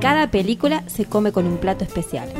cada 0.00 0.30
película 0.30 0.84
se 0.86 1.06
come 1.06 1.32
con 1.32 1.46
un 1.46 1.58
plato 1.58 1.84
especial. 1.84 2.32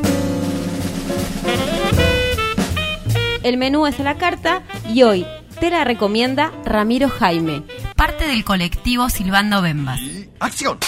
El 3.42 3.56
menú 3.56 3.86
es 3.86 3.98
a 3.98 4.02
la 4.02 4.16
carta 4.16 4.62
y 4.88 5.02
hoy 5.02 5.26
te 5.58 5.70
la 5.70 5.84
recomienda 5.84 6.52
Ramiro 6.64 7.08
Jaime, 7.08 7.62
parte 7.96 8.26
del 8.26 8.44
colectivo 8.44 9.08
Silvando 9.08 9.62
Bembas. 9.62 10.00
¡Acción! 10.38 10.78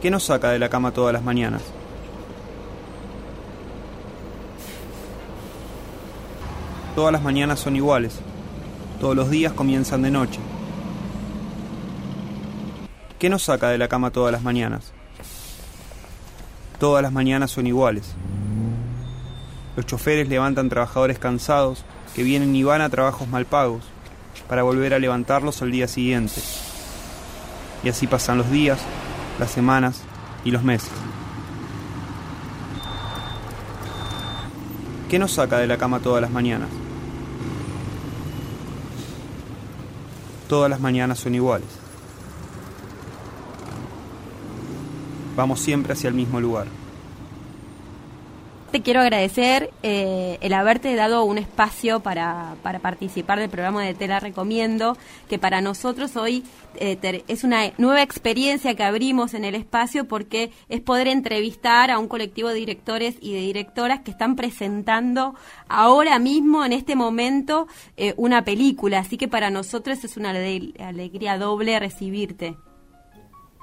¿Qué 0.00 0.10
nos 0.10 0.24
saca 0.24 0.50
de 0.50 0.58
la 0.58 0.68
cama 0.68 0.92
todas 0.92 1.12
las 1.14 1.22
mañanas? 1.22 1.62
Todas 6.94 7.12
las 7.12 7.22
mañanas 7.22 7.58
son 7.58 7.74
iguales. 7.74 8.20
Todos 9.00 9.16
los 9.16 9.30
días 9.30 9.52
comienzan 9.52 10.02
de 10.02 10.10
noche. 10.10 10.40
¿Qué 13.24 13.30
nos 13.30 13.44
saca 13.44 13.70
de 13.70 13.78
la 13.78 13.88
cama 13.88 14.10
todas 14.10 14.32
las 14.32 14.42
mañanas? 14.42 14.92
Todas 16.78 17.02
las 17.02 17.10
mañanas 17.10 17.50
son 17.50 17.66
iguales. 17.66 18.12
Los 19.76 19.86
choferes 19.86 20.28
levantan 20.28 20.68
trabajadores 20.68 21.18
cansados 21.18 21.86
que 22.14 22.22
vienen 22.22 22.54
y 22.54 22.64
van 22.64 22.82
a 22.82 22.90
trabajos 22.90 23.26
mal 23.26 23.46
pagos 23.46 23.82
para 24.46 24.62
volver 24.62 24.92
a 24.92 24.98
levantarlos 24.98 25.62
al 25.62 25.70
día 25.70 25.88
siguiente. 25.88 26.42
Y 27.82 27.88
así 27.88 28.06
pasan 28.06 28.36
los 28.36 28.50
días, 28.50 28.78
las 29.38 29.50
semanas 29.50 30.02
y 30.44 30.50
los 30.50 30.62
meses. 30.62 30.92
¿Qué 35.08 35.18
nos 35.18 35.32
saca 35.32 35.56
de 35.56 35.66
la 35.66 35.78
cama 35.78 36.00
todas 36.00 36.20
las 36.20 36.30
mañanas? 36.30 36.68
Todas 40.46 40.68
las 40.68 40.80
mañanas 40.80 41.20
son 41.20 41.34
iguales. 41.34 41.83
Vamos 45.36 45.60
siempre 45.60 45.92
hacia 45.92 46.08
el 46.08 46.14
mismo 46.14 46.40
lugar 46.40 46.66
te 48.74 48.82
quiero 48.82 49.02
agradecer 49.02 49.70
eh, 49.84 50.36
el 50.40 50.52
haberte 50.52 50.96
dado 50.96 51.22
un 51.22 51.38
espacio 51.38 52.00
para, 52.00 52.56
para, 52.64 52.80
participar 52.80 53.38
del 53.38 53.48
programa 53.48 53.84
de 53.84 53.94
Te 53.94 54.08
la 54.08 54.18
Recomiendo, 54.18 54.98
que 55.28 55.38
para 55.38 55.60
nosotros 55.60 56.16
hoy 56.16 56.42
eh, 56.74 57.22
es 57.28 57.44
una 57.44 57.70
nueva 57.78 58.02
experiencia 58.02 58.74
que 58.74 58.82
abrimos 58.82 59.34
en 59.34 59.44
el 59.44 59.54
espacio 59.54 60.08
porque 60.08 60.50
es 60.68 60.80
poder 60.80 61.06
entrevistar 61.06 61.92
a 61.92 62.00
un 62.00 62.08
colectivo 62.08 62.48
de 62.48 62.56
directores 62.56 63.14
y 63.20 63.32
de 63.34 63.42
directoras 63.42 64.00
que 64.00 64.10
están 64.10 64.34
presentando 64.34 65.36
ahora 65.68 66.18
mismo, 66.18 66.64
en 66.64 66.72
este 66.72 66.96
momento, 66.96 67.68
eh, 67.96 68.12
una 68.16 68.44
película. 68.44 68.98
Así 68.98 69.16
que 69.16 69.28
para 69.28 69.50
nosotros 69.50 70.02
es 70.02 70.16
una 70.16 70.30
alegría 70.30 71.38
doble 71.38 71.78
recibirte. 71.78 72.56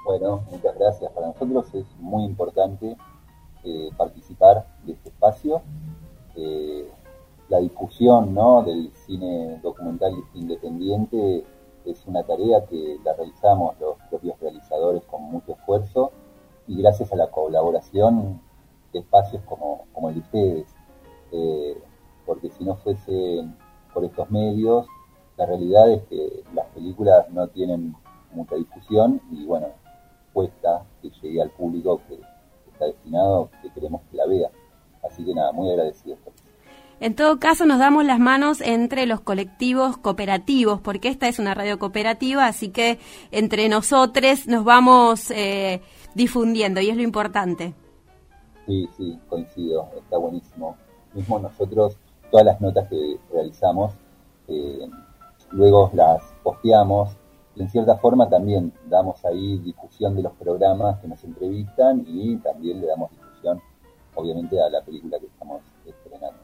Bueno, 0.04 0.42
muchas 0.50 0.76
gracias. 0.76 1.12
Para 1.12 1.28
nosotros 1.28 1.72
es 1.74 1.86
muy 2.00 2.24
importante 2.24 2.96
eh, 3.62 3.90
participar 3.96 4.66
de 4.84 4.94
este 4.94 5.10
espacio. 5.10 5.62
Eh, 6.34 6.90
la 7.48 7.58
difusión 7.58 8.34
¿no? 8.34 8.64
del 8.64 8.90
cine 9.06 9.60
documental 9.62 10.12
independiente 10.34 11.44
es 11.84 12.04
una 12.06 12.24
tarea 12.24 12.64
que 12.66 12.98
la 13.04 13.12
realizamos 13.14 13.78
los 13.78 13.96
propios 14.10 14.40
realizadores 14.40 15.04
con 15.04 15.22
mucho 15.22 15.52
esfuerzo 15.52 16.10
y 16.66 16.80
gracias 16.82 17.12
a 17.12 17.16
la 17.16 17.30
colaboración 17.30 18.40
de 18.92 19.00
espacios 19.00 19.42
como, 19.44 19.84
como 19.92 20.08
el 20.08 20.16
de 20.16 20.20
ustedes. 20.20 20.74
Eh, 21.30 21.80
porque 22.26 22.50
si 22.50 22.64
no 22.64 22.74
fuese 22.76 23.44
por 23.94 24.04
estos 24.04 24.28
medios, 24.32 24.86
la 25.36 25.46
realidad 25.46 25.90
es 25.90 26.02
que 26.04 26.42
las 26.54 26.66
películas 26.68 27.30
no 27.30 27.46
tienen 27.48 27.94
mucha 28.32 28.56
difusión 28.56 29.20
y 29.30 29.44
bueno, 29.44 29.68
cuesta 30.32 30.84
que 31.00 31.10
llegue 31.22 31.42
al 31.42 31.50
público 31.50 32.00
que 32.08 32.18
destinado 32.86 33.50
que 33.62 33.70
queremos 33.70 34.02
que 34.10 34.16
la 34.16 34.26
vea. 34.26 34.50
Así 35.02 35.24
que 35.24 35.34
nada, 35.34 35.52
muy 35.52 35.70
agradecido. 35.70 36.16
En 37.00 37.16
todo 37.16 37.40
caso, 37.40 37.66
nos 37.66 37.80
damos 37.80 38.04
las 38.04 38.20
manos 38.20 38.60
entre 38.60 39.06
los 39.06 39.20
colectivos 39.20 39.96
cooperativos, 39.96 40.80
porque 40.80 41.08
esta 41.08 41.26
es 41.26 41.40
una 41.40 41.52
radio 41.52 41.78
cooperativa, 41.78 42.46
así 42.46 42.68
que 42.68 43.00
entre 43.32 43.68
nosotros 43.68 44.46
nos 44.46 44.64
vamos 44.64 45.30
eh, 45.32 45.80
difundiendo 46.14 46.80
y 46.80 46.90
es 46.90 46.96
lo 46.96 47.02
importante. 47.02 47.74
Sí, 48.66 48.88
sí, 48.96 49.18
coincido, 49.28 49.88
está 49.98 50.16
buenísimo. 50.18 50.76
Mismo 51.12 51.40
nosotros, 51.40 51.96
todas 52.30 52.46
las 52.46 52.60
notas 52.60 52.88
que 52.88 53.18
realizamos, 53.32 53.92
eh, 54.46 54.88
luego 55.50 55.90
las 55.94 56.22
posteamos 56.44 57.10
en 57.56 57.68
cierta 57.68 57.96
forma 57.98 58.28
también 58.28 58.72
damos 58.88 59.24
ahí 59.24 59.58
difusión 59.58 60.16
de 60.16 60.22
los 60.22 60.32
programas 60.32 60.98
que 61.00 61.08
nos 61.08 61.22
entrevistan 61.24 62.04
y 62.06 62.36
también 62.38 62.80
le 62.80 62.86
damos 62.86 63.10
difusión, 63.10 63.60
obviamente, 64.14 64.60
a 64.60 64.70
la 64.70 64.80
película 64.82 65.18
que 65.18 65.26
estamos 65.26 65.60
estrenando. 65.84 66.38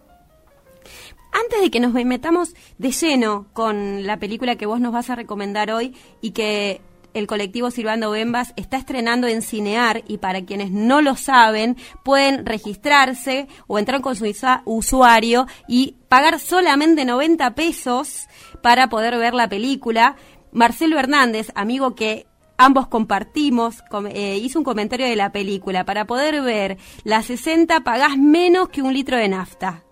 Antes 1.33 1.61
de 1.61 1.71
que 1.71 1.81
nos 1.81 1.93
metamos 1.93 2.55
de 2.79 2.91
lleno 2.91 3.47
con 3.53 4.07
la 4.07 4.19
película 4.19 4.57
que 4.57 4.67
vos 4.67 4.81
nos 4.81 4.93
vas 4.93 5.11
a 5.11 5.15
recomendar 5.15 5.71
hoy 5.71 5.95
y 6.21 6.33
que 6.33 6.81
el 7.15 7.27
colectivo 7.27 7.71
Silvando 7.71 8.11
Bembas 8.11 8.53
está 8.57 8.77
estrenando 8.77 9.27
en 9.27 9.43
Cinear 9.43 10.03
y 10.07 10.19
para 10.19 10.45
quienes 10.45 10.71
no 10.71 11.01
lo 11.01 11.17
saben 11.17 11.77
pueden 12.03 12.47
registrarse 12.47 13.49
o 13.67 13.79
entrar 13.79 14.01
con 14.01 14.15
su 14.15 14.27
usuario 14.65 15.47
y 15.67 15.97
pagar 16.09 16.39
solamente 16.39 17.05
90 17.05 17.55
pesos 17.55 18.29
para 18.63 18.89
poder 18.89 19.19
ver 19.19 19.35
la 19.35 19.49
película. 19.49 20.17
Marcelo 20.53 20.99
Hernández, 20.99 21.53
amigo 21.55 21.95
que 21.95 22.27
ambos 22.57 22.89
compartimos, 22.89 23.83
eh, 24.11 24.37
hizo 24.39 24.59
un 24.59 24.65
comentario 24.65 25.07
de 25.07 25.17
la 25.17 25.31
película. 25.31 25.85
Para 25.85 26.07
poder 26.07 26.43
ver 26.43 26.79
la 27.05 27.23
60 27.23 27.81
pagás 27.81 28.17
menos 28.17 28.69
que 28.69 28.83
un 28.83 28.93
litro 28.93 29.17
de 29.17 29.29
nafta. 29.29 29.85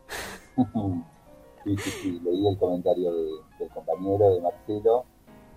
Sí, 1.65 1.77
sí, 1.79 1.91
sí, 2.01 2.21
leí 2.23 2.47
el 2.47 2.57
comentario 2.59 3.13
del 3.13 3.69
compañero 3.75 4.33
de 4.33 4.41
Marcelo. 4.41 5.05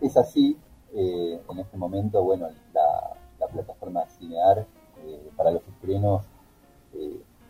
Es 0.01 0.17
así, 0.17 0.57
eh, 0.91 1.39
en 1.47 1.59
este 1.59 1.77
momento, 1.77 2.23
bueno, 2.23 2.47
la, 2.73 3.47
plataforma 3.53 4.07
Cinear 4.07 4.65
eh, 5.05 5.29
para 5.37 5.51
los 5.51 5.61
estrenos 5.67 6.25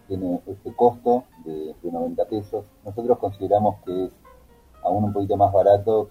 tiene 0.10 0.42
este 0.46 0.76
costo 0.76 1.24
de, 1.46 1.74
de 1.82 1.90
90 1.90 2.26
pesos. 2.26 2.66
Nosotros 2.84 3.18
consideramos 3.18 3.78
que 3.86 4.08
es 4.08 4.12
aún 4.84 5.06
un 5.06 5.14
poquito 5.14 5.38
más 5.38 5.54
barato 5.54 6.10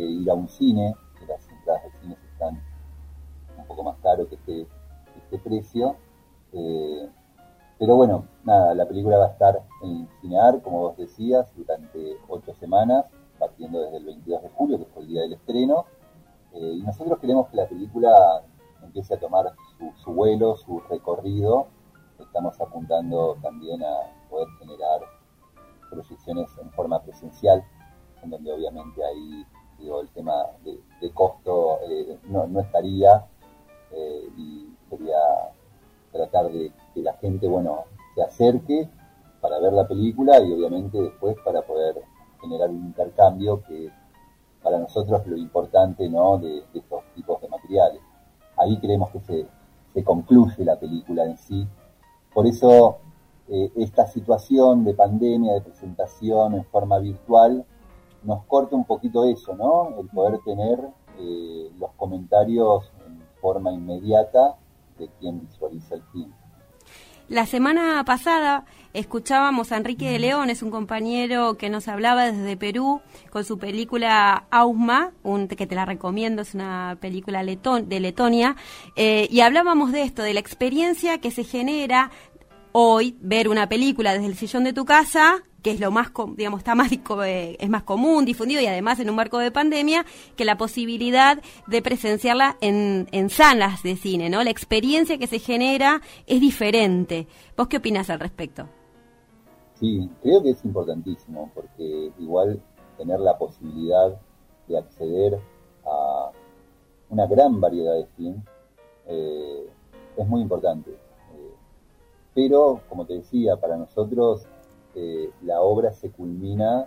ir 0.00 0.30
a 0.30 0.34
un 0.34 0.48
cine, 0.48 0.94
que 1.18 1.26
las 1.26 1.48
entradas 1.48 1.84
de 1.84 1.90
cine 2.00 2.16
están 2.32 2.60
un 3.56 3.66
poco 3.66 3.84
más 3.84 3.96
caro 4.02 4.28
que 4.28 4.36
este, 4.36 4.66
este 5.16 5.38
precio. 5.38 5.96
Eh, 6.52 7.08
pero 7.78 7.96
bueno, 7.96 8.26
nada, 8.44 8.74
la 8.74 8.86
película 8.86 9.16
va 9.16 9.26
a 9.26 9.30
estar 9.30 9.62
en 9.82 10.06
Cinear, 10.20 10.60
como 10.62 10.80
vos 10.80 10.96
decías, 10.96 11.50
durante 11.56 12.18
ocho 12.28 12.54
semanas, 12.54 13.06
partiendo 13.38 13.80
desde 13.80 13.96
el 13.96 14.04
22 14.04 14.42
de 14.42 14.48
julio, 14.50 14.78
que 14.78 14.84
fue 14.86 15.02
el 15.02 15.08
día 15.08 15.22
del 15.22 15.32
estreno. 15.32 15.86
Eh, 16.52 16.74
y 16.78 16.82
nosotros 16.82 17.18
queremos 17.18 17.48
que 17.48 17.56
la 17.56 17.66
película 17.66 18.42
empiece 18.82 19.14
a 19.14 19.18
tomar 19.18 19.54
su, 19.96 20.12
vuelo, 20.12 20.56
su 20.56 20.80
recorrido. 20.90 21.68
Estamos 22.18 22.60
apuntando 22.60 23.38
también 23.40 23.82
a 23.82 24.28
poder 24.28 24.48
generar 24.58 25.00
proyecciones 25.90 26.50
en 26.58 26.70
forma 26.72 27.00
presencial, 27.02 27.64
en 28.22 28.30
donde 28.30 28.52
obviamente 28.52 29.02
hay 29.02 29.46
el 29.80 30.08
tema 30.08 30.34
de, 30.64 31.10
costo 31.12 31.80
eh, 31.88 32.18
no, 32.28 32.60
estaría 32.60 33.24
eh, 33.92 34.28
y 34.36 34.68
sería 34.88 35.16
tratar 36.12 36.50
de 36.50 36.72
que 36.94 37.02
la 37.02 37.14
gente, 37.14 37.48
bueno, 37.48 37.84
se 38.14 38.22
acerque 38.22 38.88
para 39.40 39.58
ver 39.58 39.72
la 39.72 39.88
película 39.88 40.38
y 40.40 40.52
obviamente 40.52 41.00
después 41.00 41.36
para 41.44 41.62
poder 41.62 42.02
generar 42.40 42.70
un 42.70 42.86
intercambio 42.86 43.62
que 43.62 43.90
para 44.62 44.78
nosotros 44.78 45.26
lo 45.26 45.36
importante, 45.36 46.08
¿no? 46.08 46.38
De, 46.38 46.64
estos 46.74 47.02
tipos 47.14 47.40
de 47.40 47.48
materiales. 47.48 48.00
Ahí 48.56 48.78
creemos 48.78 49.10
que 49.10 49.20
se, 49.20 49.46
se 49.94 50.04
concluye 50.04 50.64
la 50.64 50.78
película 50.78 51.24
en 51.24 51.38
sí. 51.38 51.66
Por 52.34 52.46
eso 52.46 52.98
eh, 53.48 53.72
esta 53.76 54.06
situación 54.06 54.84
de 54.84 54.94
pandemia, 54.94 55.54
de 55.54 55.60
presentación 55.62 56.54
en 56.54 56.64
forma 56.66 56.98
virtual, 56.98 57.64
nos 58.22 58.44
corta 58.44 58.76
un 58.76 58.84
poquito 58.84 59.24
eso, 59.24 59.54
¿no? 59.54 59.98
El 59.98 60.08
poder 60.08 60.40
tener 60.44 60.78
eh, 61.18 61.70
comentarios 61.96 62.90
en 63.06 63.22
forma 63.40 63.72
inmediata 63.72 64.56
de 64.98 65.08
quien 65.18 65.40
visualiza 65.40 65.94
el 65.96 66.02
film. 66.12 66.32
La 67.28 67.46
semana 67.46 68.02
pasada 68.04 68.64
escuchábamos 68.92 69.70
a 69.70 69.76
Enrique 69.76 70.10
de 70.10 70.18
León, 70.18 70.50
es 70.50 70.62
un 70.62 70.70
compañero 70.70 71.56
que 71.56 71.70
nos 71.70 71.86
hablaba 71.86 72.32
desde 72.32 72.56
Perú 72.56 73.02
con 73.30 73.44
su 73.44 73.56
película 73.56 74.46
Ausma, 74.50 75.12
un, 75.22 75.46
que 75.46 75.68
te 75.68 75.76
la 75.76 75.84
recomiendo, 75.84 76.42
es 76.42 76.54
una 76.54 76.98
película 77.00 77.44
de 77.44 78.00
Letonia, 78.00 78.56
eh, 78.96 79.28
y 79.30 79.42
hablábamos 79.42 79.92
de 79.92 80.02
esto, 80.02 80.22
de 80.22 80.34
la 80.34 80.40
experiencia 80.40 81.18
que 81.18 81.30
se 81.30 81.44
genera 81.44 82.10
hoy 82.72 83.16
ver 83.20 83.48
una 83.48 83.68
película 83.68 84.12
desde 84.12 84.26
el 84.26 84.34
sillón 84.34 84.64
de 84.64 84.72
tu 84.72 84.84
casa 84.84 85.44
que 85.62 85.72
es 85.72 85.80
lo 85.80 85.90
más, 85.90 86.10
digamos, 86.36 86.60
está 86.60 86.74
más, 86.74 86.90
eh, 86.92 87.56
es 87.58 87.68
más 87.68 87.82
común, 87.82 88.24
difundido 88.24 88.60
y 88.60 88.66
además 88.66 89.00
en 89.00 89.10
un 89.10 89.16
marco 89.16 89.38
de 89.38 89.50
pandemia, 89.50 90.04
que 90.36 90.44
la 90.44 90.56
posibilidad 90.56 91.42
de 91.66 91.82
presenciarla 91.82 92.56
en, 92.60 93.08
en 93.12 93.30
salas 93.30 93.82
de 93.82 93.96
cine, 93.96 94.30
¿no? 94.30 94.42
La 94.42 94.50
experiencia 94.50 95.18
que 95.18 95.26
se 95.26 95.38
genera 95.38 96.00
es 96.26 96.40
diferente. 96.40 97.26
¿Vos 97.56 97.68
qué 97.68 97.78
opinas 97.78 98.10
al 98.10 98.20
respecto? 98.20 98.68
Sí, 99.74 100.10
creo 100.22 100.42
que 100.42 100.50
es 100.50 100.64
importantísimo, 100.64 101.50
porque 101.54 102.10
igual 102.18 102.62
tener 102.98 103.18
la 103.20 103.38
posibilidad 103.38 104.20
de 104.68 104.78
acceder 104.78 105.40
a 105.86 106.30
una 107.08 107.26
gran 107.26 107.60
variedad 107.60 107.94
de 107.94 108.06
cine 108.16 108.42
eh, 109.06 109.66
es 110.16 110.28
muy 110.28 110.42
importante. 110.42 110.90
Eh, 110.90 111.54
pero, 112.34 112.82
como 112.88 113.06
te 113.06 113.14
decía, 113.14 113.56
para 113.56 113.76
nosotros 113.76 114.46
eh, 114.94 115.30
la 115.42 115.60
obra 115.60 115.92
se 115.92 116.10
culmina 116.10 116.86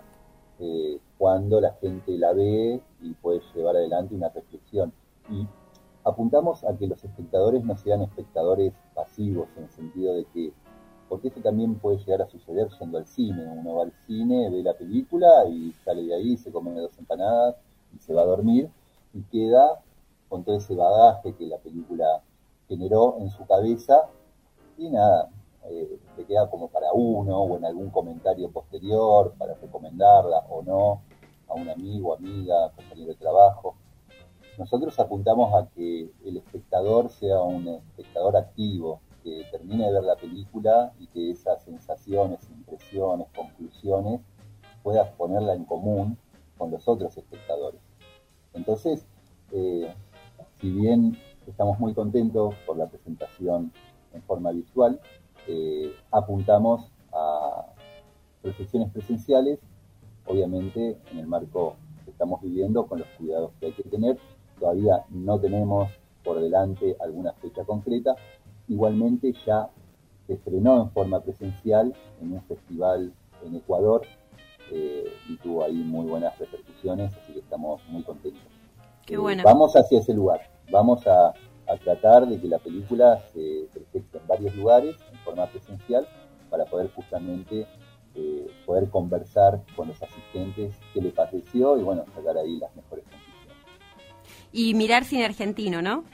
eh, 0.58 0.98
cuando 1.18 1.60
la 1.60 1.72
gente 1.74 2.16
la 2.18 2.32
ve 2.32 2.80
y 3.00 3.12
puede 3.14 3.40
llevar 3.54 3.76
adelante 3.76 4.14
una 4.14 4.28
reflexión. 4.28 4.92
Y 5.30 5.46
apuntamos 6.04 6.64
a 6.64 6.76
que 6.76 6.86
los 6.86 7.02
espectadores 7.02 7.64
no 7.64 7.76
sean 7.76 8.02
espectadores 8.02 8.72
pasivos, 8.94 9.48
en 9.56 9.64
el 9.64 9.70
sentido 9.70 10.14
de 10.14 10.24
que, 10.26 10.52
porque 11.08 11.28
esto 11.28 11.40
también 11.40 11.76
puede 11.76 11.98
llegar 11.98 12.22
a 12.22 12.26
suceder 12.26 12.68
yendo 12.78 12.98
al 12.98 13.06
cine. 13.06 13.46
Uno 13.46 13.76
va 13.76 13.82
al 13.84 13.92
cine, 14.06 14.50
ve 14.50 14.62
la 14.62 14.74
película 14.74 15.46
y 15.48 15.72
sale 15.84 16.02
de 16.02 16.14
ahí, 16.14 16.36
se 16.36 16.52
come 16.52 16.78
dos 16.80 16.96
empanadas 16.98 17.56
y 17.94 17.98
se 17.98 18.12
va 18.12 18.22
a 18.22 18.26
dormir 18.26 18.70
y 19.12 19.22
queda 19.22 19.80
con 20.28 20.44
todo 20.44 20.56
ese 20.56 20.74
bagaje 20.74 21.34
que 21.34 21.46
la 21.46 21.58
película 21.58 22.22
generó 22.68 23.16
en 23.18 23.30
su 23.30 23.46
cabeza 23.46 24.02
y 24.76 24.90
nada, 24.90 25.30
eh, 25.70 25.98
te 26.16 26.24
queda 26.24 26.50
como 26.50 26.68
para 26.68 26.92
uno 26.92 27.38
o 27.40 27.56
en 27.56 27.64
algún 27.64 27.90
comentario 27.90 28.50
posterior 28.50 29.34
para 29.38 29.54
recomendarla 29.54 30.40
o 30.50 30.62
no 30.62 31.02
a 31.48 31.54
un 31.54 31.68
amigo, 31.68 32.14
amiga, 32.14 32.70
compañero 32.76 33.08
de 33.08 33.16
trabajo. 33.16 33.76
Nosotros 34.58 34.98
apuntamos 35.00 35.54
a 35.54 35.68
que 35.74 36.10
el 36.24 36.36
espectador 36.36 37.10
sea 37.10 37.40
un 37.40 37.68
espectador 37.68 38.36
activo, 38.36 39.00
que 39.22 39.42
termine 39.50 39.86
de 39.86 39.92
ver 39.92 40.04
la 40.04 40.16
película 40.16 40.92
y 41.00 41.06
que 41.08 41.30
esas 41.30 41.62
sensaciones, 41.62 42.48
impresiones, 42.50 43.26
conclusiones 43.34 44.20
puedas 44.82 45.08
ponerla 45.12 45.54
en 45.54 45.64
común 45.64 46.18
con 46.58 46.70
los 46.70 46.86
otros 46.86 47.16
espectadores. 47.16 47.80
Entonces, 48.52 49.06
eh, 49.50 49.92
si 50.60 50.70
bien 50.70 51.16
estamos 51.46 51.78
muy 51.80 51.94
contentos 51.94 52.54
por 52.66 52.76
la 52.76 52.86
presentación 52.86 53.72
en 54.12 54.22
forma 54.22 54.52
virtual, 54.52 55.00
eh, 55.46 55.94
apuntamos 56.10 56.90
a 57.12 57.66
reflexiones 58.42 58.90
presenciales, 58.92 59.58
obviamente 60.26 60.98
en 61.12 61.18
el 61.18 61.26
marco 61.26 61.76
que 62.04 62.10
estamos 62.10 62.40
viviendo, 62.42 62.86
con 62.86 62.98
los 63.00 63.08
cuidados 63.18 63.52
que 63.58 63.66
hay 63.66 63.72
que 63.72 63.84
tener. 63.84 64.18
Todavía 64.58 65.04
no 65.10 65.38
tenemos 65.38 65.90
por 66.22 66.40
delante 66.40 66.96
alguna 67.00 67.32
fecha 67.34 67.64
concreta. 67.64 68.16
Igualmente 68.68 69.34
ya 69.46 69.68
se 70.26 70.34
estrenó 70.34 70.82
en 70.82 70.90
forma 70.90 71.20
presencial 71.20 71.94
en 72.20 72.32
un 72.32 72.42
festival 72.42 73.12
en 73.44 73.56
Ecuador 73.56 74.02
eh, 74.70 75.04
y 75.28 75.36
tuvo 75.36 75.64
ahí 75.64 75.74
muy 75.74 76.06
buenas 76.06 76.38
repercusiones, 76.38 77.14
así 77.14 77.34
que 77.34 77.40
estamos 77.40 77.82
muy 77.88 78.02
contentos. 78.02 78.42
Qué 79.04 79.18
bueno. 79.18 79.42
vamos 79.44 79.76
hacia 79.76 80.00
ese 80.00 80.14
lugar, 80.14 80.40
vamos 80.70 81.06
a, 81.06 81.34
a 81.66 81.76
tratar 81.76 82.26
de 82.26 82.40
que 82.40 82.48
la 82.48 82.58
película 82.58 83.18
se 83.32 83.68
presente 83.72 84.18
en 84.18 84.26
varios 84.26 84.54
lugares 84.54 84.96
en 85.12 85.18
forma 85.20 85.46
presencial 85.46 86.06
para 86.50 86.64
poder 86.66 86.90
justamente 86.94 87.66
eh, 88.14 88.46
poder 88.64 88.88
conversar 88.90 89.60
con 89.74 89.88
los 89.88 90.00
asistentes 90.02 90.76
qué 90.92 91.00
le 91.00 91.10
pareció 91.10 91.78
y 91.78 91.82
bueno, 91.82 92.04
sacar 92.14 92.36
ahí 92.38 92.58
las 92.58 92.74
mejores 92.76 93.04
conclusiones. 93.04 93.56
Y 94.52 94.74
mirar 94.74 95.04
cine 95.04 95.24
argentino, 95.24 95.82
¿no? 95.82 96.04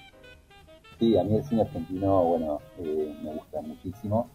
Sí, 0.99 1.17
a 1.19 1.25
mí 1.25 1.37
el 1.37 1.44
cine 1.44 1.62
argentino, 1.62 2.25
bueno, 2.25 2.61
eh, 2.79 3.14
me 3.23 3.35
gusta 3.35 3.61
muchísimo. 3.61 4.29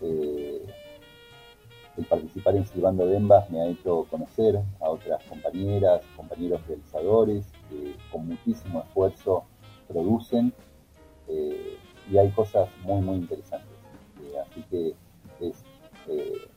Eh, 0.00 0.66
el 1.96 2.04
participar 2.06 2.56
en 2.56 2.66
Silvando 2.66 3.06
Bembas 3.06 3.48
me 3.50 3.60
ha 3.60 3.66
hecho 3.66 4.06
conocer 4.10 4.60
a 4.80 4.90
otras 4.90 5.22
compañeras, 5.24 6.02
compañeros 6.16 6.60
realizadores, 6.66 7.46
que 7.70 7.94
con 8.10 8.26
muchísimo 8.28 8.80
esfuerzo 8.80 9.44
producen 9.86 10.52
eh, 11.28 11.76
y 12.10 12.18
hay 12.18 12.30
cosas 12.30 12.68
muy, 12.82 13.00
muy 13.00 13.16
interesantes. 13.16 13.70
Eh, 14.22 14.38
así 14.38 14.62
que 14.70 14.94
es 15.40 15.56
eh, 16.08 16.48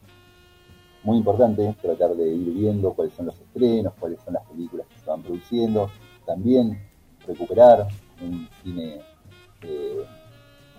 muy 1.04 1.18
importante 1.18 1.76
tratar 1.82 2.16
de 2.16 2.28
ir 2.28 2.54
viendo 2.54 2.94
cuáles 2.94 3.14
son 3.14 3.28
los 3.28 3.40
estrenos, 3.40 3.94
cuáles 4.00 4.22
son 4.22 4.34
las 4.34 4.46
películas 4.48 4.88
que 4.88 5.00
se 5.00 5.10
van 5.10 5.24
produciendo, 5.24 5.90
también 6.26 6.80
recuperar 7.26 7.88
un 8.22 8.48
cine 8.62 9.02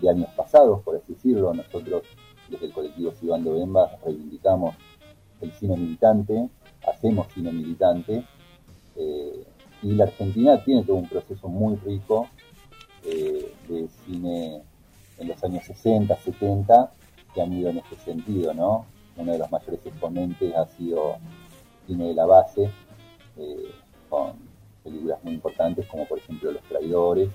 de 0.00 0.08
años 0.08 0.30
pasados, 0.36 0.82
por 0.82 0.96
así 0.96 1.14
decirlo. 1.14 1.52
Nosotros, 1.52 2.02
desde 2.48 2.66
el 2.66 2.72
colectivo 2.72 3.12
Silvando 3.12 3.54
Bemba, 3.54 3.98
reivindicamos 4.04 4.74
el 5.40 5.52
cine 5.52 5.76
militante, 5.76 6.48
hacemos 6.86 7.28
cine 7.32 7.52
militante, 7.52 8.24
y 9.82 9.92
la 9.92 10.04
Argentina 10.04 10.62
tiene 10.62 10.84
todo 10.84 10.96
un 10.96 11.08
proceso 11.08 11.48
muy 11.48 11.76
rico 11.76 12.28
eh, 13.04 13.54
de 13.68 13.88
cine 14.04 14.62
en 15.18 15.28
los 15.28 15.42
años 15.44 15.64
60, 15.64 16.16
70, 16.16 16.92
que 17.34 17.42
han 17.42 17.52
ido 17.52 17.70
en 17.70 17.78
este 17.78 17.96
sentido, 17.96 18.54
¿no? 18.54 18.86
Uno 19.16 19.32
de 19.32 19.38
los 19.38 19.50
mayores 19.50 19.84
exponentes 19.84 20.54
ha 20.54 20.66
sido 20.66 21.16
cine 21.86 22.08
de 22.08 22.14
la 22.14 22.26
base, 22.26 22.70
eh, 23.36 23.70
con 24.08 24.32
películas 24.82 25.22
muy 25.22 25.34
importantes 25.34 25.86
como 25.86 26.06
por 26.06 26.18
ejemplo 26.18 26.52
Los 26.52 26.62
Traidores. 26.64 27.28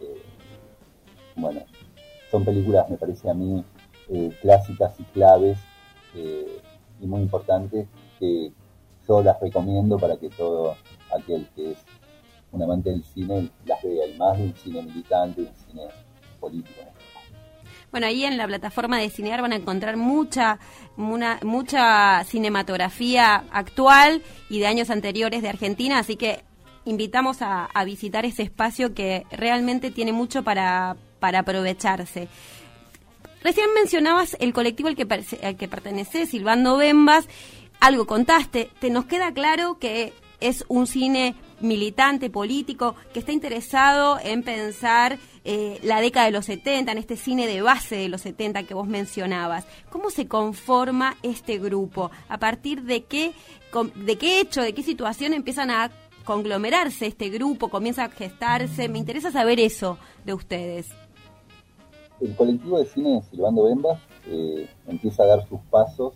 Eh, 0.00 0.22
bueno, 1.36 1.60
son 2.30 2.44
películas, 2.44 2.88
me 2.88 2.96
parece 2.96 3.28
a 3.28 3.34
mí, 3.34 3.64
clásicas 4.40 4.98
y 4.98 5.04
claves 5.04 5.56
y 6.14 7.06
muy 7.06 7.22
importantes 7.22 7.86
que 8.18 8.52
yo 9.08 9.22
las 9.22 9.40
recomiendo 9.40 9.98
para 9.98 10.16
que 10.16 10.28
todo 10.30 10.76
aquel 11.16 11.48
que 11.54 11.72
es 11.72 11.78
un 12.52 12.62
amante 12.62 12.90
del 12.90 13.04
cine 13.04 13.50
las 13.64 13.82
vea, 13.82 14.06
y 14.06 14.18
más 14.18 14.36
de 14.38 14.44
un 14.44 14.54
cine 14.56 14.82
militante, 14.82 15.42
un 15.42 15.54
cine 15.66 15.82
político. 16.38 16.80
Bueno, 17.90 18.06
ahí 18.06 18.24
en 18.24 18.36
la 18.36 18.46
plataforma 18.46 18.98
de 18.98 19.10
Cinear 19.10 19.42
van 19.42 19.52
a 19.52 19.56
encontrar 19.56 19.96
mucha, 19.96 20.60
mucha 20.96 22.22
cinematografía 22.24 23.44
actual 23.50 24.22
y 24.48 24.60
de 24.60 24.68
años 24.68 24.90
anteriores 24.90 25.42
de 25.42 25.48
Argentina, 25.48 25.98
así 25.98 26.16
que 26.16 26.44
invitamos 26.84 27.38
a, 27.40 27.68
visitar 27.84 28.24
ese 28.24 28.42
espacio 28.44 28.94
que 28.94 29.26
realmente 29.32 29.90
tiene 29.90 30.12
mucho 30.12 30.44
para, 30.44 30.96
para 31.18 31.40
aprovecharse. 31.40 32.28
Recién 33.42 33.66
mencionabas 33.74 34.36
el 34.38 34.52
colectivo 34.52 34.88
al 34.88 34.96
que, 34.96 35.06
al 35.42 35.56
que 35.56 35.68
pertenece, 35.68 36.26
Silvando 36.26 36.76
Bembas, 36.76 37.26
algo 37.80 38.06
contaste, 38.06 38.70
te 38.78 38.90
nos 38.90 39.06
queda 39.06 39.32
claro 39.32 39.78
que 39.78 40.12
es 40.40 40.64
un 40.68 40.86
cine 40.86 41.34
militante, 41.60 42.30
político, 42.30 42.94
que 43.12 43.20
está 43.20 43.32
interesado 43.32 44.18
en 44.22 44.42
pensar 44.42 45.18
eh, 45.44 45.78
la 45.82 46.00
década 46.00 46.26
de 46.26 46.32
los 46.32 46.46
70, 46.46 46.92
en 46.92 46.98
este 46.98 47.16
cine 47.16 47.46
de 47.46 47.62
base 47.62 47.96
de 47.96 48.08
los 48.08 48.22
70 48.22 48.64
que 48.64 48.74
vos 48.74 48.86
mencionabas. 48.86 49.66
¿Cómo 49.90 50.10
se 50.10 50.26
conforma 50.26 51.16
este 51.22 51.58
grupo? 51.58 52.10
¿A 52.28 52.38
partir 52.38 52.82
de 52.82 53.04
qué, 53.04 53.32
de 53.94 54.18
qué 54.18 54.40
hecho, 54.40 54.62
de 54.62 54.74
qué 54.74 54.82
situación 54.82 55.34
empiezan 55.34 55.70
a 55.70 55.90
conglomerarse 56.24 57.06
este 57.06 57.30
grupo, 57.30 57.68
comienza 57.68 58.04
a 58.04 58.10
gestarse? 58.10 58.88
Me 58.88 58.98
interesa 58.98 59.30
saber 59.30 59.60
eso 59.60 59.98
de 60.24 60.34
ustedes. 60.34 60.88
El 62.20 62.36
colectivo 62.36 62.78
de 62.78 62.84
cine 62.84 63.22
Silvando 63.30 63.64
Bembas 63.64 63.98
eh, 64.26 64.68
empieza 64.86 65.22
a 65.22 65.26
dar 65.26 65.48
sus 65.48 65.60
pasos 65.70 66.12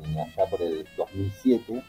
eh, 0.00 0.20
allá 0.20 0.50
por 0.50 0.60
el 0.60 0.84
2007 0.96 1.82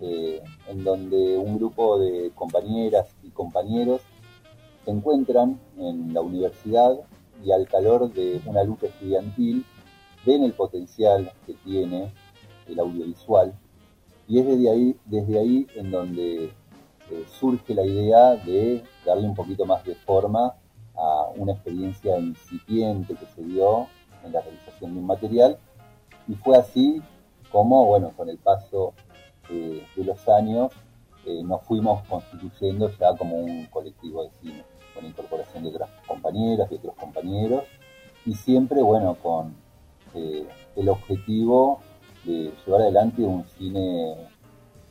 eh, 0.00 0.42
en 0.68 0.84
donde 0.84 1.36
un 1.36 1.58
grupo 1.58 1.98
de 1.98 2.30
compañeras 2.34 3.08
y 3.22 3.30
compañeros 3.30 4.00
se 4.84 4.90
encuentran 4.90 5.60
en 5.76 6.14
la 6.14 6.20
universidad 6.20 6.98
y 7.44 7.52
al 7.52 7.68
calor 7.68 8.12
de 8.12 8.40
una 8.46 8.62
lucha 8.62 8.86
estudiantil 8.86 9.64
ven 10.24 10.44
el 10.44 10.52
potencial 10.52 11.32
que 11.46 11.54
tiene 11.54 12.12
el 12.66 12.78
audiovisual. 12.78 13.54
Y 14.26 14.38
es 14.38 14.46
desde 14.46 14.70
ahí, 14.70 14.96
desde 15.06 15.38
ahí 15.38 15.66
en 15.74 15.90
donde 15.90 16.44
eh, 16.44 17.24
surge 17.40 17.74
la 17.74 17.84
idea 17.84 18.36
de 18.36 18.84
darle 19.04 19.26
un 19.26 19.34
poquito 19.34 19.64
más 19.64 19.84
de 19.84 19.94
forma 19.94 20.54
a 20.94 21.28
una 21.36 21.52
experiencia 21.52 22.18
incipiente 22.18 23.14
que 23.14 23.26
se 23.26 23.42
dio 23.42 23.86
en 24.24 24.32
la 24.32 24.42
realización 24.42 24.94
de 24.94 25.00
un 25.00 25.06
material. 25.06 25.58
Y 26.26 26.34
fue 26.34 26.56
así 26.56 27.02
como, 27.50 27.86
bueno, 27.86 28.12
con 28.16 28.28
el 28.28 28.38
paso 28.38 28.92
de 29.48 30.04
los 30.04 30.28
años 30.28 30.72
eh, 31.28 31.42
nos 31.42 31.62
fuimos 31.62 32.02
constituyendo 32.08 32.90
ya 32.98 33.14
como 33.16 33.36
un 33.36 33.66
colectivo 33.66 34.24
de 34.24 34.30
cine, 34.40 34.64
con 34.94 35.04
incorporación 35.04 35.62
de 35.62 35.68
otras 35.68 35.90
compañeras 36.06 36.70
y 36.70 36.76
otros 36.76 36.94
compañeros, 36.94 37.64
y 38.24 38.34
siempre, 38.34 38.80
bueno, 38.80 39.14
con 39.16 39.54
eh, 40.14 40.46
el 40.74 40.88
objetivo 40.88 41.80
de 42.24 42.52
llevar 42.64 42.82
adelante 42.82 43.22
un 43.22 43.44
cine 43.58 44.14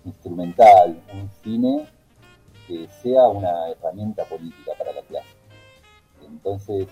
instrumental, 0.05 1.01
un 1.11 1.29
cine 1.43 1.87
que 2.67 2.87
sea 3.01 3.27
una 3.29 3.69
herramienta 3.69 4.23
política 4.25 4.73
para 4.77 4.93
la 4.93 5.01
clase. 5.01 5.35
Entonces, 6.23 6.87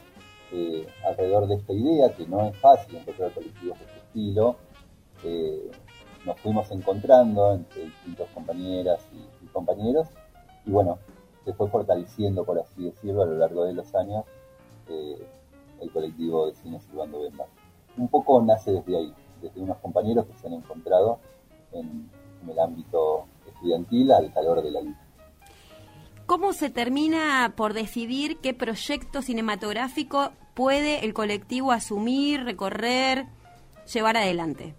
eh, 0.53 0.87
alrededor 1.05 1.47
de 1.47 1.55
esta 1.55 1.73
idea, 1.73 2.15
que 2.15 2.25
no 2.25 2.47
es 2.47 2.57
fácil 2.57 2.95
encontrar 2.95 3.31
colectivos 3.31 3.77
de 3.77 3.85
este 3.85 3.97
estilo, 3.99 4.55
nos 6.25 6.39
fuimos 6.39 6.69
encontrando 6.71 7.53
entre 7.53 7.83
distintas 7.83 8.29
compañeras 8.31 8.99
y, 9.13 9.45
compañeros 9.47 10.07
y 10.65 10.71
bueno, 10.71 10.99
se 11.45 11.53
fue 11.53 11.69
fortaleciendo, 11.69 12.43
por 12.43 12.59
así 12.59 12.83
decirlo, 12.83 13.21
a 13.21 13.25
lo 13.25 13.37
largo 13.37 13.63
de 13.63 13.73
los 13.73 13.93
años 13.95 14.25
eh, 14.89 15.25
el 15.79 15.91
colectivo 15.91 16.47
de 16.47 16.55
cine 16.55 16.79
Silvando 16.81 17.21
Bemba. 17.21 17.45
Un 17.97 18.09
poco 18.09 18.41
nace 18.41 18.71
desde 18.71 18.97
ahí, 18.97 19.13
desde 19.41 19.61
unos 19.61 19.77
compañeros 19.77 20.25
que 20.25 20.33
se 20.33 20.47
han 20.47 20.53
encontrado 20.53 21.19
en, 21.71 22.09
el 22.49 22.59
ámbito 22.59 23.25
estudiantil 23.47 24.11
al 24.11 24.31
calor 24.31 24.61
de 24.61 24.69
la 24.69 24.81
vida. 24.81 25.01
¿Cómo 26.27 26.53
se 26.53 26.69
termina 26.69 27.53
por 27.55 27.73
decidir 27.73 28.37
qué 28.37 28.53
proyecto 28.53 29.23
cinematográfico 29.23 30.31
puede 30.53 31.05
el 31.05 31.13
colectivo 31.15 31.71
asumir, 31.71 32.43
recorrer, 32.43 33.25
llevar 33.91 34.17
adelante? 34.17 34.75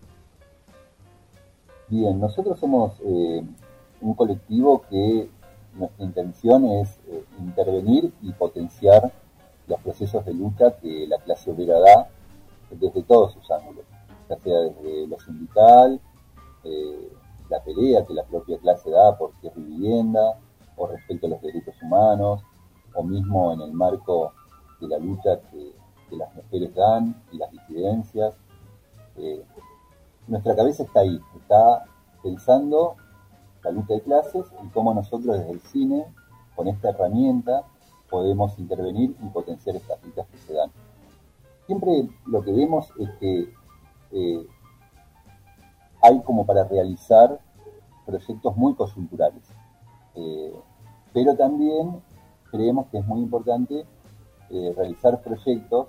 Bien, 1.88 2.19
nosotros 2.19 2.59
somos 2.59 3.00
eh, 3.05 3.45
un 4.00 4.14
colectivo 4.14 4.83
que 4.90 5.31
nuestra 5.75 6.05
intención 6.05 6.64
es 6.64 6.99
eh, 7.07 7.25
intervenir 7.38 8.12
y 8.23 8.33
potenciar 8.33 9.12
los 9.69 9.81
procesos 9.83 10.25
de 10.25 10.35
lucha 10.35 10.76
que 10.78 11.07
la 11.07 11.19
clase 11.19 11.49
obrera 11.49 11.78
da 11.78 12.09
desde 12.73 13.05
todos 13.05 13.35
sus 13.35 13.49
ángulos, 13.52 13.85
ya 14.28 14.37
sea 14.37 14.59
desde 14.62 15.07
lo 15.07 15.21
sindical, 15.21 16.00
eh, 16.64 17.12
la 17.49 17.62
pelea 17.62 18.05
que 18.05 18.14
la 18.14 18.25
propia 18.25 18.59
clase 18.59 18.90
da 18.90 19.16
por 19.16 19.31
tierra 19.40 19.55
y 19.59 19.62
vivienda, 19.62 20.40
o 20.76 20.88
respecto 20.88 21.28
a 21.28 21.31
los 21.31 21.40
derechos 21.40 21.81
humanos, 21.83 22.43
o 22.95 23.05
mismo 23.05 23.52
en 23.52 23.61
el 23.61 23.73
marco 23.73 24.33
de 24.81 24.88
la 24.88 24.99
lucha 24.99 25.40
que, 25.52 25.73
las 26.11 26.33
mujeres 26.37 26.73
dan 26.73 27.21
y 27.33 27.37
las 27.37 27.50
disidencias 27.50 28.37
nuestra 30.26 30.56
cabeza 30.56 30.83
está 30.83 31.00
ahí, 31.00 31.21
está 31.37 31.85
pensando 32.23 32.97
la 33.62 33.71
lucha 33.71 33.95
de 33.95 34.02
clases 34.02 34.47
y 34.64 34.68
cómo 34.68 34.95
nosotros 34.95 35.38
desde 35.38 35.52
el 35.52 35.61
cine, 35.61 36.06
con 36.54 36.68
esta 36.68 36.90
herramienta, 36.90 37.64
podemos 38.11 38.59
intervenir 38.59 39.14
y 39.23 39.28
potenciar 39.28 39.76
estas 39.76 40.02
luchas 40.04 40.26
que 40.28 40.38
se 40.38 40.54
dan. 40.54 40.71
Siempre 41.66 42.09
lo 42.26 42.42
que 42.42 42.52
vemos 42.52 42.92
es 42.99 43.11
que 43.18 43.52
eh, 44.12 44.47
hay 46.02 46.23
como 46.23 46.47
para 46.47 46.64
realizar 46.64 47.40
proyectos 48.04 48.56
muy 48.56 48.75
coyunturales, 48.75 49.42
eh, 50.14 50.54
pero 51.12 51.35
también 51.37 52.00
creemos 52.50 52.87
que 52.87 52.99
es 52.99 53.06
muy 53.06 53.21
importante 53.21 53.85
eh, 54.50 54.75
realizar 54.76 55.21
proyectos 55.21 55.88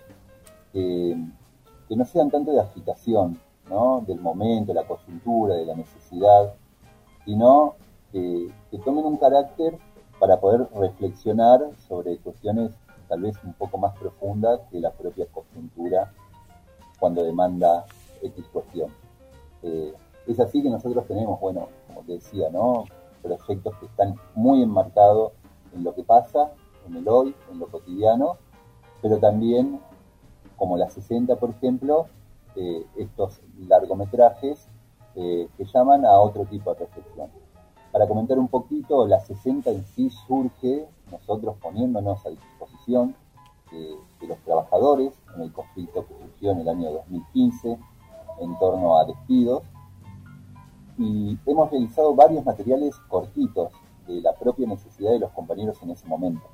que 0.73 1.95
no 1.95 2.05
sean 2.05 2.29
tanto 2.29 2.51
de 2.51 2.59
agitación, 2.59 3.39
del 4.05 4.21
momento, 4.21 4.73
la 4.73 4.87
coyuntura, 4.87 5.55
de 5.55 5.65
la 5.65 5.75
necesidad, 5.75 6.53
sino 7.25 7.75
que, 8.11 8.49
tomen 8.85 9.05
un 9.05 9.17
carácter 9.17 9.77
para 10.19 10.39
poder 10.39 10.67
reflexionar 10.73 11.61
sobre 11.87 12.17
cuestiones 12.17 12.71
tal 13.09 13.21
vez 13.21 13.35
un 13.43 13.53
poco 13.53 13.77
más 13.77 13.97
profundas 13.97 14.61
que 14.71 14.79
la 14.79 14.91
propia 14.91 15.25
coyuntura 15.27 16.11
cuando 16.99 17.23
demanda 17.23 17.85
X 18.21 18.45
cuestión. 18.51 18.91
Eh, 19.63 19.93
es 20.27 20.39
así 20.39 20.63
que 20.63 20.69
nosotros 20.69 21.05
tenemos, 21.07 21.39
bueno, 21.39 21.67
como 21.87 22.01
te 22.01 22.13
decía, 22.13 22.49
¿no? 22.49 22.85
proyectos 23.21 23.75
que 23.79 23.85
están 23.87 24.15
muy 24.35 24.61
enmarcados 24.61 25.33
en 25.73 25.83
lo 25.83 25.93
que 25.93 26.03
pasa, 26.03 26.51
en 26.87 26.95
el 26.95 27.07
hoy, 27.07 27.35
en 27.51 27.59
lo 27.59 27.67
cotidiano, 27.67 28.37
pero 29.01 29.17
también, 29.17 29.81
como 30.55 30.77
la 30.77 30.89
60, 30.89 31.35
por 31.35 31.49
ejemplo, 31.49 32.07
eh, 32.59 32.83
estos 32.95 33.39
largometrajes 33.67 34.67
eh, 35.13 35.47
que 35.55 35.65
llaman 35.65 36.05
a 36.05 36.19
otro 36.19 36.43
tipo 36.45 36.73
de 36.73 36.79
reflexión. 36.79 37.29
Para 37.91 38.07
comentar 38.07 38.39
un 38.39 38.47
poquito, 38.47 39.05
la 39.05 39.19
60 39.19 39.69
en 39.69 39.85
sí 39.85 40.09
surge 40.09 40.87
nosotros 41.11 41.55
poniéndonos 41.61 42.25
a 42.25 42.29
disposición 42.29 43.15
eh, 43.71 43.95
de 44.19 44.27
los 44.27 44.39
trabajadores 44.39 45.13
en 45.35 45.43
el 45.43 45.53
conflicto 45.53 46.07
que 46.07 46.15
surgió 46.15 46.51
en 46.51 46.61
el 46.61 46.69
año 46.69 46.91
2015 46.93 47.77
en 48.39 48.59
torno 48.59 48.97
a 48.97 49.05
despidos 49.05 49.61
y 50.97 51.37
hemos 51.45 51.69
realizado 51.69 52.15
varios 52.15 52.43
materiales 52.43 52.95
cortitos 53.07 53.71
de 54.07 54.19
la 54.21 54.33
propia 54.33 54.65
necesidad 54.65 55.11
de 55.11 55.19
los 55.19 55.31
compañeros 55.31 55.79
en 55.83 55.91
ese 55.91 56.07
momento. 56.07 56.47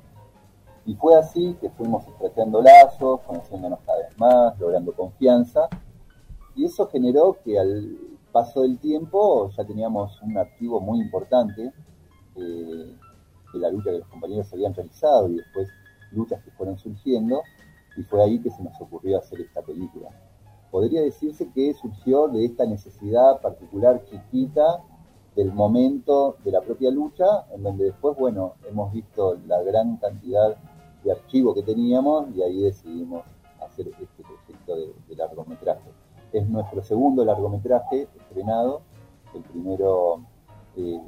Y 0.84 0.96
fue 0.96 1.14
así 1.14 1.56
que 1.62 1.70
fuimos 1.70 2.06
estrechando 2.06 2.60
lazos, 2.60 3.20
conociéndonos 3.22 3.78
cada 3.86 4.00
vez 4.00 4.18
más, 4.18 4.58
logrando 4.60 4.92
confianza 4.92 5.70
y 6.56 6.64
eso 6.64 6.86
generó 6.88 7.38
que 7.44 7.58
al 7.58 7.98
paso 8.32 8.62
del 8.62 8.78
tiempo 8.78 9.50
ya 9.56 9.64
teníamos 9.64 10.20
un 10.22 10.36
archivo 10.36 10.80
muy 10.80 11.00
importante 11.00 11.72
eh, 12.36 12.96
de 13.52 13.58
la 13.58 13.70
lucha 13.70 13.90
que 13.90 13.98
los 13.98 14.08
compañeros 14.08 14.52
habían 14.52 14.74
realizado 14.74 15.28
y 15.28 15.36
después 15.36 15.68
luchas 16.10 16.42
que 16.42 16.50
fueron 16.52 16.78
surgiendo 16.78 17.42
y 17.96 18.02
fue 18.02 18.22
ahí 18.22 18.40
que 18.40 18.50
se 18.50 18.62
nos 18.62 18.80
ocurrió 18.80 19.18
hacer 19.18 19.40
esta 19.40 19.62
película. 19.62 20.08
Podría 20.70 21.02
decirse 21.02 21.48
que 21.54 21.74
surgió 21.74 22.26
de 22.28 22.44
esta 22.44 22.66
necesidad 22.66 23.40
particular 23.40 24.02
chiquita 24.04 24.82
del 25.36 25.52
momento 25.52 26.36
de 26.44 26.50
la 26.50 26.60
propia 26.60 26.90
lucha, 26.90 27.46
en 27.52 27.62
donde 27.62 27.84
después, 27.86 28.16
bueno, 28.16 28.54
hemos 28.68 28.92
visto 28.92 29.38
la 29.46 29.62
gran 29.62 29.96
cantidad 29.98 30.56
de 31.04 31.12
archivos 31.12 31.54
que 31.54 31.62
teníamos 31.62 32.34
y 32.34 32.42
ahí 32.42 32.62
decidimos 32.62 33.24
hacer 33.60 33.88
este 33.88 34.22
proyecto 34.22 34.76
de 35.08 35.16
largometraje. 35.16 35.93
Es 36.34 36.48
nuestro 36.48 36.82
segundo 36.82 37.24
largometraje 37.24 38.08
estrenado. 38.18 38.82
El 39.36 39.42
primero 39.42 40.20
eh, 40.76 41.00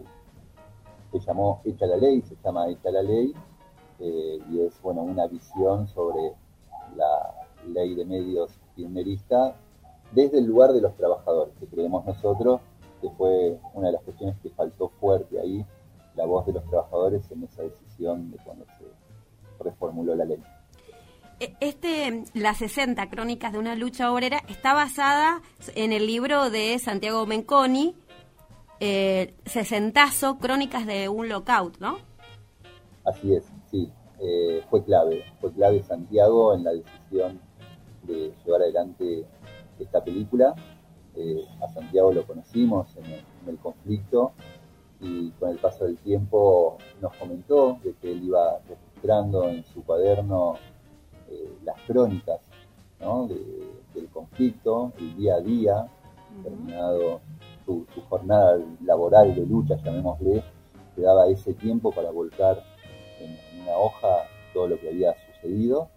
se 1.11 1.19
llamó 1.19 1.61
Hecha 1.65 1.85
la 1.85 1.97
Ley, 1.97 2.23
se 2.23 2.37
llama 2.45 2.69
Hecha 2.69 2.93
la 2.93 3.03
Ley, 3.03 3.35
eh, 3.99 4.39
y 4.49 4.61
es 4.61 4.81
bueno 4.81 5.03
una 5.03 5.27
visión 5.27 5.89
sobre 5.89 6.33
la 6.95 7.35
ley 7.67 7.97
de 7.97 8.05
medios 8.05 8.53
kirchnerista 8.77 9.57
desde 10.13 10.39
el 10.39 10.45
lugar 10.45 10.73
de 10.73 10.81
los 10.81 10.95
trabajadores, 10.95 11.53
que 11.59 11.67
creemos 11.67 12.07
nosotros 12.07 12.61
que 13.01 13.11
fue 13.11 13.59
una 13.75 13.89
de 13.89 13.95
las 13.95 14.03
cuestiones 14.05 14.37
que 14.45 14.51
faltó 14.51 14.91
fuerte 15.01 15.41
ahí, 15.41 15.67
la 16.15 16.25
voz 16.25 16.47
de 16.47 16.53
los 16.53 16.65
trabajadores 16.67 17.29
en 17.33 17.43
esa 17.43 17.63
decisión 17.63 18.31
de 18.31 18.39
cuando 18.45 18.65
se 18.79 19.65
reformuló 19.65 20.15
la 20.15 20.25
ley. 20.25 20.41
E, 21.39 21.55
este, 21.61 22.25
Las 22.35 22.59
60 22.59 23.11
Crónicas 23.11 23.53
de 23.53 23.59
una 23.59 23.75
lucha 23.75 24.13
obrera, 24.13 24.43
está 24.49 24.73
basada 24.73 25.43
en 25.75 25.93
el 25.93 26.07
libro 26.07 26.51
de 26.51 26.79
Santiago 26.79 27.27
Menconi, 27.27 27.95
eh, 28.81 29.35
Sesentazo, 29.45 30.39
Crónicas 30.39 30.87
de 30.87 31.09
un 31.09 31.29
Lockout, 31.29 31.79
¿no? 31.79 31.99
Así 33.05 33.35
es, 33.35 33.45
sí. 33.71 33.91
Eh, 34.19 34.63
fue 34.71 34.83
clave, 34.83 35.25
fue 35.41 35.53
clave 35.53 35.83
Santiago 35.83 36.55
en 36.55 36.65
la 36.65 36.73
decisión 36.73 37.41
de 38.05 38.33
llevar 38.45 38.63
adelante 38.63 39.27
esta 39.79 40.03
película. 40.03 40.55
Eh, 41.15 41.45
a 41.63 41.69
Santiago 41.69 42.13
lo 42.13 42.27
conocimos 42.27 42.89
en 42.97 43.49
el, 43.49 43.59
conflicto 43.59 44.33
y 45.01 45.31
con 45.33 45.51
el 45.51 45.59
paso 45.59 45.85
del 45.85 45.99
tiempo 45.99 46.79
nos 47.01 47.15
comentó 47.17 47.79
de 47.85 47.95
que 47.95 48.13
él 48.13 48.25
iba 48.25 48.59
registrando 48.69 49.49
en 49.49 49.65
su 49.65 49.85
cuaderno 49.85 50.57
eh, 51.31 51.59
las 51.65 51.81
crónicas 51.87 52.41
del 53.95 54.09
conflicto, 54.09 54.93
el 54.99 55.17
día 55.17 55.35
a 55.35 55.41
día, 55.41 55.87
terminado 56.43 57.21
su, 57.65 57.87
jornada 58.09 58.59
laboral 58.85 59.35
de 59.35 59.45
lucha, 59.45 59.77
llamémosle, 59.77 60.43
le 60.97 61.03
daba 61.03 61.27
ese 61.29 61.55
tiempo 61.55 61.93
para 61.93 62.11
volcar 62.11 62.63
en, 63.21 63.63
una 63.63 63.77
hoja 63.77 64.29
todo 64.55 64.69
lo 64.69 64.79
que 64.81 64.89
había 64.89 65.15
sucedido. 65.27 65.89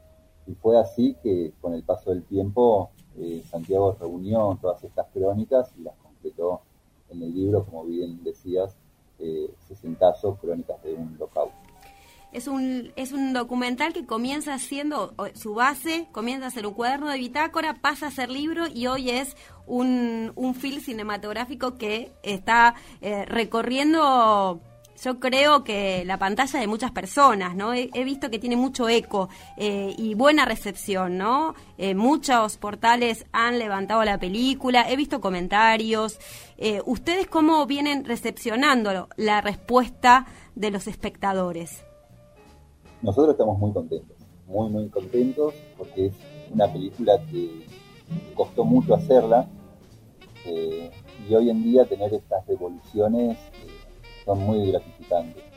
Y 0.47 0.55
fue 0.55 0.79
así 0.79 1.15
que 1.21 1.53
con 1.61 1.73
el 1.73 1.83
paso 1.83 2.09
del 2.09 2.23
tiempo 2.23 2.89
eh, 3.17 3.43
Santiago 3.45 3.95
reunió 3.99 4.57
todas 4.61 4.83
estas 4.83 5.07
crónicas 5.13 5.71
y 5.77 5.83
las 5.83 5.95
completó 5.97 6.61
en 7.09 7.21
el 7.21 7.33
libro, 7.33 7.65
como 7.65 7.85
bien 7.85 8.23
decías, 8.23 8.75
eh, 9.19 9.53
Sesentazo, 9.67 10.35
Crónicas 10.35 10.81
de 10.83 10.93
un 10.93 11.17
Lockout. 11.19 11.51
Es 12.31 12.47
un, 12.47 12.91
es 12.95 13.11
un 13.11 13.33
documental 13.33 13.91
que 13.91 14.05
comienza 14.05 14.59
siendo 14.59 15.15
su 15.33 15.55
base, 15.55 16.07
comienza 16.11 16.47
a 16.47 16.51
ser 16.51 16.67
un 16.67 16.75
cuaderno 16.75 17.09
de 17.09 17.17
bitácora, 17.17 17.75
pasa 17.81 18.07
a 18.07 18.11
ser 18.11 18.29
libro 18.29 18.67
y 18.67 18.85
hoy 18.85 19.09
es 19.09 19.35
un, 19.65 20.31
un 20.35 20.53
film 20.53 20.79
cinematográfico 20.79 21.75
que 21.75 22.11
está 22.21 22.75
eh, 23.01 23.25
recorriendo 23.25 24.61
yo 25.01 25.17
creo 25.21 25.63
que 25.63 26.03
la 26.05 26.19
pantalla 26.19 26.59
de 26.59 26.67
muchas 26.67 26.91
personas, 26.91 27.55
¿no? 27.55 27.73
He, 27.73 28.03
visto 28.03 28.29
que 28.29 28.37
tiene 28.37 28.57
mucho 28.57 28.89
eco 28.89 29.29
eh, 29.55 29.95
y 29.97 30.13
buena 30.13 30.43
recepción, 30.43 31.17
¿no? 31.17 31.55
Eh, 31.77 31.95
muchos 31.95 32.57
portales 32.57 33.25
han 33.31 33.59
levantado 33.59 34.03
la 34.03 34.19
película, 34.19 34.89
he 34.91 34.97
visto 34.97 35.21
comentarios. 35.21 36.19
¿Ustedes 36.85 37.27
cómo 37.27 37.65
vienen 37.65 38.03
recepcionando 38.03 39.07
la 39.15 39.39
respuesta 39.39 40.25
de 40.55 40.71
los 40.71 40.87
espectadores? 40.87 41.85
Nosotros 43.01 43.31
estamos 43.31 43.57
muy 43.57 43.71
contentos, 43.71 44.17
muy, 44.47 44.69
muy 44.69 44.89
contentos, 44.89 45.53
porque 45.77 46.07
es 46.07 46.13
una 46.53 46.71
película 46.71 47.19
que 47.31 47.65
costó 48.35 48.63
mucho 48.65 48.93
hacerla 48.95 49.47
y 50.45 51.33
hoy 51.33 51.49
en 51.49 51.63
día 51.63 51.85
tener 51.85 52.13
estas 52.13 52.45
devoluciones 52.47 53.37
son 54.25 54.39
muy 54.39 54.71
gratificantes. 54.71 55.48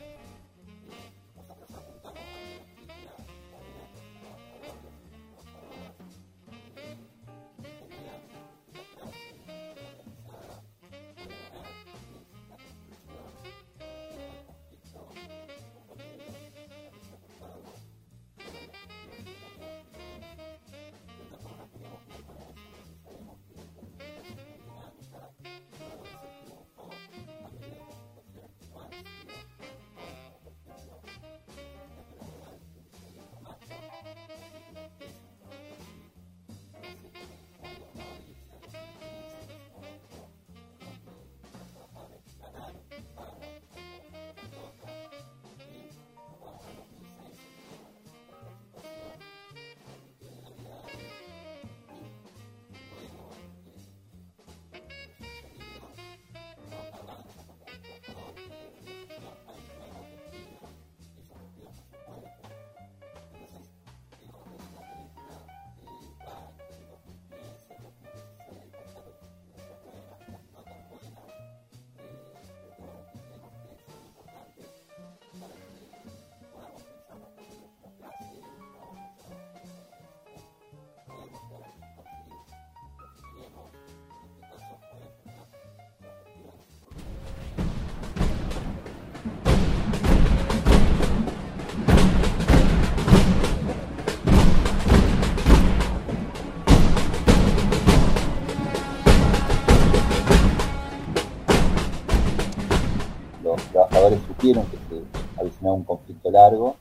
Un 105.70 105.84
conflicto 105.84 106.30
largo 106.30 106.76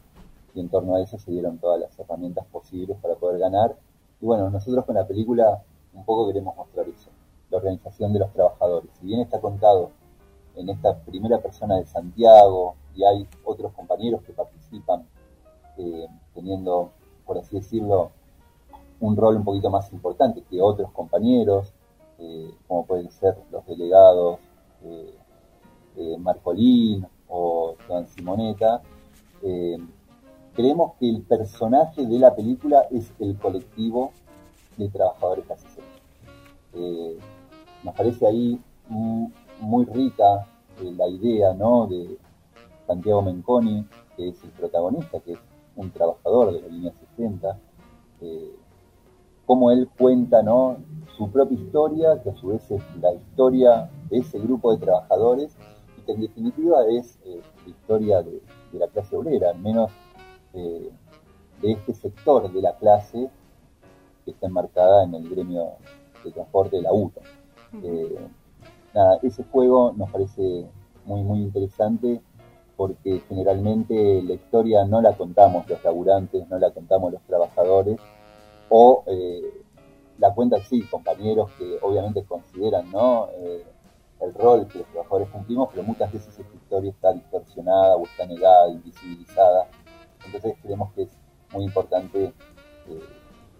y 0.54 0.60
en 0.60 0.70
torno 0.70 0.96
a 0.96 1.02
eso 1.02 1.18
se 1.18 1.32
dieron 1.32 1.58
todas 1.58 1.80
las 1.80 1.98
herramientas 2.00 2.46
posibles 2.52 2.98
para 3.02 3.16
poder 3.16 3.40
ganar. 3.40 3.76
Y 4.20 4.26
bueno, 4.26 4.50
nosotros 4.50 4.86
con 4.86 4.96
la 4.96 5.08
película 5.08 5.62
un 5.94 6.06
poco 6.06 6.28
queremos 6.28 6.56
mostrar 6.56 6.88
eso, 6.88 7.10
la 7.50 7.58
organización 7.58 8.14
de 8.14 8.20
los 8.20 8.32
trabajadores. 8.34 8.90
Si 9.00 9.06
bien 9.06 9.22
está 9.22 9.40
contado 9.40 9.92
en 10.56 10.70
esta 10.70 10.98
primera 11.00 11.40
persona 11.40 11.78
de 11.78 11.86
Santiago 11.86 12.76
y 12.96 13.04
hay 13.04 13.28
otros 13.44 13.74
compañeros 13.74 14.22
que 14.24 14.34
participan 14.34 15.06
eh, 15.78 16.08
teniendo, 16.34 16.92
por 17.26 17.38
así 17.38 17.58
decirlo, 17.58 18.12
un 19.00 19.16
rol 19.16 19.38
un 19.38 19.44
poquito 19.44 19.70
más 19.70 19.92
importante 19.94 20.44
que 20.44 20.62
otros 20.62 20.92
compañeros, 20.92 21.74
eh, 22.20 22.54
como 22.68 22.86
pueden 22.86 23.10
ser 23.12 23.36
los 23.52 23.66
delegados 23.66 24.40
eh, 24.84 26.18
Marcolín 26.18 27.06
o 27.32 27.76
Don 27.88 28.06
Simoneta, 28.08 28.82
eh, 29.42 29.78
creemos 30.54 30.94
que 31.00 31.10
el 31.10 31.22
personaje 31.22 32.06
de 32.06 32.20
la 32.20 32.36
película 32.36 32.86
es 32.92 33.12
el 33.20 33.38
colectivo 33.38 34.12
de 34.78 34.90
trabajadores 34.90 35.50
asesores. 35.50 35.90
Eh, 36.74 37.18
nos 37.84 37.96
parece 37.96 38.28
ahí 38.28 38.60
muy 38.90 39.86
rica 39.86 40.48
eh, 40.82 40.94
la 40.98 41.08
idea 41.08 41.54
¿no? 41.54 41.88
de 41.88 42.18
Santiago 42.86 43.22
Menconi, 43.22 43.86
que 44.18 44.30
es 44.30 44.44
el 44.44 44.50
protagonista, 44.52 45.20
que 45.20 45.34
es 45.34 45.40
un 45.76 45.90
trabajador 45.92 46.54
de 46.54 46.62
la 46.62 46.68
línea 46.68 46.94
60, 47.16 47.58
eh, 48.22 48.52
cómo 49.46 49.72
él 49.72 49.90
cuenta 49.98 50.42
¿no? 50.42 50.78
su 51.18 51.30
propia 51.32 51.58
historia, 51.58 52.22
que 52.22 52.32
a 52.32 52.36
su 52.36 52.48
vez 52.48 52.70
es 52.72 52.82
la 53.02 53.14
historia 53.14 53.90
de 54.10 54.18
ese 54.18 54.40
grupo 54.40 54.72
de 54.72 54.86
trabajadores 54.86 55.56
que 56.12 56.16
en 56.16 56.22
definitiva 56.22 56.86
es 56.90 57.18
eh, 57.26 57.42
la 57.64 57.70
historia 57.70 58.22
de, 58.22 58.42
la 58.74 58.88
clase 58.88 59.16
obrera, 59.16 59.52
al 59.52 59.60
menos 59.60 59.92
eh, 60.54 60.90
de 61.62 61.72
este 61.72 61.94
sector 61.94 62.52
de 62.52 62.62
la 62.62 62.76
clase 62.78 63.30
que 64.26 64.32
está 64.32 64.48
enmarcada 64.48 65.04
en 65.04 65.16
el 65.16 65.30
gremio 65.30 65.74
de 66.24 66.32
transporte 66.32 66.78
de 66.78 66.82
la 66.84 66.94
UTA. 66.94 67.22
Eh, 67.84 68.18
nada, 68.94 69.20
ese 69.24 69.44
juego 69.44 69.94
nos 69.96 70.10
parece 70.10 70.66
muy, 71.06 71.22
muy 71.24 71.40
interesante 71.40 72.22
porque 72.78 73.22
generalmente 73.28 74.22
la 74.24 74.34
historia 74.34 74.86
no 74.86 75.02
la 75.02 75.16
contamos 75.16 75.70
los 75.70 75.84
laburantes, 75.84 76.48
no 76.50 76.58
la 76.58 76.72
contamos 76.72 77.12
los 77.12 77.22
trabajadores, 77.24 78.00
o 78.70 79.04
la 80.18 80.34
cuentan 80.34 80.62
sí 80.62 80.82
compañeros 80.84 81.52
que 81.58 81.78
obviamente 81.82 82.24
consideran 82.24 82.90
¿no? 82.90 83.28
El 84.22 84.34
rol 84.34 84.68
que 84.68 84.80
los 84.80 84.88
trabajadores 84.88 85.30
cumplimos, 85.30 85.70
pero 85.72 85.84
muchas 85.84 86.12
veces 86.12 86.38
esta 86.38 86.56
historia 86.56 86.92
está 86.92 87.14
distorsionada 87.14 87.96
o 87.96 88.04
está 88.04 88.26
negada, 88.26 88.70
invisibilizada. 88.70 89.68
Entonces 90.26 90.56
creemos 90.62 90.94
que 90.94 91.04
es 91.04 91.10
muy 91.52 91.66
importante 91.66 92.26
eh, 92.88 93.00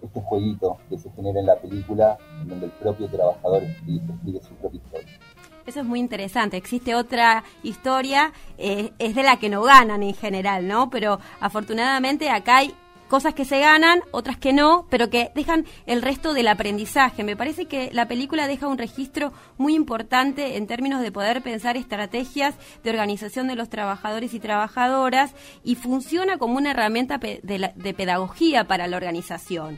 este 0.02 0.22
jueguito 0.22 0.78
que 0.90 0.98
se 0.98 1.12
genera 1.12 1.40
en 1.40 1.46
la 1.46 1.56
película, 1.56 2.18
en 2.42 2.50
donde 2.50 2.66
el 2.68 2.72
propio 2.74 3.08
trabajador 3.08 3.64
escribe, 3.64 4.42
su 4.42 4.54
propia 4.56 4.78
historia. 4.78 5.20
Eso 5.66 5.80
es 5.82 5.86
muy 5.86 6.00
interesante. 6.00 6.58
Existe 6.58 6.96
otra 6.96 7.44
historia, 7.62 8.34
eh, 8.58 8.92
es 8.98 9.16
de 9.16 9.24
la 9.24 9.38
que 9.38 9.50
no 9.50 9.62
ganan 9.62 10.02
en 10.02 10.16
general, 10.16 10.68
¿no? 10.68 10.90
Pero 10.90 11.20
afortunadamente 11.40 12.30
acá 12.32 12.58
hay 12.58 12.76
cosas 13.12 13.34
que 13.34 13.44
se 13.44 13.60
ganan, 13.60 14.00
otras 14.12 14.38
que 14.38 14.54
no, 14.54 14.86
pero 14.90 15.10
que 15.10 15.34
dejan 15.36 15.66
el 15.86 16.02
resto 16.02 16.34
del 16.34 16.48
aprendizaje. 16.48 17.26
Me 17.26 17.36
parece 17.36 17.66
que 17.66 17.92
la 17.92 18.08
película 18.08 18.48
deja 18.48 18.70
un 18.70 18.78
registro 18.78 19.34
muy 19.58 19.76
importante 19.76 20.56
en 20.56 20.66
términos 20.66 21.02
de 21.02 21.12
poder 21.12 21.42
pensar 21.42 21.76
estrategias 21.76 22.56
de 22.86 22.90
organización 22.90 23.50
de 23.50 23.56
los 23.56 23.68
trabajadores 23.68 24.34
y 24.34 24.40
trabajadoras 24.40 25.36
y 25.62 25.76
funciona 25.76 26.38
como 26.38 26.56
una 26.56 26.72
herramienta 26.72 27.18
de, 27.18 27.94
pedagogía 27.98 28.64
para 28.64 28.88
la 28.88 28.96
organización. 28.96 29.78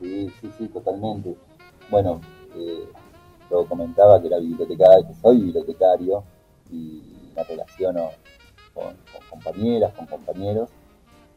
Sí, 0.00 0.28
sí, 0.40 0.50
sí, 0.58 0.66
totalmente. 0.66 1.36
Bueno, 1.88 2.20
eh, 2.56 2.84
yo 3.48 3.64
comentaba 3.66 4.20
que 4.20 4.26
era 4.26 4.38
bibliotecario, 4.40 5.06
que 5.06 5.14
soy 5.22 5.36
bibliotecario 5.36 6.24
y 6.68 7.00
me 7.36 7.44
relaciono 7.44 8.10
con 8.74 8.96
compañeras, 9.30 9.94
con 9.94 10.06
compañeros 10.06 10.68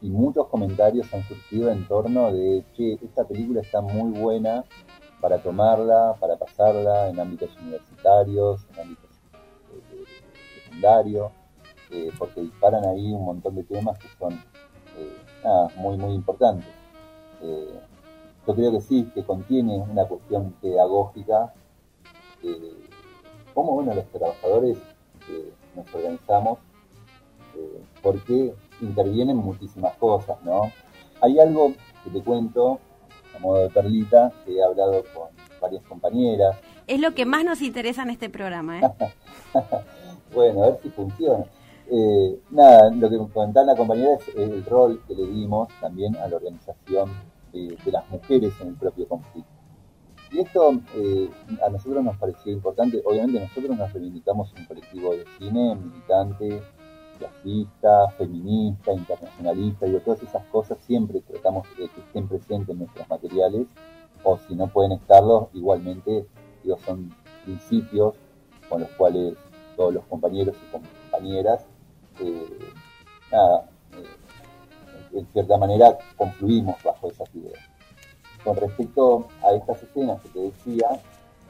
y 0.00 0.10
muchos 0.10 0.46
comentarios 0.46 1.12
han 1.12 1.22
surgido 1.24 1.70
en 1.70 1.86
torno 1.86 2.32
de, 2.32 2.64
que 2.76 2.98
esta 3.02 3.24
película 3.24 3.60
está 3.60 3.80
muy 3.80 4.18
buena 4.18 4.64
para 5.20 5.38
tomarla, 5.38 6.14
para 6.20 6.36
pasarla 6.36 7.08
en 7.08 7.18
ámbitos 7.18 7.50
universitarios, 7.60 8.64
en 8.72 8.80
ámbitos 8.80 9.10
de, 9.90 10.04
secundario, 10.62 11.32
eh, 11.90 12.12
porque 12.16 12.42
disparan 12.42 12.86
ahí 12.86 13.12
un 13.12 13.24
montón 13.24 13.56
de 13.56 13.64
temas 13.64 13.98
que 13.98 14.08
son 14.18 14.34
eh, 14.34 15.16
muy, 15.76 15.96
muy 15.96 16.14
importantes. 16.14 16.68
Eh, 17.42 17.80
yo 18.46 18.54
creo 18.54 18.72
que 18.72 18.80
sí, 18.80 19.10
que 19.14 19.24
contiene 19.24 19.78
una 19.78 20.06
cuestión 20.06 20.52
pedagógica, 20.62 21.52
cómo 23.52 23.74
bueno, 23.74 23.94
los 23.94 24.06
trabajadores 24.06 24.78
nos 25.74 25.94
organizamos, 25.94 26.60
porque 28.00 28.54
intervienen 28.80 29.36
muchísimas 29.36 29.94
cosas, 29.96 30.36
¿no? 30.44 30.72
Hay 31.20 31.38
algo 31.38 31.72
que 32.04 32.10
te 32.10 32.22
cuento, 32.22 32.78
a 33.34 33.38
modo 33.38 33.62
de 33.62 33.70
perlita, 33.70 34.32
que 34.44 34.56
he 34.56 34.62
hablado 34.62 35.02
con 35.14 35.28
varias 35.60 35.82
compañeras. 35.84 36.56
Es 36.86 37.00
lo 37.00 37.14
que 37.14 37.26
más 37.26 37.44
nos 37.44 37.60
interesa 37.60 38.02
en 38.02 38.10
este 38.10 38.30
programa, 38.30 38.80
¿eh? 38.80 38.82
bueno, 40.34 40.64
a 40.64 40.66
ver 40.70 40.80
si 40.82 40.90
funciona. 40.90 41.44
Eh, 41.90 42.40
nada, 42.50 42.90
lo 42.90 43.08
que 43.08 43.16
comentaba 43.32 43.66
la 43.66 43.76
compañera 43.76 44.14
es 44.14 44.28
el 44.36 44.64
rol 44.66 45.02
que 45.08 45.14
le 45.14 45.26
dimos 45.26 45.68
también 45.80 46.16
a 46.16 46.28
la 46.28 46.36
organización 46.36 47.10
de, 47.52 47.76
las 47.86 48.08
mujeres 48.10 48.52
en 48.60 48.68
el 48.68 48.74
propio 48.74 49.08
conflicto. 49.08 49.50
Y 50.30 50.40
esto 50.40 50.78
eh, 50.94 51.30
a 51.66 51.70
nosotros 51.70 52.04
nos 52.04 52.16
pareció 52.18 52.52
importante. 52.52 53.00
Obviamente 53.06 53.40
nosotros 53.40 53.76
nos 53.76 53.92
reivindicamos 53.92 54.52
un 54.52 54.66
colectivo 54.66 55.12
de 55.12 55.24
cine 55.38 55.74
militante, 55.74 56.62
clasista, 57.18 58.08
feminista, 58.16 58.92
internacionalista, 58.92 59.86
y 59.86 59.98
todas 60.00 60.22
esas 60.22 60.44
cosas 60.46 60.78
siempre 60.86 61.20
tratamos 61.20 61.66
de 61.76 61.88
que 61.88 62.00
estén 62.00 62.28
presentes 62.28 62.70
en 62.70 62.78
nuestros 62.78 63.08
materiales, 63.08 63.66
o 64.24 64.38
si 64.38 64.54
no 64.54 64.68
pueden 64.68 64.92
estarlos, 64.92 65.48
igualmente 65.52 66.26
digo, 66.62 66.78
son 66.84 67.14
principios 67.44 68.14
con 68.68 68.80
los 68.82 68.90
cuales 68.90 69.34
todos 69.76 69.94
los 69.94 70.04
compañeros 70.06 70.56
y 70.56 70.72
compañeras, 70.72 71.66
eh, 72.20 72.58
nada, 73.32 73.68
eh, 73.92 75.18
en 75.18 75.26
cierta 75.28 75.56
manera 75.56 75.96
confluimos 76.16 76.82
bajo 76.82 77.08
esas 77.08 77.32
ideas. 77.34 77.62
Con 78.44 78.56
respecto 78.56 79.28
a 79.42 79.52
estas 79.52 79.82
escenas 79.82 80.20
que 80.22 80.28
te 80.28 80.40
decía, 80.40 80.88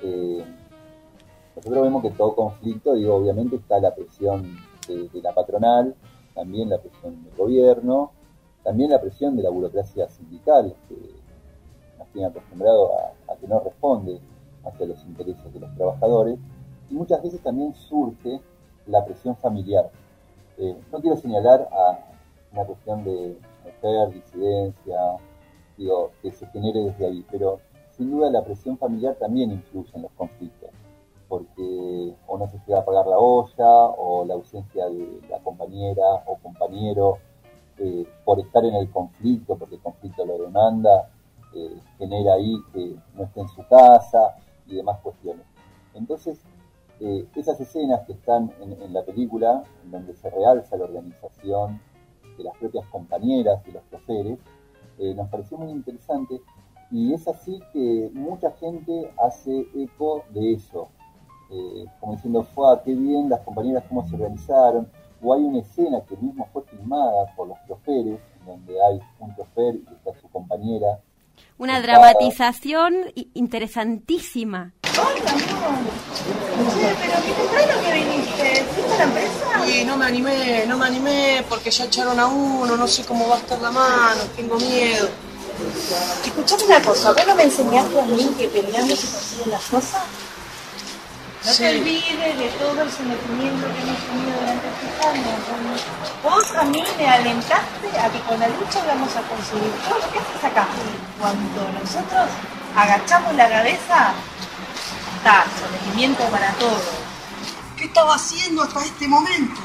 eh, 0.03 0.45
nosotros 1.57 1.83
vemos 1.83 2.03
que 2.03 2.11
todo 2.11 2.35
conflicto, 2.37 2.95
digo, 2.95 3.17
obviamente 3.17 3.57
está 3.57 3.81
la 3.81 3.95
presión 3.95 4.59
de, 4.95 5.23
la 5.23 5.35
patronal, 5.35 5.95
también 6.35 6.71
la 6.71 6.79
presión 6.79 7.23
del 7.25 7.35
gobierno, 7.37 8.13
también 8.65 8.91
la 8.91 9.01
presión 9.01 9.37
de 9.37 9.43
la 9.43 9.51
burocracia 9.51 10.09
sindical, 10.09 10.75
que 10.89 10.97
nos 11.99 12.09
tiene 12.09 12.29
acostumbrado 12.29 12.91
a, 13.29 13.37
que 13.37 13.47
no 13.47 13.61
responde 13.61 14.21
hacia 14.65 14.87
los 14.87 15.05
intereses 15.05 15.53
de 15.53 15.61
los 15.61 15.75
trabajadores, 15.75 16.39
y 16.91 16.95
muchas 16.95 17.23
veces 17.23 17.41
también 17.43 17.75
surge 17.75 18.41
la 18.87 19.05
presión 19.05 19.37
familiar. 19.37 19.91
Eh, 20.57 20.77
no 20.91 21.01
quiero 21.01 21.17
señalar 21.17 21.69
a 21.71 21.99
una 22.53 22.65
cuestión 22.65 23.05
de 23.05 23.39
mujer, 23.65 24.13
disidencia, 24.13 24.99
digo, 25.77 26.11
que 26.23 26.33
se 26.33 26.47
genere 26.47 26.81
desde 26.81 27.07
ahí, 27.07 27.25
pero 27.31 27.61
sin 27.91 28.11
duda 28.11 28.31
la 28.31 28.45
presión 28.45 28.79
familiar 28.79 29.15
también 29.17 29.53
influye 29.53 29.91
en 29.95 30.03
los 30.03 30.13
conflictos 30.13 30.68
porque 31.29 32.15
o 32.27 32.39
no 32.39 32.49
se 32.49 32.59
llega 32.67 32.81
a 32.81 32.85
pagar 32.85 33.07
la 33.07 33.19
olla, 33.19 33.87
o 33.97 34.25
la 34.25 34.35
ausencia 34.35 34.87
de 34.87 35.21
la 35.29 35.39
compañera 35.41 36.25
o 36.27 36.37
compañero, 36.39 37.19
eh, 37.79 38.07
por 38.25 38.41
estar 38.41 38.65
en 38.65 38.75
el 38.75 38.91
conflicto, 38.91 39.57
porque 39.57 39.77
el 39.77 39.81
conflicto 39.81 40.25
lo 40.25 40.39
demanda, 40.39 41.11
eh, 41.55 41.79
genera 41.99 42.35
ahí 42.35 42.57
que 42.73 42.97
no 43.15 43.25
esté 43.25 43.41
en 43.41 43.49
su 43.49 43.65
casa 43.69 44.37
y 44.67 44.77
demás 44.77 44.99
cuestiones. 45.01 45.47
Entonces, 45.95 46.41
eh, 47.01 47.27
esas 47.37 47.61
escenas 47.61 48.05
que 48.07 48.15
están 48.15 48.53
en, 48.61 48.93
la 48.93 49.05
película, 49.05 49.63
en 49.85 49.91
donde 49.93 50.15
se 50.15 50.29
realza 50.31 50.77
la 50.77 50.85
organización 50.85 51.81
de 52.37 52.45
las 52.45 52.57
propias 52.57 52.87
compañeras 52.89 53.63
y 53.69 53.71
los 53.71 53.89
choferes, 53.91 54.39
nos 54.99 55.29
pareció 55.29 55.57
muy 55.57 55.71
interesante 55.71 56.41
y 56.91 57.15
es 57.15 57.29
así 57.29 57.61
que 57.73 58.11
mucha 58.15 58.51
gente 58.53 59.13
hace 59.23 59.67
eco 59.77 60.25
de 60.31 60.55
eso, 60.55 60.89
eh, 61.51 61.87
como 62.01 62.15
diciendo, 62.15 62.47
fue 62.55 62.67
qué 62.85 62.95
bien 62.95 63.29
las 63.29 63.41
compañeras 63.41 63.85
cómo 63.89 64.07
se 64.09 64.15
organizaron, 64.15 64.91
o 65.23 65.35
hay 65.35 65.43
una 65.43 65.61
escena 65.61 66.01
que 66.09 66.17
mismo 66.17 66.49
fue 66.53 66.63
filmada 66.65 67.27
por 67.37 67.49
los 67.49 67.59
choferes, 67.67 68.21
donde 68.47 68.75
hay 68.83 69.01
un 69.19 69.35
chofer 69.37 69.75
y 69.77 69.95
está 69.95 70.21
su 70.21 70.29
compañera. 70.29 71.01
Una 71.57 71.81
dramatización 71.81 72.95
interesantísima. 73.35 74.73
Hola, 74.97 75.31
amor. 75.31 75.85
Pero 77.01 77.13
qué 77.25 77.33
temprano 77.33 77.83
que 77.85 77.93
viniste. 77.93 78.65
¿Fuiste 78.65 78.95
a 78.95 78.99
la 78.99 79.05
empresa? 79.05 79.65
Sí, 79.65 79.85
no 79.85 79.97
me 79.97 80.07
animé, 80.07 80.67
no 80.67 80.79
me 80.79 80.87
animé 80.87 81.45
porque 81.49 81.71
ya 81.71 81.85
echaron 81.85 82.19
a 82.19 82.27
uno, 82.27 82.77
no 82.77 82.87
sé 82.87 83.05
cómo 83.05 83.29
va 83.29 83.37
a 83.37 83.39
estar 83.39 83.61
la 83.61 83.71
mano, 83.71 84.23
tengo 84.37 84.57
miedo. 84.57 85.09
Escuchame 86.25 86.65
una 86.65 86.83
cosa, 86.83 87.13
¿vos 87.13 87.27
no 87.27 87.35
me 87.35 87.43
enseñaste 87.43 88.01
a 88.01 88.05
mí 88.05 88.31
que 88.39 88.49
peleando 88.49 88.95
se 88.95 89.07
consiguen 89.13 89.51
las 89.51 89.65
cosas? 89.65 90.03
No 91.49 91.55
te 91.55 91.79
olvides 91.81 92.39
de 92.39 92.49
todo 92.61 92.83
el 92.83 92.93
sometimiento 92.93 93.67
que 93.73 93.81
hemos 93.81 93.99
tenido 94.05 94.39
durante 94.39 94.69
estos 94.69 95.07
años. 95.07 95.81
Vos 96.23 96.55
a 96.55 96.63
mí 96.65 96.85
me 96.99 97.09
alentaste 97.09 97.99
a 97.99 98.13
que 98.13 98.21
con 98.21 98.39
la 98.39 98.49
lucha 98.49 98.85
vamos 98.87 99.17
a 99.17 99.23
conseguir 99.23 99.73
todo 99.89 99.99
lo 99.99 100.13
que 100.13 100.19
haces 100.19 100.45
acá. 100.45 100.67
Cuando 101.19 101.73
nosotros 101.73 102.29
agachamos 102.77 103.35
la 103.35 103.49
cabeza, 103.49 104.13
está, 105.17 105.47
sometimiento 105.59 106.23
para 106.25 106.53
todo. 106.53 106.83
¿Qué 107.79 107.85
estaba 107.85 108.17
haciendo 108.17 108.65
hasta 108.65 108.85
este 108.85 109.09
momento? 109.09 109.59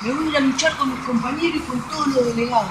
Me 0.00 0.12
voy 0.12 0.28
a 0.28 0.30
ir 0.30 0.36
a 0.38 0.40
luchar 0.40 0.78
con 0.78 0.94
mis 0.94 1.04
compañeros 1.04 1.56
y 1.56 1.60
con 1.60 1.82
todos 1.90 2.06
los 2.06 2.24
delegados. 2.24 2.70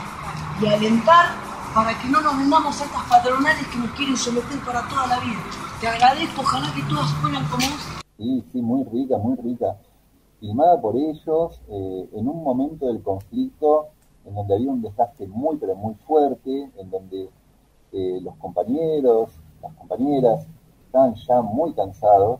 Y 0.60 0.66
alentar 0.66 1.36
para 1.76 1.96
que 2.00 2.08
no 2.08 2.22
nos 2.22 2.36
vendamos 2.36 2.82
a 2.82 2.86
estas 2.86 3.04
patronales 3.04 3.68
que 3.68 3.78
nos 3.78 3.92
quieren 3.92 4.18
someter 4.18 4.58
para 4.62 4.82
toda 4.88 5.06
la 5.06 5.20
vida. 5.20 5.42
Te 5.80 5.88
agradezco, 5.88 6.42
ojalá 6.42 6.74
que 6.74 6.82
todas 6.82 7.12
fueran 7.22 7.46
como 7.50 7.68
vos. 7.68 7.98
Sí, 8.18 8.44
sí, 8.52 8.62
muy 8.62 8.84
rica, 8.86 9.18
muy 9.18 9.36
rica. 9.36 9.78
Filmada 10.40 10.80
por 10.82 10.96
ellos 10.96 11.62
eh, 11.70 12.10
en 12.14 12.28
un 12.28 12.44
momento 12.44 12.88
del 12.88 13.02
conflicto 13.02 13.88
en 14.26 14.36
donde 14.36 14.56
había 14.56 14.72
un 14.72 14.82
desastre 14.82 15.28
muy, 15.28 15.58
pero 15.58 15.76
muy 15.76 15.96
fuerte, 15.96 16.70
en 16.78 16.90
donde 16.90 17.30
eh, 17.94 18.20
los 18.22 18.36
compañeros, 18.36 19.32
las 19.62 19.74
compañeras 19.76 20.46
estaban 20.86 21.16
ya 21.16 21.42
muy 21.42 21.74
cansados 21.74 22.40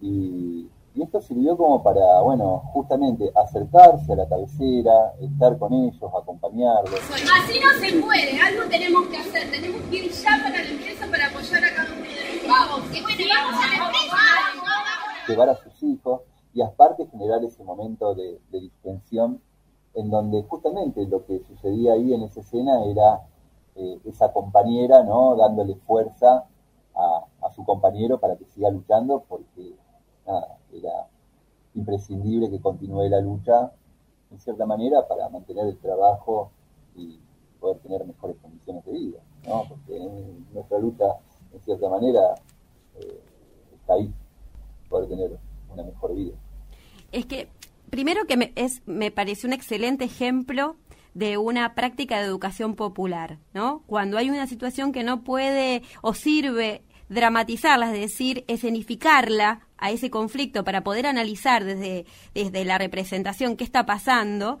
y, 0.00 0.68
esto 1.02 1.20
sirvió 1.20 1.56
como 1.56 1.82
para, 1.82 2.20
bueno, 2.22 2.62
justamente 2.72 3.30
acercarse 3.34 4.12
a 4.12 4.16
la 4.16 4.28
cabecera, 4.28 5.14
estar 5.20 5.58
con 5.58 5.72
ellos, 5.72 6.02
acompañarlos. 6.02 7.00
Así 7.10 7.60
no 7.60 7.70
se 7.80 8.00
puede, 8.00 8.40
algo 8.40 8.68
tenemos 8.68 9.06
que 9.08 9.18
hacer, 9.18 9.50
tenemos 9.50 9.80
que 9.88 9.96
ir 9.96 10.10
ya 10.10 10.38
para 10.42 10.62
la 10.62 10.68
empresa 10.68 11.06
para 11.10 11.26
apoyar 11.26 11.64
a 11.64 11.74
cada 11.74 11.92
uno 11.92 12.02
de 12.02 12.48
Vamos, 12.48 12.80
vamos 12.80 13.64
a 13.64 13.68
la 13.68 13.86
empresa 13.86 14.00
llevar 15.30 15.48
a 15.50 15.56
sus 15.56 15.82
hijos 15.82 16.22
y 16.52 16.62
aparte 16.62 17.06
generar 17.06 17.44
ese 17.44 17.62
momento 17.62 18.14
de, 18.14 18.40
distensión 18.50 19.40
en 19.94 20.10
donde 20.10 20.42
justamente 20.42 21.06
lo 21.06 21.24
que 21.24 21.40
sucedía 21.40 21.94
ahí 21.94 22.14
en 22.14 22.22
esa 22.22 22.40
escena 22.40 22.84
era 22.84 23.22
eh, 23.76 24.00
esa 24.04 24.32
compañera, 24.32 25.02
¿no? 25.02 25.36
Dándole 25.36 25.74
fuerza 25.86 26.46
a, 26.94 27.50
su 27.54 27.64
compañero 27.64 28.18
para 28.18 28.36
que 28.36 28.44
siga 28.44 28.70
luchando 28.70 29.24
porque 29.28 29.74
era 30.72 31.08
imprescindible 31.74 32.50
que 32.50 32.60
continúe 32.60 33.08
la 33.08 33.20
lucha 33.20 33.72
en 34.30 34.38
cierta 34.38 34.66
manera 34.66 35.06
para 35.06 35.28
mantener 35.28 35.66
el 35.66 35.78
trabajo 35.78 36.50
y 36.94 37.18
poder 37.58 37.78
tener 37.78 38.04
mejores 38.06 38.36
condiciones 38.40 38.84
de 38.84 38.92
vida, 38.92 39.18
¿no? 39.46 39.64
Porque 39.68 39.98
nuestra 40.52 40.78
lucha, 40.78 41.04
en 41.52 41.60
cierta 41.60 41.88
manera, 41.88 42.34
eh, 42.96 43.20
está 43.74 43.94
ahí 43.94 44.12
poder 44.88 45.08
tener 45.08 45.38
una 45.72 45.82
mejor 45.82 46.14
vida. 46.14 46.34
Es 47.12 47.26
que, 47.26 47.48
primero 47.90 48.24
que 48.26 48.36
me, 48.36 48.52
es, 48.56 48.82
me 48.86 49.10
parece 49.10 49.46
un 49.46 49.52
excelente 49.52 50.04
ejemplo 50.04 50.76
de 51.14 51.38
una 51.38 51.74
práctica 51.74 52.18
de 52.18 52.26
educación 52.26 52.76
popular, 52.76 53.38
¿no? 53.52 53.82
Cuando 53.86 54.16
hay 54.16 54.30
una 54.30 54.46
situación 54.46 54.92
que 54.92 55.02
no 55.02 55.22
puede 55.22 55.82
o 56.02 56.14
sirve 56.14 56.82
dramatizarla, 57.10 57.92
es 57.92 58.00
decir, 58.00 58.44
escenificarla 58.48 59.66
a 59.76 59.90
ese 59.90 60.10
conflicto 60.10 60.64
para 60.64 60.82
poder 60.82 61.06
analizar 61.06 61.64
desde, 61.64 62.06
desde 62.34 62.64
la 62.64 62.78
representación 62.78 63.56
qué 63.56 63.64
está 63.64 63.84
pasando, 63.84 64.58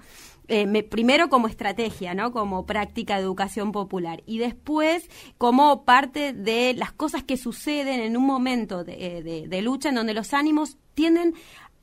eh, 0.48 0.82
primero 0.82 1.28
como 1.28 1.46
estrategia, 1.46 2.12
¿no? 2.12 2.32
Como 2.32 2.66
práctica 2.66 3.16
de 3.16 3.22
educación 3.22 3.70
popular 3.70 4.24
y 4.26 4.38
después 4.38 5.08
como 5.38 5.84
parte 5.84 6.32
de 6.32 6.74
las 6.74 6.90
cosas 6.90 7.22
que 7.22 7.36
suceden 7.36 8.00
en 8.00 8.16
un 8.16 8.26
momento 8.26 8.82
de, 8.82 9.46
eh, 9.48 9.62
lucha 9.62 9.90
en 9.90 9.94
donde 9.94 10.12
los 10.12 10.34
ánimos 10.34 10.76
tienden 10.94 11.34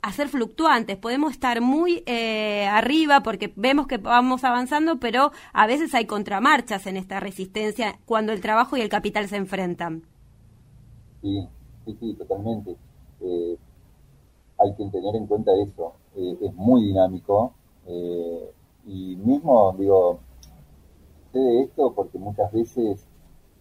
a 0.02 0.12
ser 0.12 0.28
fluctuantes. 0.28 0.98
Podemos 0.98 1.32
estar 1.32 1.62
muy 1.62 2.04
eh, 2.08 2.68
arriba 2.70 3.24
porque 3.24 3.54
vemos 3.56 3.88
que 3.88 3.98
vamos 3.98 4.44
avanzando, 4.44 5.00
pero 5.00 5.32
a 5.54 5.66
veces 5.66 5.94
hay 5.96 6.06
contramarchas 6.06 6.88
en 6.88 6.98
esta 6.98 7.22
resistencia 7.22 8.00
cuando 8.06 8.34
el 8.34 8.42
trabajo 8.42 8.76
y 8.76 8.82
el 8.82 8.90
capital 8.90 9.30
se 9.30 9.38
enfrentan. 9.38 10.04
Sí, 11.22 11.48
sí, 11.86 11.98
sí, 12.00 12.14
totalmente. 12.14 12.76
hay 14.60 14.74
que 14.74 14.86
tener 14.90 15.16
en 15.16 15.28
cuenta 15.28 15.52
eso. 15.56 15.94
eh, 16.16 16.38
es 16.42 16.54
muy 16.56 16.84
dinámico 16.84 17.54
eh, 17.86 18.52
y 18.86 19.16
mismo, 19.18 19.74
digo, 19.78 20.20
sé 21.32 21.40
de 21.40 21.62
esto 21.64 21.94
porque 21.94 22.18
muchas 22.18 22.52
veces 22.52 23.06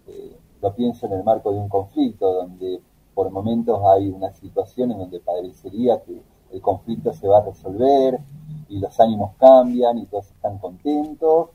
eh, 0.07 0.37
lo 0.62 0.75
pienso 0.75 1.07
en 1.07 1.12
el 1.14 1.25
marco 1.25 1.53
de 1.53 1.59
un 1.59 1.69
conflicto 1.69 2.33
donde 2.33 2.81
por 3.14 3.31
momentos 3.31 3.81
hay 3.85 4.09
una 4.09 4.33
situación 4.33 4.92
en 4.92 4.99
donde 4.99 5.21
parecería 5.21 6.03
que 6.03 6.23
el 6.53 6.61
conflicto 6.61 7.12
se 7.12 7.29
va 7.29 7.38
a 7.38 7.45
resolver 7.45 8.21
y 8.69 8.79
los 8.79 8.99
ánimos 9.01 9.33
cambian 9.38 9.99
y 9.99 10.07
todos 10.07 10.31
están 10.31 10.59
contentos 10.59 11.51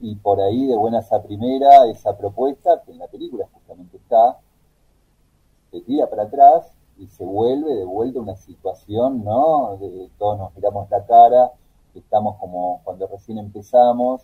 y 0.00 0.14
por 0.16 0.40
ahí 0.40 0.66
de 0.66 0.76
buenas 0.76 1.12
a 1.12 1.22
primera 1.22 1.86
esa 1.86 2.16
propuesta 2.16 2.82
que 2.84 2.92
en 2.92 2.98
la 2.98 3.08
película 3.08 3.46
justamente 3.52 3.96
está 3.96 4.38
se 5.76 5.82
tira 5.82 6.08
para 6.08 6.24
atrás 6.24 6.72
y 6.98 7.06
se 7.06 7.24
vuelve 7.24 7.74
de 7.74 7.84
vuelta 7.84 8.20
una 8.20 8.36
situación, 8.36 9.24
¿no? 9.24 9.76
De, 9.76 10.08
todos 10.18 10.38
nos 10.38 10.54
miramos 10.54 10.88
la 10.90 11.04
cara, 11.04 11.52
estamos 11.94 12.36
como 12.36 12.80
cuando 12.84 13.06
recién 13.06 13.38
empezamos, 13.38 14.22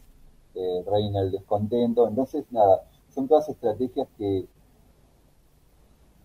eh, 0.55 0.85
reina 0.87 1.21
el 1.21 1.31
descontento, 1.31 2.09
entonces 2.09 2.45
nada, 2.51 2.85
son 3.11 3.29
todas 3.29 3.49
estrategias 3.51 4.09
que, 4.17 4.47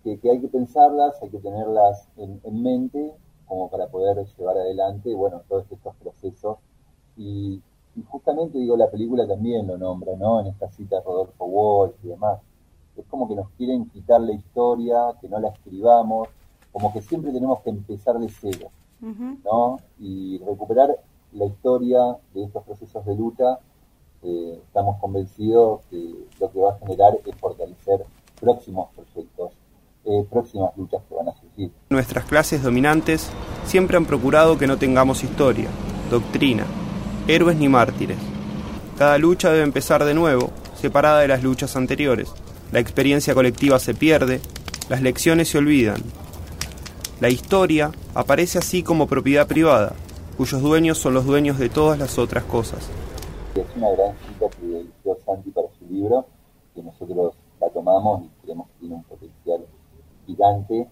que, 0.04 0.32
hay 0.32 0.40
que 0.40 0.48
pensarlas, 0.48 1.22
hay 1.22 1.30
que 1.30 1.40
tenerlas 1.40 2.08
en, 2.16 2.64
mente 2.64 3.14
como 3.48 3.70
para 3.70 3.88
poder 3.88 4.26
llevar 4.38 4.58
adelante, 4.58 5.14
bueno, 5.14 5.42
todos 5.50 5.70
estos 5.70 5.94
procesos 5.98 6.58
y, 7.18 7.62
y 7.96 8.04
justamente 8.04 8.58
digo, 8.58 8.78
la 8.78 8.90
película 8.90 9.28
también 9.28 9.68
lo 9.68 9.78
nombra, 9.78 10.16
¿no? 10.16 10.40
En 10.40 10.48
esta 10.48 10.70
cita 10.70 11.02
Rodolfo 11.02 11.44
Walsh 11.46 11.96
y 12.04 12.08
demás 12.08 12.40
como 13.28 13.36
que 13.36 13.36
nos 13.36 13.50
quieren 13.58 13.90
quitar 13.90 14.22
la 14.22 14.34
historia, 14.34 14.98
que 15.20 15.28
no 15.28 15.40
la 15.40 15.50
escribamos, 15.50 16.30
como 16.72 16.94
que 16.94 17.02
siempre 17.02 17.32
tenemos 17.32 17.60
que 17.62 17.70
empezar 17.70 18.18
de 18.20 18.30
cero, 18.30 18.70
¿no? 19.02 19.80
Y 20.00 20.40
recuperar 20.40 20.98
la 21.34 21.46
historia 21.46 22.00
de 22.34 22.44
estos 22.44 22.64
procesos 22.64 23.06
de 23.06 23.16
lucha, 23.16 23.60
eh, 24.24 24.62
estamos 24.66 24.98
convencidos 25.00 25.82
que 25.90 26.26
lo 26.40 26.52
que 26.52 26.60
va 26.60 26.74
a 26.74 26.80
generar 26.80 27.18
es 27.26 27.36
fortalecer 27.36 28.06
próximos 28.40 28.90
proyectos, 28.96 29.52
eh, 30.06 30.26
próximas 30.30 30.76
luchas 30.78 31.02
que 31.08 31.16
van 31.16 31.30
a 31.30 31.34
surgir. 31.34 31.72
Nuestras 31.90 32.26
clases 32.26 32.64
dominantes 32.64 33.30
siempre 33.66 33.98
han 33.98 34.06
procurado 34.06 34.58
que 34.58 34.68
no 34.68 34.78
tengamos 34.78 35.24
historia, 35.24 35.70
doctrina, 36.10 36.66
héroes 37.28 37.58
ni 37.58 37.68
mártires. 37.68 38.20
Cada 38.98 39.18
lucha 39.18 39.52
debe 39.52 39.64
empezar 39.64 40.06
de 40.06 40.14
nuevo, 40.14 40.50
separada 40.76 41.20
de 41.20 41.28
las 41.28 41.44
luchas 41.44 41.76
anteriores. 41.76 42.34
La 42.72 42.80
experiencia 42.80 43.34
colectiva 43.34 43.80
se 43.80 43.94
pierde, 43.94 44.42
las 44.90 45.02
lecciones 45.02 45.48
se 45.48 45.58
olvidan. 45.58 46.02
La 47.22 47.30
historia 47.30 47.92
aparece 48.14 48.60
así 48.60 48.84
como 48.84 49.08
propiedad 49.08 49.48
privada, 49.48 49.94
cuyos 50.36 50.62
dueños 50.62 50.98
son 50.98 51.14
los 51.14 51.26
dueños 51.26 51.58
de 51.60 51.70
todas 51.70 51.98
las 51.98 52.20
otras 52.20 52.44
cosas. 52.44 52.90
Es 53.56 53.66
una 53.78 53.90
gran 53.92 54.14
cita 54.28 54.50
que 54.60 54.66
eligió 54.66 55.18
Santi 55.26 55.50
para 55.52 55.70
su 55.80 55.86
libro, 55.90 56.26
que 56.76 56.84
nosotros 56.84 57.36
la 57.62 57.70
tomamos 57.70 58.24
y 58.24 58.30
creemos 58.44 58.68
que 58.68 58.80
tiene 58.82 58.96
un 58.96 59.04
potencial 59.04 59.66
gigante 60.26 60.88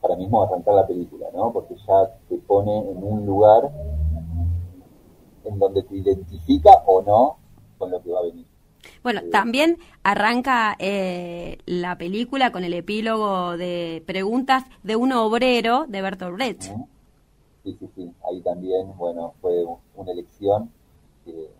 para 0.00 0.16
mismo 0.16 0.42
arrancar 0.42 0.74
la 0.74 0.86
película, 0.88 1.26
¿no? 1.32 1.52
Porque 1.52 1.76
ya 1.86 2.18
te 2.28 2.36
pone 2.38 2.90
en 2.90 3.02
un 3.02 3.24
lugar 3.26 3.70
en 5.44 5.58
donde 5.58 5.84
te 5.84 5.96
identifica 5.96 6.70
o 6.86 7.00
no 7.02 7.36
con 7.78 7.92
lo 7.92 8.02
que 8.02 8.10
va 8.10 8.18
a 8.18 8.22
venir. 8.22 8.49
Bueno, 9.02 9.22
también 9.32 9.78
arranca 10.02 10.76
eh, 10.78 11.58
la 11.64 11.96
película 11.96 12.52
con 12.52 12.64
el 12.64 12.74
epílogo 12.74 13.56
de 13.56 14.02
preguntas 14.06 14.64
de 14.82 14.96
un 14.96 15.12
obrero 15.12 15.86
de 15.88 16.02
Bertolt 16.02 16.34
Brecht. 16.34 16.62
Sí, 17.64 17.76
sí, 17.78 17.88
sí. 17.94 18.12
Ahí 18.28 18.42
también, 18.42 18.94
bueno, 18.98 19.32
fue 19.40 19.64
una 19.94 20.12
elección 20.12 20.70
que 21.24 21.50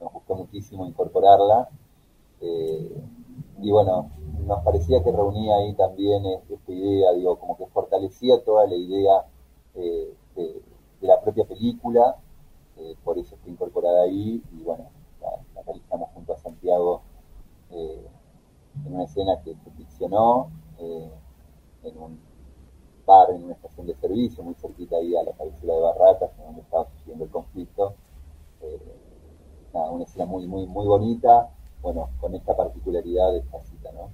nos 0.00 0.12
gustó 0.12 0.36
muchísimo 0.36 0.86
incorporarla. 0.86 1.68
Eh, 2.40 2.96
y 3.60 3.70
bueno, 3.72 4.10
nos 4.46 4.62
parecía 4.62 5.02
que 5.02 5.10
reunía 5.10 5.56
ahí 5.56 5.74
también 5.74 6.24
esta 6.48 6.72
idea, 6.72 7.12
digo, 7.14 7.36
como 7.36 7.56
que 7.56 7.66
fortalecía 7.66 8.44
toda 8.44 8.66
la 8.66 8.76
idea 8.76 9.24
eh, 9.74 10.14
de, 10.36 10.62
la 11.00 11.20
propia 11.20 11.44
película, 11.44 12.16
por 13.04 13.16
eso 13.18 13.36
está 13.36 13.48
incorporada 13.48 14.02
ahí, 14.02 14.42
y 14.52 14.62
bueno, 14.64 14.90
realizamos 15.66 16.10
junto 16.14 16.15
a 16.15 16.15
Santiago 16.66 17.02
eh, 17.70 18.06
en 18.84 18.94
una 18.94 19.04
escena 19.04 19.40
que 19.44 19.54
se 19.54 19.70
ficcionó 19.70 20.50
eh, 20.78 21.10
en 21.84 21.98
un 21.98 22.18
bar, 23.06 23.30
en 23.30 23.44
una 23.44 23.54
estación 23.54 23.86
de 23.86 23.94
servicio, 23.94 24.42
muy 24.42 24.54
cerquita 24.54 24.96
ahí 24.96 25.14
a 25.16 25.22
la 25.22 25.32
cabecera 25.32 25.74
de 25.74 25.80
Barracas, 25.80 26.30
donde 26.44 26.62
estaba 26.62 26.86
sucediendo 26.90 27.24
el 27.24 27.30
conflicto. 27.30 27.94
Eh, 28.62 28.80
una 29.72 30.04
escena 30.04 30.24
muy, 30.24 30.46
muy, 30.46 30.66
muy 30.66 30.86
bonita, 30.86 31.50
bueno, 31.82 32.08
con 32.18 32.34
esta 32.34 32.56
particularidad 32.56 33.32
de 33.32 33.40
esta 33.40 33.62
cita, 33.62 33.92
¿no? 33.92 34.08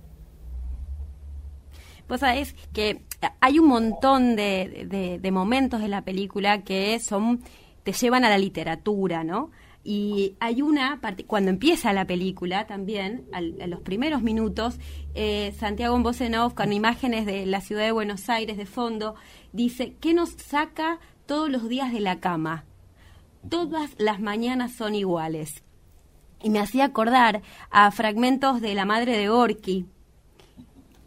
Vos 2.09 2.19
sabés 2.19 2.55
que 2.73 3.05
hay 3.41 3.61
un 3.61 3.69
montón 3.69 4.35
de, 4.35 5.19
de 5.23 5.31
momentos 5.31 5.81
de 5.81 5.87
la 5.87 6.03
película 6.03 6.63
que 6.65 6.99
son 6.99 7.43
te 7.85 7.93
llevan 7.93 8.25
a 8.25 8.29
la 8.29 8.39
literatura, 8.39 9.25
¿no? 9.25 9.51
Y 9.85 10.37
hay 10.39 10.63
una, 10.63 11.01
cuando 11.27 11.51
empieza 11.51 11.93
la 11.93 12.07
película 12.07 12.67
también, 12.67 13.27
a 13.33 13.41
los 13.41 13.81
primeros 13.81 14.23
minutos, 14.23 14.79
eh, 15.15 15.53
Santiago 15.59 15.99
Bosenov, 15.99 16.55
con 16.55 16.73
imágenes 16.73 17.27
de 17.27 17.47
la 17.47 17.61
ciudad 17.61 17.83
de 17.83 17.93
Buenos 17.93 18.29
Aires 18.29 18.57
de 18.57 18.67
fondo, 18.67 19.17
dice, 19.53 19.97
¿qué 20.01 20.15
nos 20.15 20.31
saca 20.31 21.01
todos 21.27 21.51
los 21.51 21.69
días 21.69 21.93
de 21.93 22.01
la 22.01 22.21
cama? 22.21 22.65
Todas 23.49 23.91
las 23.99 24.21
mañanas 24.21 24.73
son 24.73 24.95
iguales. 24.95 25.65
Y 26.45 26.51
me 26.51 26.61
hacía 26.61 26.85
acordar 26.85 27.43
a 27.71 27.91
fragmentos 27.91 28.61
de 28.61 28.75
La 28.75 28.85
Madre 28.85 29.17
de 29.17 29.31
Orki. 29.31 29.87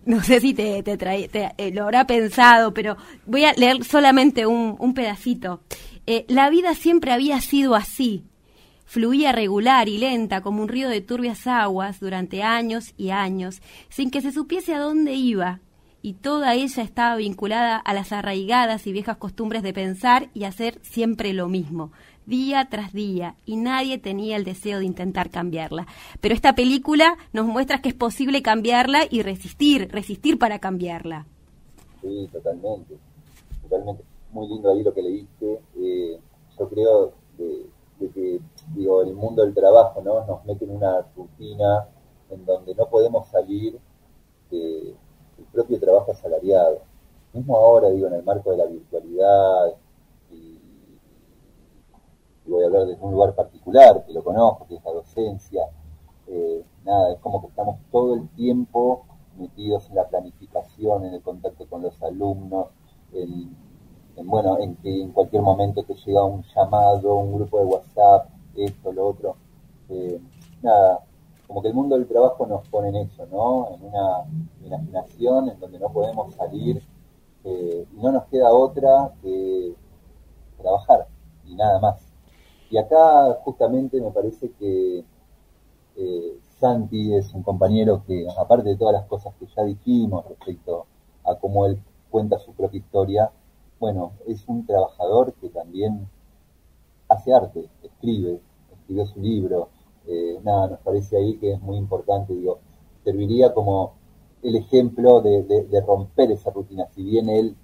No 0.06 0.22
sé 0.22 0.42
si 0.42 0.54
te, 0.54 0.84
te, 0.84 1.54
eh, 1.58 1.72
lo 1.72 1.84
habrá 1.84 2.06
pensado, 2.06 2.74
pero 2.74 2.98
voy 3.26 3.46
a 3.46 3.54
leer 3.54 3.86
solamente 3.86 4.46
un, 4.46 4.76
un 4.80 4.94
pedacito. 4.94 5.62
Eh, 6.06 6.26
la 6.28 6.50
vida 6.50 6.76
siempre 6.76 7.12
había 7.12 7.42
sido 7.42 7.74
así, 7.74 8.24
fluía 8.86 9.32
regular 9.32 9.90
y 9.90 9.98
lenta 9.98 10.42
como 10.42 10.62
un 10.62 10.70
río 10.70 10.90
de 10.90 11.02
turbias 11.02 11.48
aguas 11.48 12.00
durante 12.00 12.44
años 12.44 12.94
y 12.98 13.10
años, 13.10 13.62
sin 13.90 14.12
que 14.12 14.22
se 14.22 14.32
supiese 14.32 14.74
a 14.74 14.80
dónde 14.80 15.14
iba, 15.14 15.60
y 16.02 16.14
toda 16.14 16.54
ella 16.54 16.84
estaba 16.84 17.16
vinculada 17.16 17.78
a 17.78 17.94
las 17.96 18.12
arraigadas 18.12 18.86
y 18.86 18.92
viejas 18.92 19.18
costumbres 19.18 19.64
de 19.64 19.74
pensar 19.74 20.30
y 20.36 20.44
hacer 20.44 20.78
siempre 20.84 21.34
lo 21.34 21.50
mismo, 21.50 21.92
día 22.28 22.68
tras 22.70 22.94
día, 22.94 23.36
y 23.44 23.58
nadie 23.58 23.98
tenía 23.98 24.38
el 24.38 24.44
deseo 24.44 24.78
de 24.78 24.86
intentar 24.86 25.32
cambiarla. 25.32 25.88
Pero 26.22 26.36
esta 26.36 26.54
película 26.54 27.18
nos 27.34 27.48
muestra 27.48 27.82
que 27.82 27.90
es 27.90 27.96
posible 27.96 28.44
cambiarla 28.44 29.00
y 29.10 29.24
resistir, 29.24 29.90
resistir 29.92 30.38
para 30.38 30.60
cambiarla. 30.60 31.26
Sí, 32.02 32.30
totalmente, 32.32 32.98
totalmente. 33.64 34.04
Muy 34.32 34.48
lindo 34.48 34.72
ahí 34.72 34.84
lo 34.84 34.94
que 34.94 35.02
leíste. 35.02 35.60
Eh, 35.80 36.20
yo 36.60 36.70
creo 36.70 37.14
de 37.38 38.10
que 38.10 38.40
digo, 38.74 39.02
el 39.02 39.14
mundo 39.14 39.44
del 39.44 39.54
trabajo 39.54 40.02
¿no? 40.02 40.26
nos 40.26 40.46
mete 40.46 40.66
en 40.66 40.72
una 40.72 41.02
rutina 41.16 41.88
en 42.30 42.46
donde 42.46 42.74
no 42.76 42.88
podemos 42.88 43.28
salir 43.28 43.80
del 44.50 44.96
propio 45.52 45.80
trabajo 45.80 46.12
asalariado. 46.12 46.82
Mismo 47.34 47.58
ahora, 47.58 47.90
digo, 47.90 48.08
en 48.08 48.14
el 48.14 48.24
marco 48.24 48.52
de 48.52 48.58
la 48.58 48.66
virtualidad, 48.66 49.76
y, 50.32 50.60
voy 52.48 52.64
a 52.64 52.68
hablar 52.68 52.86
de 52.86 52.98
un 53.02 53.12
lugar 53.12 53.36
particular 53.36 54.06
que 54.06 54.14
lo 54.14 54.24
conozco, 54.24 54.68
que 54.68 54.76
es 54.76 54.84
la 54.84 54.92
docencia, 54.92 55.68
eh, 56.28 56.64
nada, 56.84 57.14
es 57.14 57.20
como 57.20 57.42
que 57.42 57.48
estamos 57.48 57.80
todo 57.92 58.16
el 58.16 58.28
tiempo 58.30 59.06
metidos 59.38 59.90
en 59.90 59.96
la 59.96 60.08
planificación, 60.08 61.06
en 61.06 61.16
el 61.16 61.22
contacto 61.22 61.68
con 61.68 61.82
los 61.82 62.02
alumnos, 62.02 62.68
en 63.12 63.56
bueno, 64.24 64.58
en 64.60 64.76
que 64.78 65.02
en 65.02 65.12
cualquier 65.12 65.42
momento 65.42 65.84
te 65.84 65.94
llega 65.94 66.24
un 66.24 66.44
llamado, 66.56 67.16
un 67.16 67.36
grupo 67.36 67.60
de 67.60 67.66
WhatsApp, 67.66 68.30
esto, 68.58 68.92
lo 68.92 69.08
otro. 69.08 69.36
Eh, 69.90 70.20
nada, 70.62 71.00
como 71.48 71.62
que 71.62 71.68
el 71.68 71.74
mundo 71.74 71.96
del 71.96 72.08
trabajo 72.08 72.46
nos 72.48 72.68
pone 72.70 72.90
en 72.90 72.96
eso, 72.96 73.26
¿no? 73.32 73.76
En 73.76 73.84
una 73.84 74.26
imaginación 74.66 75.50
en 75.50 75.60
donde 75.60 75.80
no 75.80 75.92
podemos 75.92 76.34
salir 76.36 76.82
eh, 77.48 77.86
no 77.94 78.12
nos 78.12 78.26
queda 78.26 78.52
otra 78.52 79.12
que 79.22 79.76
trabajar 80.58 81.08
y 81.46 81.54
nada 81.54 81.80
más. 81.80 82.02
Y 82.72 82.78
acá 82.78 83.38
justamente 83.44 84.02
me 84.02 84.10
parece 84.10 84.52
que 84.54 85.06
eh, 85.96 86.40
Santi 86.60 87.14
es 87.14 87.32
un 87.36 87.44
compañero 87.44 88.04
que, 88.08 88.26
aparte 88.36 88.70
de 88.70 88.78
todas 88.78 88.94
las 88.94 89.06
cosas 89.06 89.36
que 89.36 89.46
ya 89.56 89.64
dijimos 89.64 90.26
respecto 90.28 90.88
a 91.24 91.36
cómo 91.36 91.68
él 91.68 91.80
cuenta 92.10 92.40
su 92.40 92.52
propia 92.54 92.80
historia, 92.80 93.32
bueno, 93.80 94.14
es 94.26 94.44
un 94.48 94.66
trabajador 94.66 95.34
que 95.34 95.50
también 95.50 96.10
hace 97.08 97.34
arte, 97.34 97.70
escribe, 97.84 98.40
escribió 98.72 99.06
su 99.06 99.20
libro, 99.20 99.70
eh, 100.08 100.40
nada, 100.44 100.68
nos 100.70 100.80
parece 100.80 101.18
ahí 101.18 101.38
que 101.38 101.54
es 101.54 101.62
muy 101.62 101.78
importante, 101.78 102.34
digo, 102.34 102.60
serviría 103.04 103.54
como 103.54 103.94
el 104.44 104.56
ejemplo 104.56 105.22
de, 105.22 105.68
romper 105.86 106.32
esa 106.32 106.52
rutina, 106.52 106.88
si 106.94 107.04
bien 107.04 107.30
él 107.30 107.56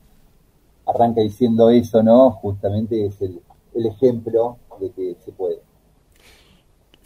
arranca 0.86 1.22
diciendo 1.22 1.70
eso, 1.70 2.02
¿no? 2.02 2.32
Justamente 2.32 3.06
es 3.06 3.22
el, 3.22 3.42
el 3.76 3.86
ejemplo 3.86 4.58
de 4.80 4.92
que 4.92 5.16
se 5.24 5.32
puede 5.32 5.62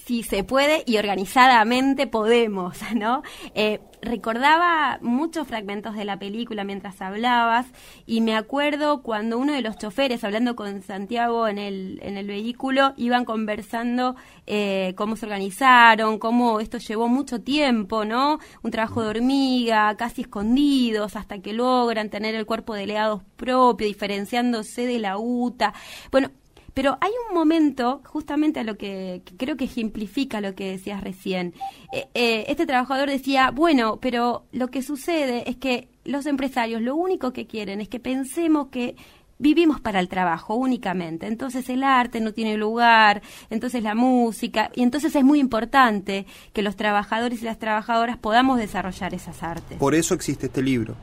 si 0.05 0.21
se 0.21 0.43
puede 0.43 0.83
y 0.85 0.97
organizadamente 0.97 2.05
podemos, 2.05 2.77
¿no? 2.95 3.23
Eh, 3.55 3.79
recordaba 4.01 4.99
muchos 5.01 5.47
fragmentos 5.47 5.95
de 5.95 6.05
la 6.05 6.19
película 6.19 6.63
mientras 6.63 7.01
hablabas 7.01 7.65
y 8.05 8.21
me 8.21 8.35
acuerdo 8.35 9.01
cuando 9.01 9.39
uno 9.39 9.53
de 9.53 9.61
los 9.61 9.77
choferes, 9.79 10.23
hablando 10.23 10.55
con 10.55 10.83
Santiago 10.83 11.47
en 11.47 11.57
el, 11.57 11.99
en 12.03 12.17
el 12.17 12.27
vehículo, 12.27 12.93
iban 12.97 13.25
conversando 13.25 14.15
eh, 14.45 14.93
cómo 14.95 15.15
se 15.15 15.25
organizaron, 15.25 16.19
cómo 16.19 16.59
esto 16.59 16.77
llevó 16.77 17.07
mucho 17.07 17.41
tiempo, 17.41 18.05
¿no? 18.05 18.37
Un 18.61 18.71
trabajo 18.71 19.01
de 19.01 19.09
hormiga, 19.09 19.95
casi 19.97 20.21
escondidos, 20.21 21.15
hasta 21.15 21.39
que 21.39 21.53
logran 21.53 22.11
tener 22.11 22.35
el 22.35 22.45
cuerpo 22.45 22.75
de 22.75 22.85
legados 22.85 23.23
propio, 23.35 23.87
diferenciándose 23.87 24.85
de 24.85 24.99
la 24.99 25.17
UTA. 25.17 25.73
Bueno, 26.11 26.29
pero 26.75 26.97
hay 26.99 27.11
un 27.29 27.35
momento, 27.35 28.01
justamente 28.05 28.59
a 28.59 28.63
lo 28.65 28.77
que, 28.77 29.21
creo 29.37 29.55
que 29.55 29.63
ejemplifica 29.63 30.41
lo 30.41 30.55
que 30.55 30.71
decías 30.71 31.01
recién. 31.01 31.53
Eh, 31.93 32.09
eh, 32.13 32.45
este 32.49 32.65
trabajador 32.65 33.09
decía, 33.09 33.49
bueno, 33.49 33.97
pero 34.01 34.43
lo 34.51 34.67
que 34.67 34.81
sucede 34.81 35.49
es 35.49 35.55
que 35.55 35.87
los 36.03 36.25
empresarios 36.25 36.81
lo 36.81 36.97
único 36.97 37.31
que 37.31 37.47
quieren 37.47 37.79
es 37.79 37.87
que 37.87 38.01
pensemos 38.01 38.67
que 38.67 38.97
vivimos 39.39 39.79
para 39.79 40.01
el 40.01 40.09
trabajo 40.09 40.55
únicamente. 40.55 41.27
Entonces 41.27 41.69
el 41.69 41.81
arte 41.81 42.19
no 42.19 42.33
tiene 42.33 42.57
lugar, 42.57 43.21
entonces 43.49 43.81
la 43.81 43.95
música, 43.95 44.69
y 44.75 44.83
entonces 44.83 45.15
es 45.15 45.23
muy 45.23 45.39
importante 45.39 46.25
que 46.51 46.61
los 46.61 46.75
trabajadores 46.75 47.41
y 47.41 47.45
las 47.45 47.57
trabajadoras 47.57 48.17
podamos 48.17 48.57
desarrollar 48.57 49.13
esas 49.13 49.43
artes. 49.43 49.77
Por 49.77 49.95
eso 49.95 50.13
existe 50.13 50.47
este 50.47 50.61
libro. 50.61 50.93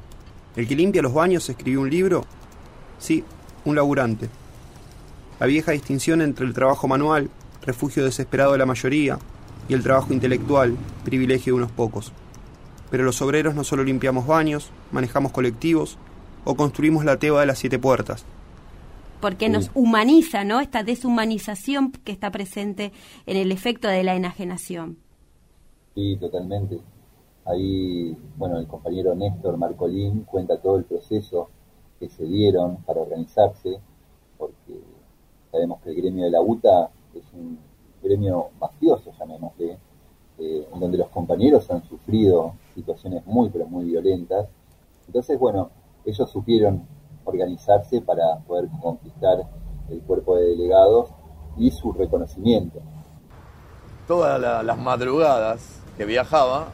El 0.54 0.68
que 0.68 0.76
limpia 0.76 1.00
los 1.00 1.14
baños 1.14 1.48
escribió 1.48 1.80
un 1.80 1.88
libro. 1.88 2.26
Sí, 2.98 3.24
un 3.64 3.74
laburante 3.74 4.28
la 5.42 5.48
vieja 5.48 5.72
distinción 5.72 6.22
entre 6.22 6.46
el 6.46 6.54
trabajo 6.54 6.86
manual, 6.86 7.28
refugio 7.62 8.04
desesperado 8.04 8.52
de 8.52 8.58
la 8.58 8.64
mayoría, 8.64 9.18
y 9.68 9.74
el 9.74 9.82
trabajo 9.82 10.12
intelectual, 10.12 10.76
privilegio 11.02 11.52
de 11.52 11.56
unos 11.56 11.72
pocos. 11.72 12.12
Pero 12.92 13.02
los 13.02 13.20
obreros 13.22 13.52
no 13.56 13.64
solo 13.64 13.82
limpiamos 13.82 14.24
baños, 14.24 14.70
manejamos 14.92 15.32
colectivos 15.32 15.98
o 16.44 16.54
construimos 16.54 17.04
la 17.04 17.16
teba 17.16 17.40
de 17.40 17.46
las 17.46 17.58
siete 17.58 17.80
puertas. 17.80 18.24
Porque 19.20 19.48
nos 19.48 19.72
humaniza, 19.74 20.44
¿no? 20.44 20.60
Esta 20.60 20.84
deshumanización 20.84 21.90
que 21.90 22.12
está 22.12 22.30
presente 22.30 22.92
en 23.26 23.36
el 23.36 23.50
efecto 23.50 23.88
de 23.88 24.04
la 24.04 24.14
enajenación. 24.14 24.98
Sí, 25.96 26.18
totalmente. 26.20 26.78
Ahí, 27.46 28.16
bueno, 28.36 28.60
el 28.60 28.68
compañero 28.68 29.16
Néstor 29.16 29.56
Marcolín 29.56 30.20
cuenta 30.20 30.60
todo 30.60 30.76
el 30.76 30.84
proceso 30.84 31.50
que 31.98 32.08
se 32.08 32.26
dieron 32.26 32.76
para 32.84 33.00
organizarse, 33.00 33.80
porque 34.38 34.91
Sabemos 35.52 35.80
que 35.82 35.90
el 35.90 35.96
gremio 35.96 36.24
de 36.24 36.30
la 36.30 36.40
UTA 36.40 36.90
es 37.14 37.24
un 37.34 37.58
gremio 38.02 38.48
mafioso, 38.58 39.12
llamémosle, 39.18 39.78
eh, 40.38 40.68
en 40.72 40.80
donde 40.80 40.96
los 40.96 41.08
compañeros 41.10 41.70
han 41.70 41.84
sufrido 41.84 42.54
situaciones 42.74 43.24
muy, 43.26 43.50
pero 43.50 43.66
muy 43.66 43.84
violentas. 43.84 44.48
Entonces, 45.06 45.38
bueno, 45.38 45.70
ellos 46.06 46.30
supieron 46.30 46.86
organizarse 47.24 48.00
para 48.00 48.38
poder 48.38 48.68
conquistar 48.80 49.46
el 49.90 50.00
cuerpo 50.00 50.36
de 50.36 50.46
delegados 50.46 51.10
y 51.58 51.70
su 51.70 51.92
reconocimiento. 51.92 52.80
Todas 54.08 54.64
las 54.64 54.78
madrugadas 54.78 55.80
que 55.98 56.06
viajaba, 56.06 56.68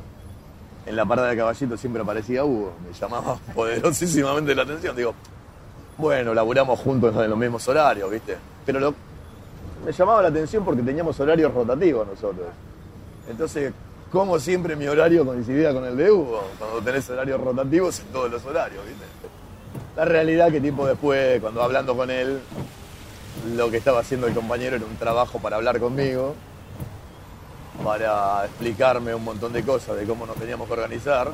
en 0.87 0.95
la 0.95 1.05
parada 1.05 1.31
de 1.31 1.37
caballito 1.37 1.77
siempre 1.77 2.03
aparecía 2.03 2.45
Hugo, 2.45 2.73
me 2.87 2.93
llamaba 2.93 3.39
poderosísimamente 3.55 4.55
la 4.55 4.63
atención. 4.63 4.97
Digo, 4.97 5.15
bueno, 5.99 6.33
laburamos 6.33 6.79
juntos 6.79 7.15
en 7.17 7.29
los 7.29 7.39
mismos 7.39 7.67
horarios, 7.67 8.09
¿viste? 8.09 8.37
Pero 8.65 8.95
me 9.85 9.93
llamaba 9.93 10.23
la 10.23 10.29
atención 10.29 10.65
porque 10.65 10.83
teníamos 10.83 11.19
horarios 11.19 11.53
rotativos 11.53 12.07
nosotros. 12.07 12.47
Entonces, 13.29 13.73
como 14.13 14.39
siempre 14.39 14.77
mi 14.77 14.87
horario 14.87 15.27
coincidía 15.27 15.75
con 15.75 15.85
el 15.85 15.97
de 15.97 16.11
Hugo, 16.11 16.45
cuando 16.59 16.81
tenés 16.81 17.11
horarios 17.11 17.41
rotativos 17.41 17.99
en 17.99 18.07
todos 18.07 18.31
los 18.31 18.45
horarios, 18.45 18.85
¿viste? 18.87 19.05
La 19.97 20.05
realidad 20.05 20.53
que 20.53 20.61
tiempo 20.61 20.87
después, 20.87 21.41
cuando 21.41 21.63
hablando 21.63 21.97
con 21.97 22.11
él, 22.11 22.39
lo 23.57 23.69
que 23.69 23.79
estaba 23.79 24.01
haciendo 24.01 24.29
el 24.29 24.35
compañero 24.35 24.77
era 24.77 24.85
un 24.85 24.97
trabajo 24.97 25.41
para 25.41 25.57
hablar 25.57 25.81
conmigo, 25.81 26.37
para 27.85 28.45
explicarme 28.45 29.15
un 29.15 29.25
montón 29.25 29.53
de 29.53 29.65
cosas 29.65 29.97
de 29.97 30.05
cómo 30.05 30.27
nos 30.27 30.37
teníamos 30.37 30.69
que 30.69 30.75
organizar, 30.75 31.31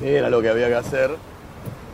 qué 0.00 0.16
era 0.16 0.28
lo 0.30 0.42
que 0.42 0.48
había 0.48 0.66
que 0.66 0.74
hacer 0.74 1.10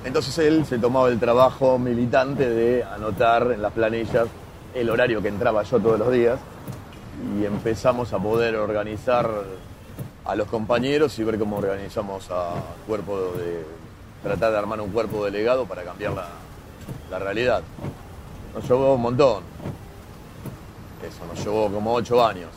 entonces 0.04 0.36
él 0.38 0.64
se 0.66 0.78
tomaba 0.78 1.08
el 1.08 1.18
trabajo 1.18 1.78
militante 1.78 2.48
de 2.48 2.84
anotar 2.84 3.52
en 3.52 3.62
las 3.62 3.72
planillas 3.72 4.28
el 4.74 4.90
horario 4.90 5.22
que 5.22 5.28
entraba 5.28 5.62
yo 5.62 5.80
todos 5.80 5.98
los 5.98 6.12
días 6.12 6.38
y 7.38 7.44
empezamos 7.44 8.12
a 8.12 8.18
poder 8.18 8.56
organizar 8.56 9.30
a 10.24 10.36
los 10.36 10.48
compañeros 10.48 11.18
y 11.18 11.24
ver 11.24 11.38
cómo 11.38 11.56
organizamos 11.56 12.30
a 12.30 12.54
cuerpo 12.86 13.32
de 13.38 13.64
tratar 14.22 14.52
de 14.52 14.58
armar 14.58 14.80
un 14.80 14.90
cuerpo 14.90 15.24
delegado 15.24 15.66
para 15.66 15.82
cambiar 15.82 16.12
la, 16.12 16.28
la 17.10 17.18
realidad. 17.18 17.62
Nos 18.54 18.64
llevó 18.68 18.94
un 18.94 19.02
montón. 19.02 19.42
Eso, 21.02 21.26
nos 21.26 21.44
llevó 21.44 21.70
como 21.70 21.92
ocho 21.92 22.24
años. 22.24 22.50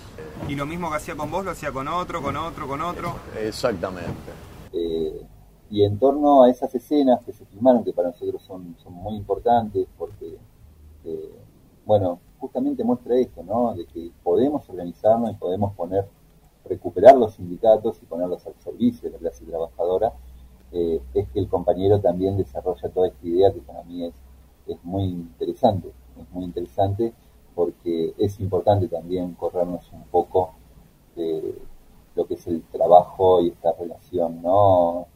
Y 0.47 0.55
lo 0.55 0.65
mismo 0.65 0.89
que 0.89 0.97
hacía 0.97 1.15
con 1.15 1.29
vos 1.29 1.43
lo 1.43 1.51
hacía 1.51 1.71
con 1.71 1.87
otro, 1.87 2.21
con 2.21 2.35
otro, 2.37 2.67
con 2.67 2.81
otro. 2.81 3.15
Exactamente. 3.37 4.31
Eh, 4.73 5.21
y 5.69 5.83
en 5.83 5.97
torno 5.99 6.43
a 6.43 6.49
esas 6.49 6.73
escenas 6.75 7.23
que 7.25 7.33
se 7.33 7.45
filmaron, 7.45 7.83
que 7.83 7.93
para 7.93 8.09
nosotros 8.09 8.41
son, 8.43 8.75
son 8.81 8.93
muy 8.93 9.15
importantes, 9.15 9.87
porque, 9.97 10.37
eh, 11.05 11.35
bueno, 11.85 12.19
justamente 12.39 12.83
muestra 12.83 13.15
esto, 13.15 13.43
¿no? 13.43 13.73
De 13.73 13.85
que 13.85 14.11
podemos 14.23 14.69
organizarnos 14.69 15.31
y 15.31 15.35
podemos 15.35 15.73
poner, 15.73 16.07
recuperar 16.65 17.15
los 17.17 17.33
sindicatos 17.35 18.01
y 18.01 18.05
ponerlos 18.05 18.45
al 18.45 18.55
servicio 18.55 19.09
de 19.09 19.13
la 19.13 19.19
clase 19.19 19.45
trabajadora, 19.45 20.13
eh, 20.71 21.01
es 21.13 21.27
que 21.29 21.39
el 21.39 21.47
compañero 21.47 21.99
también 21.99 22.37
desarrolla 22.37 22.89
toda 22.89 23.07
esta 23.07 23.25
idea 23.25 23.53
que 23.53 23.61
para 23.61 23.83
mí 23.83 24.05
es, 24.05 24.13
es 24.67 24.83
muy 24.83 25.05
interesante, 25.05 25.91
es 26.19 26.29
muy 26.31 26.43
interesante 26.43 27.13
porque 27.55 28.13
es 28.17 28.39
importante 28.39 28.87
también 28.87 29.33
corrernos 29.33 29.91
un 29.91 30.03
poco 30.03 30.51
de 31.15 31.55
lo 32.15 32.27
que 32.27 32.35
es 32.35 32.45
el 32.47 32.61
trabajo 32.63 33.41
y 33.41 33.49
esta 33.49 33.71
relación, 33.73 34.41
¿no? 34.41 35.07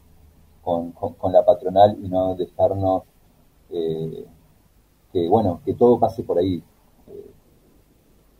Con, 0.62 0.92
con, 0.92 1.32
la 1.32 1.44
patronal 1.44 1.98
y 2.02 2.08
no 2.08 2.34
dejarnos 2.34 3.02
eh, 3.70 4.24
que, 5.12 5.28
bueno, 5.28 5.60
que 5.64 5.74
todo 5.74 5.98
pase 5.98 6.22
por 6.22 6.38
ahí. 6.38 6.62
Eh, 7.08 7.30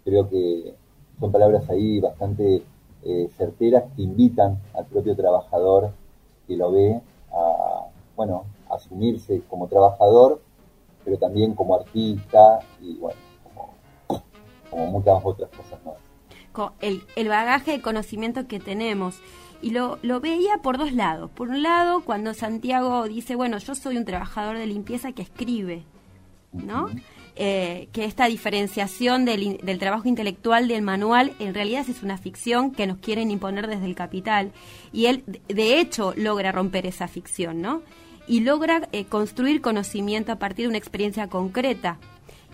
creo 0.04 0.28
que 0.28 0.74
son 1.18 1.32
palabras 1.32 1.68
ahí 1.68 2.00
bastante 2.00 2.62
eh, 3.04 3.30
certeras 3.36 3.84
que 3.96 4.02
invitan 4.02 4.60
al 4.74 4.86
propio 4.86 5.16
trabajador 5.16 5.90
que 6.46 6.56
lo 6.56 6.70
ve 6.70 7.00
a, 7.32 7.86
bueno, 8.16 8.44
asumirse 8.70 9.42
como 9.48 9.66
trabajador, 9.66 10.40
pero 11.04 11.18
también 11.18 11.54
como 11.54 11.74
artista 11.74 12.60
y, 12.80 12.96
bueno, 12.98 13.18
como, 13.42 14.22
como 14.70 14.86
muchas 14.86 15.20
otras 15.24 15.50
cosas 15.50 15.78
más. 15.84 15.94
El, 16.80 17.02
el 17.16 17.28
bagaje 17.28 17.72
de 17.72 17.82
conocimiento 17.82 18.46
que 18.46 18.60
tenemos 18.60 19.20
y 19.62 19.70
lo, 19.70 19.98
lo 20.02 20.20
veía 20.20 20.58
por 20.58 20.76
dos 20.76 20.92
lados. 20.92 21.30
Por 21.30 21.48
un 21.48 21.62
lado, 21.62 22.02
cuando 22.02 22.34
Santiago 22.34 23.08
dice, 23.08 23.36
bueno, 23.36 23.58
yo 23.58 23.74
soy 23.74 23.96
un 23.96 24.04
trabajador 24.04 24.58
de 24.58 24.66
limpieza 24.66 25.12
que 25.12 25.22
escribe, 25.22 25.84
¿no? 26.52 26.90
Eh, 27.34 27.88
que 27.92 28.04
esta 28.04 28.26
diferenciación 28.26 29.24
del, 29.24 29.56
del, 29.62 29.78
trabajo 29.78 30.06
intelectual 30.06 30.68
del 30.68 30.82
manual 30.82 31.32
en 31.38 31.54
realidad 31.54 31.86
es 31.88 32.02
una 32.02 32.18
ficción 32.18 32.72
que 32.72 32.86
nos 32.86 32.98
quieren 32.98 33.30
imponer 33.30 33.68
desde 33.68 33.86
el 33.86 33.94
capital. 33.94 34.52
Y 34.92 35.06
él, 35.06 35.24
de 35.48 35.80
hecho, 35.80 36.12
logra 36.16 36.52
romper 36.52 36.84
esa 36.84 37.08
ficción, 37.08 37.62
¿no? 37.62 37.82
Y 38.26 38.40
logra 38.40 38.88
eh, 38.92 39.06
construir 39.06 39.62
conocimiento 39.62 40.32
a 40.32 40.36
partir 40.36 40.64
de 40.64 40.70
una 40.70 40.78
experiencia 40.78 41.28
concreta 41.28 41.98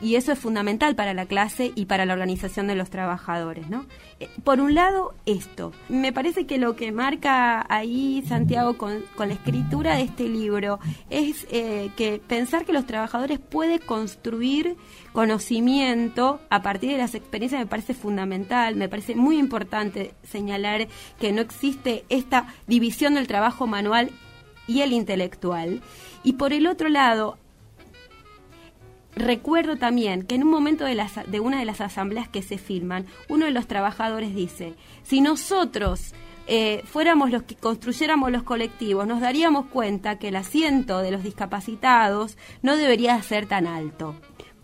y 0.00 0.14
eso 0.14 0.32
es 0.32 0.38
fundamental 0.38 0.94
para 0.94 1.14
la 1.14 1.26
clase 1.26 1.72
y 1.74 1.86
para 1.86 2.06
la 2.06 2.12
organización 2.12 2.66
de 2.66 2.74
los 2.74 2.90
trabajadores, 2.90 3.68
¿no? 3.68 3.86
Eh, 4.20 4.28
por 4.44 4.60
un 4.60 4.74
lado, 4.74 5.14
esto. 5.26 5.72
Me 5.88 6.12
parece 6.12 6.46
que 6.46 6.58
lo 6.58 6.76
que 6.76 6.92
marca 6.92 7.66
ahí 7.68 8.22
Santiago 8.28 8.76
con, 8.76 9.04
la 9.18 9.34
escritura 9.34 9.96
de 9.96 10.02
este 10.02 10.28
libro 10.28 10.78
es 11.10 11.46
eh, 11.50 11.90
que 11.96 12.20
pensar 12.26 12.64
que 12.64 12.72
los 12.72 12.86
trabajadores 12.86 13.38
pueden 13.38 13.78
construir 13.78 14.76
conocimiento 15.12 16.40
a 16.50 16.62
partir 16.62 16.90
de 16.92 16.98
las 16.98 17.14
experiencias 17.14 17.60
me 17.60 17.66
parece 17.66 17.94
fundamental, 17.94 18.76
me 18.76 18.88
parece 18.88 19.14
muy 19.14 19.38
importante 19.38 20.14
señalar 20.22 20.86
que 21.18 21.32
no 21.32 21.40
existe 21.40 22.04
esta 22.08 22.54
división 22.66 23.14
del 23.14 23.26
trabajo 23.26 23.66
manual 23.66 24.10
y 24.66 24.82
el 24.82 24.92
intelectual. 24.92 25.80
Y 26.22 26.34
por 26.34 26.52
el 26.52 26.66
otro 26.66 26.88
lado, 26.88 27.38
Recuerdo 29.18 29.76
también 29.76 30.22
que 30.22 30.36
en 30.36 30.44
un 30.44 30.50
momento 30.50 30.84
de, 30.84 31.40
una 31.40 31.58
de 31.58 31.64
las 31.64 31.80
asambleas 31.80 32.28
que 32.28 32.40
se 32.40 32.56
filman, 32.56 33.06
uno 33.28 33.46
de 33.46 33.50
los 33.50 33.66
trabajadores 33.66 34.32
dice, 34.32 34.74
si 35.02 35.20
nosotros 35.20 36.14
eh, 36.46 36.82
fuéramos 36.84 37.32
los 37.32 37.42
que 37.42 37.56
construyéramos 37.56 38.30
los 38.30 38.44
colectivos, 38.44 39.08
nos 39.08 39.20
daríamos 39.20 39.66
cuenta 39.66 40.20
que 40.20 40.28
el 40.28 40.36
asiento 40.36 41.00
de 41.00 41.10
los 41.10 41.24
discapacitados 41.24 42.38
no 42.62 42.76
debería 42.76 43.20
ser 43.22 43.46
tan 43.46 43.66
alto 43.66 44.14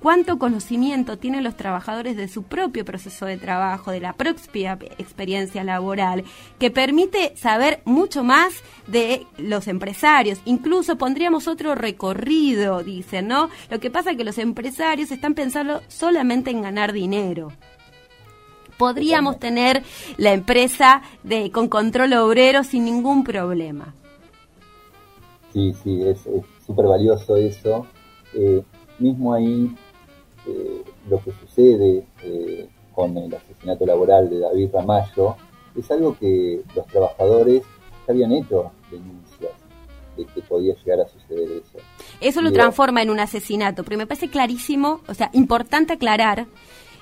cuánto 0.04 0.38
conocimiento 0.38 1.16
tienen 1.16 1.44
los 1.44 1.56
trabajadores 1.56 2.14
de 2.14 2.28
su 2.28 2.42
propio 2.42 2.84
proceso 2.84 3.24
de 3.24 3.38
trabajo, 3.38 3.90
de 3.90 4.00
la 4.00 4.12
propia 4.12 4.78
experiencia 4.98 5.64
laboral, 5.64 6.24
que 6.58 6.70
permite 6.70 7.34
saber 7.38 7.80
mucho 7.86 8.22
más 8.22 8.52
de 8.86 9.26
los 9.38 9.66
empresarios. 9.66 10.40
Incluso 10.44 10.98
pondríamos 10.98 11.48
otro 11.48 11.74
recorrido, 11.74 12.82
dicen, 12.82 13.28
¿no? 13.28 13.48
Lo 13.70 13.80
que 13.80 13.90
pasa 13.90 14.10
es 14.10 14.18
que 14.18 14.24
los 14.24 14.36
empresarios 14.36 15.10
están 15.10 15.32
pensando 15.32 15.80
solamente 15.88 16.50
en 16.50 16.60
ganar 16.60 16.92
dinero 16.92 17.50
podríamos 18.76 19.38
tener 19.38 19.84
la 20.16 20.32
empresa 20.32 21.00
de, 21.22 21.52
con 21.52 21.68
control 21.68 22.12
obrero 22.14 22.64
sin 22.64 22.84
ningún 22.84 23.22
problema. 23.22 23.94
Sí, 25.52 25.72
sí, 25.82 26.02
es 26.02 26.28
súper 26.66 26.86
valioso 26.86 27.36
eso. 27.36 27.86
Eh, 28.34 28.64
mismo 28.98 29.32
ahí 29.32 29.72
eh, 30.46 30.82
lo 31.08 31.22
que 31.22 31.32
sucede 31.32 32.06
eh, 32.22 32.68
con 32.94 33.16
el 33.16 33.34
asesinato 33.34 33.86
laboral 33.86 34.28
de 34.28 34.40
David 34.40 34.70
Ramallo 34.72 35.36
es 35.74 35.90
algo 35.90 36.16
que 36.18 36.62
los 36.74 36.86
trabajadores 36.86 37.62
ya 38.06 38.12
habían 38.12 38.32
hecho 38.32 38.70
denuncias 38.90 39.52
de 40.16 40.24
que 40.26 40.42
podía 40.42 40.74
llegar 40.74 41.00
a 41.00 41.08
suceder 41.08 41.50
eso. 41.50 41.78
Eso 42.20 42.40
lo 42.42 42.52
transforma 42.52 43.02
en 43.02 43.10
un 43.10 43.18
asesinato, 43.18 43.82
pero 43.82 43.98
me 43.98 44.06
parece 44.06 44.28
clarísimo, 44.28 45.00
o 45.08 45.14
sea, 45.14 45.30
importante 45.32 45.94
aclarar 45.94 46.46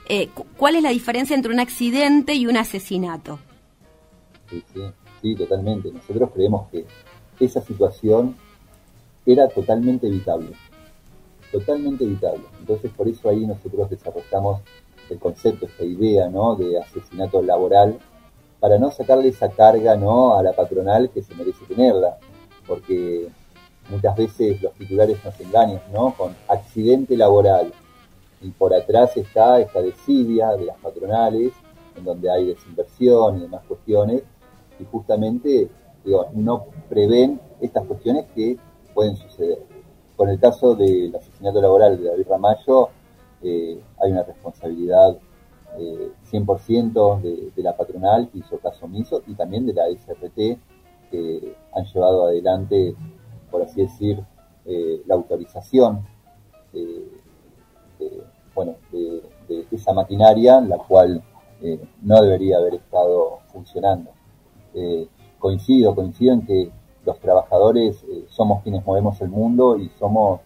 eh, 0.08 0.30
cuál 0.56 0.76
es 0.76 0.82
la 0.82 0.90
diferencia 0.90 1.36
entre 1.36 1.52
un 1.52 1.60
accidente 1.60 2.34
y 2.34 2.46
un 2.46 2.56
asesinato. 2.56 3.38
Sí, 4.48 4.62
sí, 4.72 4.80
sí, 5.20 5.34
totalmente. 5.34 5.90
Nosotros 5.92 6.30
creemos 6.32 6.70
que 6.70 6.86
esa 7.40 7.60
situación 7.60 8.36
era 9.26 9.48
totalmente 9.48 10.06
evitable 10.06 10.52
totalmente 11.52 12.04
evitable. 12.04 12.42
Entonces, 12.58 12.90
por 12.96 13.06
eso 13.06 13.28
ahí 13.28 13.46
nosotros 13.46 13.90
desarrollamos 13.90 14.62
el 15.10 15.18
concepto, 15.18 15.66
esta 15.66 15.84
idea, 15.84 16.28
¿no? 16.28 16.56
De 16.56 16.78
asesinato 16.80 17.42
laboral, 17.42 17.98
para 18.58 18.78
no 18.78 18.90
sacarle 18.90 19.28
esa 19.28 19.50
carga, 19.50 19.96
¿no? 19.96 20.34
A 20.34 20.42
la 20.42 20.52
patronal 20.52 21.10
que 21.10 21.22
se 21.22 21.34
merece 21.34 21.64
tenerla, 21.66 22.18
porque 22.66 23.28
muchas 23.90 24.16
veces 24.16 24.62
los 24.62 24.72
titulares 24.74 25.22
nos 25.24 25.38
engañan, 25.40 25.82
¿no? 25.92 26.14
Con 26.16 26.34
accidente 26.48 27.16
laboral. 27.16 27.72
Y 28.40 28.50
por 28.50 28.74
atrás 28.74 29.16
está 29.16 29.60
esta 29.60 29.82
desidia 29.82 30.52
de 30.52 30.64
las 30.64 30.78
patronales, 30.78 31.52
en 31.96 32.04
donde 32.04 32.30
hay 32.30 32.46
desinversión 32.46 33.38
y 33.38 33.40
demás 33.42 33.62
cuestiones, 33.68 34.22
y 34.80 34.84
justamente, 34.84 35.68
digo, 36.04 36.28
no 36.32 36.66
prevén 36.88 37.40
estas 37.60 37.84
cuestiones 37.84 38.26
que 38.34 38.56
pueden 38.94 39.16
suceder 39.16 39.71
con 40.16 40.28
el 40.28 40.38
caso 40.38 40.74
del 40.74 41.14
asesinato 41.14 41.60
laboral 41.60 41.98
de 41.98 42.08
David 42.08 42.26
Ramallo, 42.28 42.90
eh, 43.42 43.80
hay 44.00 44.12
una 44.12 44.22
responsabilidad 44.22 45.16
eh, 45.78 46.12
100% 46.30 47.20
de, 47.22 47.50
de, 47.54 47.62
la 47.62 47.76
patronal 47.76 48.28
que 48.30 48.38
hizo 48.38 48.58
caso 48.58 48.84
omiso 48.84 49.22
y 49.26 49.34
también 49.34 49.66
de 49.66 49.72
la 49.72 49.88
SRT 49.88 50.58
que 51.10 51.56
han 51.74 51.84
llevado 51.84 52.26
adelante, 52.26 52.94
por 53.50 53.62
así 53.62 53.82
decir, 53.82 54.22
eh, 54.64 55.02
la 55.06 55.14
autorización 55.14 56.06
de, 56.72 57.04
bueno, 58.54 58.76
de, 58.90 59.22
esa 59.70 59.92
maquinaria, 59.92 60.60
la 60.60 60.78
cual 60.78 61.22
eh, 61.62 61.80
no 62.02 62.22
debería 62.22 62.58
haber 62.58 62.74
estado 62.74 63.40
funcionando. 63.52 64.10
coincido, 65.38 65.94
coincido 65.94 66.34
en 66.34 66.46
que 66.46 66.70
los 67.04 67.18
trabajadores 67.18 68.02
eh, 68.04 68.24
somos 68.28 68.62
quienes 68.62 68.84
movemos 68.84 69.20
el 69.20 69.28
mundo 69.28 69.76
y 69.76 69.90
somos 69.98 70.40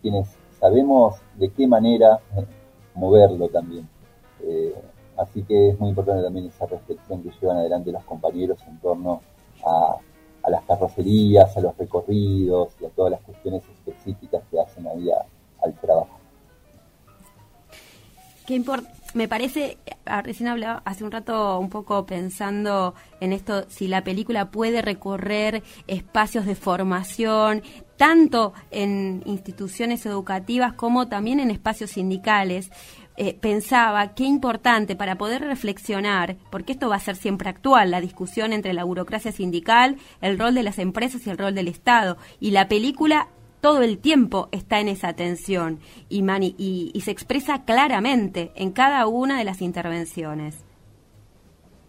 quienes 0.00 0.28
sabemos 0.58 1.16
de 1.36 1.50
qué 1.50 1.66
manera 1.66 2.20
eh, 2.36 2.44
moverlo 2.94 3.48
también. 3.48 3.88
Eh, 4.42 4.74
así 5.16 5.42
que 5.42 5.70
es 5.70 5.80
muy 5.80 5.90
importante 5.90 6.22
también 6.22 6.46
esa 6.46 6.66
reflexión 6.66 7.22
que 7.22 7.30
llevan 7.40 7.58
adelante 7.58 7.92
los 7.92 8.04
compañeros 8.04 8.58
en 8.66 8.78
torno 8.78 9.20
a, 9.64 9.96
las 10.48 10.62
carrocerías, 10.62 11.54
a 11.58 11.60
los 11.60 11.76
recorridos 11.76 12.72
y 12.80 12.86
a 12.86 12.88
todas 12.88 13.12
las 13.12 13.20
cuestiones 13.20 13.62
específicas 13.68 14.42
que 14.50 14.58
hacen 14.58 14.86
ahí 14.86 15.10
al 15.62 15.74
trabajo. 15.74 16.18
Qué 18.46 18.54
importante 18.54 18.97
me 19.14 19.28
parece, 19.28 19.78
ah, 20.06 20.22
recién 20.22 20.48
hablaba 20.48 20.82
hace 20.84 21.04
un 21.04 21.10
rato 21.10 21.58
un 21.58 21.70
poco 21.70 22.04
pensando 22.06 22.94
en 23.20 23.32
esto, 23.32 23.64
si 23.68 23.88
la 23.88 24.04
película 24.04 24.50
puede 24.50 24.82
recorrer 24.82 25.62
espacios 25.86 26.46
de 26.46 26.54
formación, 26.54 27.62
tanto 27.96 28.52
en 28.70 29.22
instituciones 29.24 30.04
educativas 30.06 30.74
como 30.74 31.08
también 31.08 31.40
en 31.40 31.50
espacios 31.50 31.90
sindicales. 31.90 32.70
Eh, 33.20 33.34
pensaba 33.34 34.14
qué 34.14 34.22
importante 34.22 34.94
para 34.94 35.18
poder 35.18 35.42
reflexionar, 35.42 36.36
porque 36.52 36.72
esto 36.72 36.88
va 36.88 36.96
a 36.96 37.00
ser 37.00 37.16
siempre 37.16 37.48
actual, 37.48 37.90
la 37.90 38.00
discusión 38.00 38.52
entre 38.52 38.72
la 38.74 38.84
burocracia 38.84 39.32
sindical, 39.32 39.96
el 40.20 40.38
rol 40.38 40.54
de 40.54 40.62
las 40.62 40.78
empresas 40.78 41.26
y 41.26 41.30
el 41.30 41.38
rol 41.38 41.52
del 41.56 41.66
Estado. 41.66 42.16
Y 42.38 42.52
la 42.52 42.68
película 42.68 43.26
todo 43.60 43.82
el 43.82 43.98
tiempo 43.98 44.48
está 44.52 44.80
en 44.80 44.88
esa 44.88 45.12
tensión 45.14 45.80
y, 46.08 46.22
y, 46.58 47.00
se 47.00 47.10
expresa 47.10 47.64
claramente 47.64 48.52
en 48.54 48.72
cada 48.72 49.06
una 49.06 49.38
de 49.38 49.44
las 49.44 49.62
intervenciones. 49.62 50.64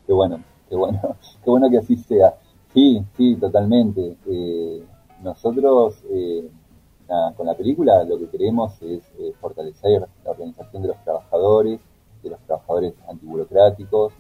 Qué 0.07 0.13
bueno, 0.13 0.43
qué 0.69 0.75
bueno, 0.75 0.99
qué 1.43 1.49
bueno 1.49 1.69
que 1.69 1.77
así 1.77 1.95
sea. 1.97 2.35
Sí, 2.73 3.03
sí, 3.17 3.35
totalmente. 3.35 4.17
Eh, 4.27 4.83
nosotros 5.21 6.03
eh, 6.11 6.49
con 7.35 7.47
la 7.47 7.55
película 7.55 8.03
lo 8.03 8.19
que 8.19 8.27
queremos 8.29 8.79
es 8.81 9.01
eh, 9.17 9.33
fortalecer 9.41 10.07
la 10.23 10.31
organización 10.31 10.83
de 10.83 10.89
los 10.89 11.03
trabajadores, 11.03 11.79
de 12.21 12.29
los 12.29 12.39
trabajadores 12.41 12.93
antiburocráticos, 13.07 14.13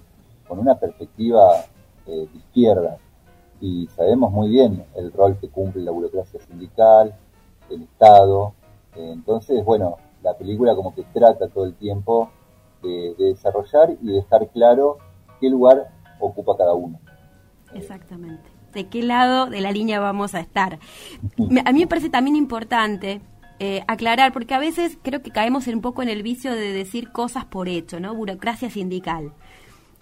con 0.47 0.59
una 0.59 0.79
perspectiva 0.79 1.65
de 2.07 2.27
izquierda. 2.35 2.97
Y 3.61 3.87
sabemos 3.95 4.31
muy 4.31 4.49
bien 4.49 4.83
el 4.95 5.11
rol 5.11 5.37
que 5.39 5.49
cumple 5.49 5.83
la 5.83 5.91
burocracia 5.91 6.39
sindical, 6.39 7.13
el 7.69 7.83
Estado. 7.83 8.53
Eh, 8.95 9.11
entonces, 9.13 9.63
bueno, 9.63 9.97
la 10.21 10.37
película 10.37 10.75
como 10.75 10.93
que 10.93 11.03
trata 11.13 11.47
todo 11.47 11.65
el 11.65 11.75
tiempo 11.75 12.29
de, 12.81 13.15
desarrollar 13.17 13.91
y 14.01 14.07
de 14.07 14.13
dejar 14.13 14.49
claro 14.49 14.97
qué 15.39 15.49
lugar 15.49 15.91
ocupa 16.19 16.57
cada 16.57 16.73
uno. 16.73 16.99
Exactamente. 17.73 18.43
¿De 18.73 18.87
qué 18.87 19.03
lado 19.03 19.47
de 19.47 19.61
la 19.61 19.71
línea 19.71 19.99
vamos 19.99 20.35
a 20.35 20.39
estar? 20.39 20.79
A 21.65 21.71
mí 21.71 21.79
me 21.79 21.87
parece 21.87 22.09
también 22.09 22.35
importante 22.35 23.21
eh, 23.59 23.83
aclarar, 23.87 24.31
porque 24.31 24.53
a 24.53 24.59
veces 24.59 24.97
creo 25.01 25.21
que 25.21 25.31
caemos 25.31 25.67
un 25.67 25.81
poco 25.81 26.01
en 26.01 26.09
el 26.09 26.23
vicio 26.23 26.53
de 26.53 26.71
decir 26.71 27.11
cosas 27.11 27.45
por 27.45 27.67
hecho, 27.67 27.99
¿no? 27.99 28.15
Burocracia 28.15 28.69
sindical. 28.69 29.33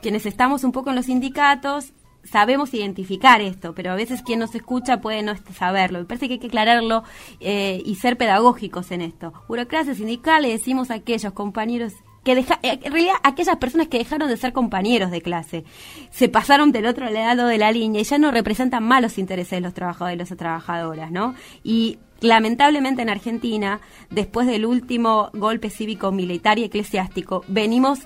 Quienes 0.02 0.26
estamos 0.26 0.64
un 0.64 0.72
poco 0.72 0.92
en 0.92 0.96
los 0.96 1.06
sindicatos 1.06 1.94
sabemos 2.30 2.74
identificar 2.74 3.42
esto, 3.42 3.74
pero 3.74 3.92
a 3.92 3.96
veces 3.96 4.22
quien 4.24 4.40
nos 4.40 4.54
escucha 4.56 5.02
puede 5.02 5.24
no 5.24 5.34
saberlo. 5.54 6.00
Me 6.00 6.06
parece 6.06 6.28
que 6.28 6.34
hay 6.34 6.40
que 6.40 6.48
aclararlo 6.48 7.04
eh, 7.40 7.82
y 7.86 7.96
ser 7.96 8.18
pedagógicos 8.18 8.92
en 8.92 9.02
esto. 9.02 9.34
Burocracia 9.48 9.96
sindical 9.96 10.44
le 10.44 10.50
decimos 10.50 10.92
a 10.92 10.96
aquellos 10.96 11.34
compañeros 11.34 11.94
que 12.24 12.36
deja, 12.36 12.60
eh, 12.62 12.80
en 12.84 12.92
realidad 12.92 13.16
aquellas 13.24 13.56
personas 13.56 13.88
que 13.88 14.00
dejaron 14.00 14.28
de 14.28 14.36
ser 14.36 14.52
compañeros 14.52 15.12
de 15.12 15.22
clase, 15.22 15.64
se 16.12 16.28
pasaron 16.28 16.74
del 16.74 16.86
otro 16.86 17.10
lado 17.10 17.48
de 17.48 17.58
la 17.58 17.72
línea 17.72 18.02
y 18.02 18.04
ya 18.04 18.18
no 18.18 18.32
representan 18.32 18.84
más 18.84 19.02
los 19.02 19.18
intereses 19.18 19.52
de 19.52 19.62
los 19.62 19.74
trabajadores 19.74 20.30
y 20.30 20.36
trabajadoras, 20.36 21.10
¿no? 21.10 21.36
Y 21.64 22.00
lamentablemente 22.20 23.02
en 23.02 23.10
Argentina, 23.10 23.80
después 24.10 24.46
del 24.46 24.66
último 24.66 25.30
golpe 25.34 25.70
cívico 25.70 26.12
militar 26.12 26.60
y 26.60 26.66
eclesiástico, 26.66 27.46
venimos 27.48 28.00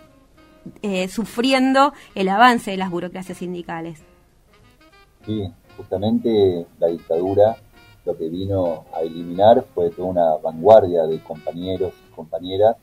eh, 0.84 1.08
sufriendo 1.08 1.94
el 2.14 2.30
avance 2.30 2.70
de 2.70 2.78
las 2.78 2.92
burocracias 2.92 3.40
sindicales. 3.40 4.04
Sí, 5.26 5.52
justamente 5.78 6.66
la 6.80 6.88
dictadura 6.88 7.58
lo 8.06 8.18
que 8.18 8.30
vino 8.30 8.86
a 8.94 9.02
eliminar 9.02 9.64
fue 9.76 9.92
toda 9.92 10.08
una 10.08 10.36
vanguardia 10.38 11.06
de 11.06 11.22
compañeros 11.22 11.94
y 12.08 12.16
compañeras 12.16 12.78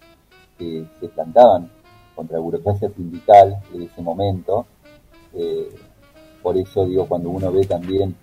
que 0.57 0.86
se 1.01 1.09
plantaban 1.09 1.70
contra 2.14 2.36
la 2.36 2.43
burocracia 2.43 2.89
sindical 2.91 3.61
en 3.74 3.82
ese 3.82 4.01
momento. 4.01 4.66
Eh, 5.34 5.68
por 6.43 6.57
eso 6.57 6.86
digo, 6.86 7.07
cuando 7.07 7.30
uno 7.30 7.51
ve 7.51 7.64
también, 7.66 8.14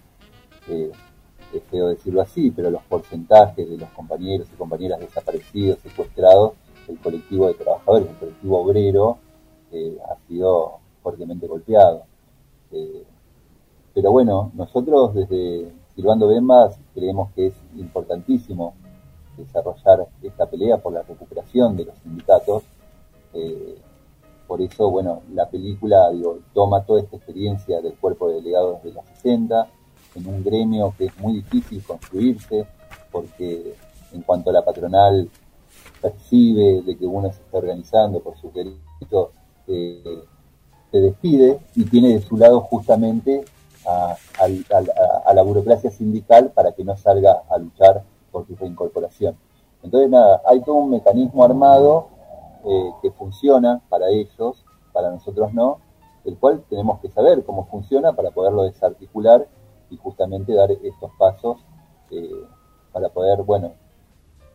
eh, 0.69 0.91
es 1.53 1.63
feo 1.63 1.89
decirlo 1.89 2.21
así, 2.21 2.51
pero 2.51 2.69
los 2.71 2.83
porcentajes 2.83 3.69
de 3.69 3.77
los 3.77 3.89
compañeros 3.89 4.47
y 4.53 4.55
compañeras 4.55 4.99
desaparecidos, 4.99 5.79
secuestrados, 5.79 6.53
el 6.87 6.97
colectivo 6.99 7.47
de 7.47 7.55
trabajadores, 7.55 8.09
el 8.09 8.15
colectivo 8.15 8.61
obrero, 8.61 9.17
eh, 9.71 9.97
ha 10.09 10.15
sido 10.27 10.79
fuertemente 11.01 11.47
golpeado. 11.47 12.03
Pero 13.95 14.11
bueno, 14.11 14.51
nosotros 14.55 15.15
desde 15.15 15.71
Silvando 15.95 16.27
Bembas 16.27 16.77
creemos 16.93 17.31
que 17.31 17.47
es 17.47 17.53
importantísimo 17.77 18.75
desarrollar 19.37 20.07
esta 20.21 20.45
pelea 20.47 20.77
por 20.77 20.93
la 20.93 21.01
recuperación 21.01 21.77
de 21.77 21.85
los 21.85 21.97
sindicatos, 21.99 22.63
eh, 23.33 23.77
por 24.47 24.61
eso, 24.61 24.91
bueno, 24.91 25.21
la 25.33 25.49
película 25.49 26.11
toma 26.53 26.83
toda 26.83 26.99
esta 27.01 27.15
experiencia 27.15 27.81
del 27.81 27.93
cuerpo 27.93 28.27
de 28.27 28.35
delegados 28.35 28.83
de 28.83 28.91
los 28.91 29.05
60 29.23 29.67
en 30.15 30.27
un 30.27 30.43
gremio 30.43 30.93
que 30.97 31.05
es 31.05 31.17
muy 31.17 31.33
difícil 31.33 31.81
construirse, 31.83 32.67
porque 33.11 33.75
en 34.13 34.21
cuanto 34.21 34.49
a 34.49 34.53
la 34.53 34.63
patronal 34.63 35.29
percibe 36.01 36.81
de 36.81 36.97
que 36.97 37.05
uno 37.05 37.31
se 37.31 37.41
está 37.41 37.57
organizando 37.57 38.19
por 38.19 38.37
sus 38.37 38.53
derechos, 38.53 39.29
eh, 39.67 40.23
se 40.91 40.97
despide 40.99 41.59
y 41.75 41.85
tiene 41.85 42.09
de 42.09 42.21
su 42.21 42.37
lado 42.37 42.59
justamente 42.61 43.45
a, 43.87 45.33
la 45.33 45.41
burocracia 45.41 45.91
sindical 45.91 46.51
para 46.51 46.71
que 46.71 46.83
no 46.83 46.95
salga 46.97 47.43
a 47.49 47.57
luchar 47.57 48.03
por 48.31 48.47
su 48.47 48.55
reincorporación. 48.55 49.37
Entonces, 49.83 50.09
nada, 50.09 50.41
hay 50.45 50.61
todo 50.61 50.75
un 50.75 50.89
mecanismo 50.89 51.43
armado 51.43 52.07
eh, 52.65 52.91
que 53.01 53.11
funciona 53.11 53.81
para 53.89 54.09
ellos, 54.09 54.65
para 54.91 55.11
nosotros 55.11 55.53
no, 55.53 55.79
el 56.25 56.37
cual 56.37 56.63
tenemos 56.69 56.99
que 56.99 57.09
saber 57.09 57.43
cómo 57.45 57.65
funciona 57.65 58.13
para 58.13 58.31
poderlo 58.31 58.63
desarticular 58.63 59.47
y 59.89 59.97
justamente 59.97 60.53
dar 60.53 60.71
estos 60.71 61.11
pasos 61.17 61.63
eh, 62.09 62.29
para 62.91 63.09
poder, 63.09 63.43
bueno, 63.43 63.73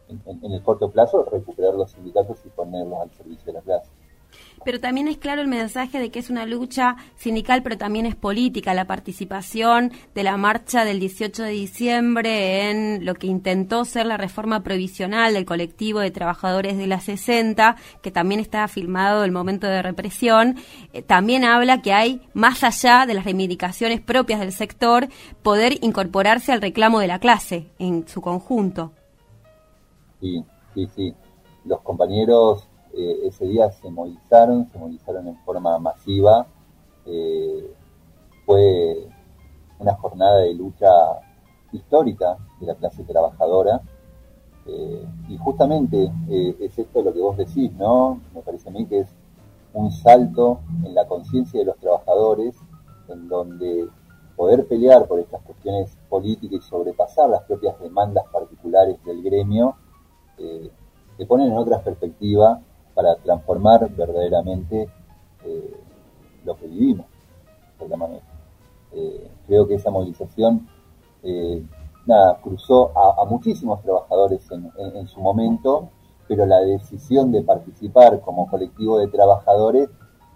en, 0.09 0.53
el 0.53 0.62
corto 0.62 0.91
plazo 0.91 1.24
recuperar 1.24 1.74
los 1.74 1.93
sindicatos 1.93 2.45
y 2.45 2.49
ponerlos 2.49 3.01
al 3.01 3.11
servicio 3.12 3.47
de 3.47 3.53
la 3.53 3.61
clase. 3.61 3.91
Pero 4.64 4.78
también 4.78 5.09
es 5.09 5.16
claro 5.16 5.41
el 5.41 5.49
mensaje 5.49 5.99
de 5.99 6.11
que 6.11 6.18
es 6.18 6.28
una 6.28 6.45
lucha 6.45 6.97
sindical, 7.16 7.62
pero 7.62 7.78
también 7.78 8.05
es 8.05 8.14
política. 8.14 8.74
La 8.74 8.87
participación 8.87 9.93
de 10.14 10.22
la 10.22 10.37
marcha 10.37 10.85
del 10.85 11.01
18 11.01 11.45
de 11.45 11.51
diciembre 11.51 12.70
en 12.70 13.07
lo 13.07 13.14
que 13.14 13.26
intentó 13.26 13.87
ser 13.87 14.05
la 14.05 14.18
reforma 14.18 14.62
provisional 14.62 15.33
del 15.33 15.47
colectivo 15.47 16.01
de 16.01 16.11
trabajadores 16.11 16.76
de 16.76 16.87
la 16.87 17.01
60, 17.01 17.76
que 18.03 18.11
también 18.11 18.41
estaba 18.41 18.68
filmado 18.68 19.24
el 19.24 19.33
momento 19.33 19.66
de 19.66 19.81
represión, 19.81 20.57
eh, 20.93 21.03
también 21.03 21.45
habla 21.45 21.81
que 21.81 21.95
hay, 21.95 22.20
más 22.35 22.62
allá 22.62 23.07
de 23.07 23.14
las 23.14 23.24
reivindicaciones 23.24 24.01
propias 24.01 24.41
del 24.41 24.53
sector, 24.53 25.09
poder 25.43 25.78
incorporarse 25.83 26.53
al 26.53 26.61
reclamo 26.61 27.01
de 27.01 27.07
la 27.07 27.18
clase 27.18 27.70
en 27.78 28.07
su 28.07 28.20
conjunto. 28.20 28.93
Sí, 30.20 30.45
sí, 30.74 30.89
sí. 30.95 31.14
Los 31.64 31.81
compañeros 31.81 32.70
eh, 33.01 33.26
ese 33.28 33.46
día 33.46 33.70
se 33.70 33.90
movilizaron, 33.90 34.68
se 34.68 34.78
movilizaron 34.78 35.28
en 35.28 35.36
forma 35.38 35.78
masiva. 35.78 36.46
Eh, 37.07 37.74
fue 38.44 39.09
una 39.78 39.94
jornada 39.94 40.38
de 40.38 40.55
lucha 40.55 40.90
histórica 41.72 42.36
de 42.61 42.66
la 42.66 42.74
clase 42.74 43.05
trabajadora. 43.05 43.80
Eh, 44.66 45.05
y 45.28 45.36
justamente 45.38 46.12
es 46.28 46.78
esto 46.78 47.03
lo 47.03 47.12
que 47.12 47.20
vos 47.20 47.36
decís, 47.36 47.72
¿no? 47.72 48.20
Me 48.34 48.42
parece 48.42 48.68
a 48.68 48.72
mí 48.72 48.86
que 48.86 49.01
es 49.01 49.09
un 49.72 49.90
salto 49.90 50.61
en 50.84 50.94
la 50.94 51.07
conciencia 51.07 51.61
de 51.61 51.66
los 51.66 51.78
trabajadores, 51.78 52.57
en 53.09 53.28
donde 53.28 53.88
poder 54.36 54.66
pelear 54.66 55.07
por 55.07 55.18
estas 55.20 55.42
cuestiones 55.42 55.96
políticas 56.09 56.61
y 56.61 56.68
sobrepasar 56.68 57.28
las 57.28 57.42
propias 57.42 57.78
demandas 57.78 58.24
particulares 58.32 58.96
del 59.05 59.22
gremio, 59.22 59.76
eh, 60.38 60.70
te 61.18 61.26
ponen 61.26 61.48
en 61.48 61.59
otra 61.59 61.82
perspectiva 61.82 62.61
para 63.01 63.14
transformar 63.16 63.90
verdaderamente 63.96 64.86
eh, 65.46 65.76
lo 66.44 66.55
que 66.55 66.66
vivimos, 66.66 67.07
eh, 68.92 69.30
creo 69.46 69.66
que 69.66 69.76
esa 69.76 69.90
movilización 69.90 70.68
eh, 71.22 71.64
nada, 72.05 72.38
cruzó 72.42 72.92
a, 72.94 73.24
muchísimos 73.24 73.80
trabajadores 73.80 74.46
en, 74.51 75.07
su 75.07 75.18
momento, 75.18 75.88
pero 76.28 76.44
la 76.44 76.61
decisión 76.61 77.32
de 77.32 77.40
participar 77.40 78.20
como 78.20 78.51
colectivo 78.51 78.98
de 78.98 79.09
trabajadores, 79.09 79.88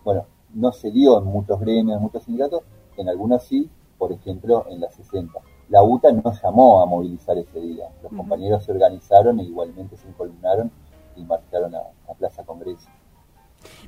bueno, 0.02 0.24
no 0.54 0.72
se 0.72 0.90
dio 0.90 1.18
en 1.18 1.24
muchos 1.24 1.60
gremios, 1.60 1.98
en 1.98 2.02
muchos 2.02 2.22
sindicatos, 2.22 2.62
en 2.96 3.10
algunos 3.10 3.42
sí, 3.42 3.68
por 3.98 4.10
ejemplo, 4.10 4.64
en 4.70 4.80
la 4.80 4.90
60. 4.90 5.38
La 5.68 5.82
UTA 5.82 6.12
no 6.12 6.32
llamó 6.42 6.80
a 6.80 6.86
movilizar 6.86 7.36
ese 7.36 7.60
día. 7.60 7.90
Los 8.02 8.12
compañeros 8.12 8.64
se 8.64 8.72
organizaron 8.72 9.38
e 9.40 9.44
igualmente 9.44 9.98
se 9.98 10.08
incolumnaron 10.08 10.70
y 11.16 11.24
marcharon 11.24 11.74
a, 11.74 11.80
Plaza 12.18 12.44
Congreso. 12.44 12.88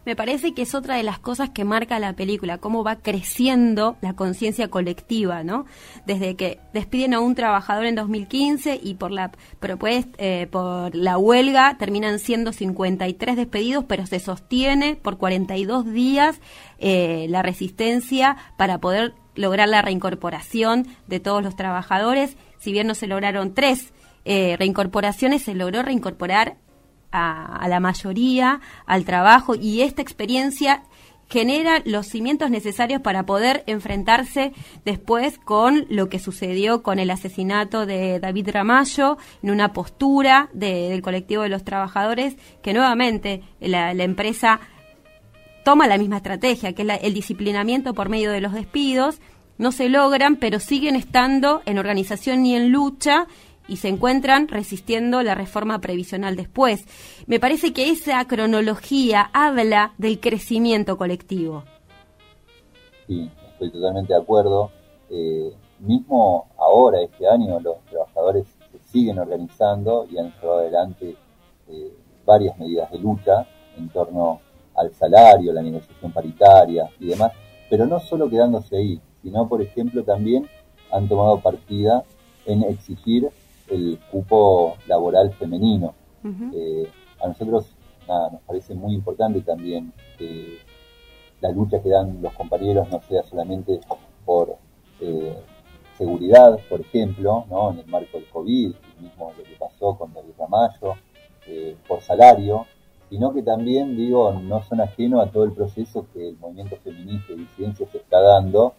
Me 0.05 0.16
parece 0.16 0.55
que 0.55 0.62
es 0.62 0.74
otra 0.74 0.97
de 0.97 1.03
las 1.03 1.18
cosas 1.18 1.51
que 1.51 1.64
marca 1.64 1.99
la 1.99 2.14
película, 2.14 2.59
cómo 2.59 2.83
va 2.83 2.97
creciendo 2.97 3.97
la 4.01 4.14
conciencia 4.14 4.68
colectiva, 4.68 5.45
¿no? 5.45 5.66
Desde 6.07 6.35
que 6.35 6.61
despiden 6.72 7.14
a 7.14 7.20
un 7.20 7.35
trabajador 7.35 7.85
en 7.87 7.95
2015 7.95 8.81
y 8.83 8.95
por 8.95 9.11
la 9.11 9.33
propuesta, 9.61 10.16
eh, 10.18 10.49
por 10.51 10.95
la 10.95 11.18
huelga 11.18 11.77
terminan 11.79 12.18
siendo 12.18 12.53
53 12.53 13.37
despedidos, 13.37 13.85
pero 13.85 14.07
se 14.07 14.18
sostiene 14.18 14.97
por 14.97 15.18
42 15.18 15.93
días 15.93 16.41
eh, 16.79 17.27
la 17.29 17.43
resistencia 17.43 18.37
para 18.57 18.79
poder 18.79 19.14
lograr 19.35 19.68
la 19.68 19.83
reincorporación 19.83 20.87
de 21.07 21.20
todos 21.20 21.43
los 21.43 21.57
trabajadores. 21.57 22.37
Si 22.59 22.72
bien 22.72 22.87
no 22.87 22.95
se 22.95 23.07
lograron 23.07 23.55
tres 23.55 23.93
eh, 24.24 24.57
reincorporaciones, 24.59 25.43
se 25.43 25.55
logró 25.55 25.83
reincorporar 25.83 26.57
a, 27.13 27.67
la 27.69 27.81
mayoría 27.81 28.61
al 28.87 29.05
trabajo 29.05 29.55
y 29.55 29.83
esta 29.83 30.03
experiencia 30.03 30.83
genera 31.29 31.83
los 31.85 32.07
cimientos 32.07 32.51
necesarios 32.51 33.01
para 33.01 33.27
poder 33.27 33.65
enfrentarse 33.67 34.53
después 34.85 35.39
con 35.39 35.87
lo 35.89 36.09
que 36.09 36.21
sucedió 36.21 36.83
con 36.83 36.99
el 36.99 37.11
asesinato 37.11 37.85
de 37.85 38.21
David 38.21 38.51
Ramallo 38.53 39.19
en 39.43 39.51
una 39.51 39.73
postura 39.73 40.49
del 40.53 41.03
colectivo 41.03 41.43
de 41.43 41.49
los 41.49 41.65
trabajadores 41.65 42.37
que 42.63 42.73
nuevamente 42.73 43.43
la, 43.61 43.91
empresa 43.91 44.61
toma 45.65 45.89
la 45.89 45.99
misma 45.99 46.19
estrategia, 46.19 46.75
que 46.75 46.83
es 46.83 46.89
el 47.03 47.13
disciplinamiento 47.13 47.93
por 47.93 48.09
medio 48.09 48.31
de 48.31 48.41
los 48.41 48.53
despidos, 48.53 49.21
no 49.59 49.73
se 49.73 49.89
logran, 49.89 50.37
pero 50.37 50.61
siguen 50.61 50.97
estando 50.97 51.63
en 51.65 51.79
organización 51.79 52.45
y 52.45 52.55
en 52.55 52.71
lucha 52.71 53.27
y 53.69 53.77
se 53.77 53.89
encuentran 53.89 54.49
resistiendo 54.49 55.23
la 55.23 55.35
reforma 55.35 55.81
previsional 55.81 56.37
después. 56.37 56.85
Me 57.27 57.41
parece 57.41 57.73
que 57.73 57.91
esa 57.91 58.25
cronología 58.27 59.31
habla 59.33 59.93
del 59.99 60.21
crecimiento 60.21 60.97
colectivo. 60.97 61.64
Sí, 63.07 63.31
estoy 63.53 63.71
totalmente 63.71 64.12
de 64.12 64.21
acuerdo. 64.21 64.71
Eh, 65.11 65.53
mismo 65.81 66.49
ahora, 66.59 67.01
este 67.03 67.29
año, 67.29 67.61
los 67.61 67.81
trabajadores 67.91 68.47
se 68.73 68.79
siguen 68.91 69.19
organizando 69.19 70.07
y 70.11 70.19
han 70.19 70.33
llevado 70.33 70.61
adelante 70.61 71.17
eh, 71.69 71.93
varias 72.25 72.59
medidas 72.59 72.91
de 72.91 72.99
lucha 72.99 73.47
en 73.77 73.89
torno 73.91 74.41
al 74.75 74.93
salario, 74.93 75.53
la 75.53 75.62
negociación 75.62 76.12
paritaria 76.12 76.91
y 77.01 77.07
demás, 77.07 77.33
pero 77.71 77.87
no 77.87 78.01
solo 78.01 78.29
quedándose 78.29 78.77
ahí, 78.77 79.01
sino, 79.23 79.49
por 79.49 79.62
ejemplo, 79.62 80.05
también 80.05 80.49
han 80.93 81.09
tomado 81.09 81.41
partida 81.41 82.05
en 82.45 82.62
exigir 82.62 83.29
el 83.69 83.99
cupo 84.11 84.77
laboral 84.87 85.33
femenino. 85.35 85.95
Eh, 86.53 86.91
a 87.21 87.29
nosotros 87.29 87.67
nos 88.09 88.41
parece 88.43 88.75
muy 88.75 88.95
importante 88.95 89.41
también 89.43 89.93
que 90.19 90.59
la 91.41 91.51
lucha 91.51 91.81
que 91.81 91.89
dan 91.89 92.21
los 92.21 92.33
compañeros 92.33 92.89
no 92.91 93.01
sea 93.03 93.23
solamente 93.23 93.81
por 94.25 94.57
eh, 95.01 95.37
seguridad, 95.97 96.59
por 96.69 96.81
ejemplo, 96.81 97.45
¿no? 97.49 97.71
en 97.73 97.79
el 97.81 97.87
marco 97.87 98.19
del 98.19 98.29
COVID, 98.29 98.75
mismo 99.01 99.33
lo 99.37 99.45
que 99.45 99.57
pasó 99.59 99.97
con 99.97 100.12
David 100.12 100.33
Ramallo, 100.39 100.95
eh, 101.47 101.77
por 101.87 102.01
salario, 102.03 102.67
sino 103.09 103.33
que 103.33 103.43
también, 103.43 103.97
digo, 103.97 104.33
no 104.33 104.62
son 104.62 104.81
ajenos 104.81 105.27
a 105.27 105.31
todo 105.31 105.45
el 105.45 105.53
proceso 105.53 106.07
que 106.12 106.29
el 106.31 106.39
movimiento 106.39 106.77
feminista 106.83 107.33
y 107.33 107.37
disidencia 107.37 107.87
se 107.87 107.99
está 107.99 108.21
dando 108.21 108.75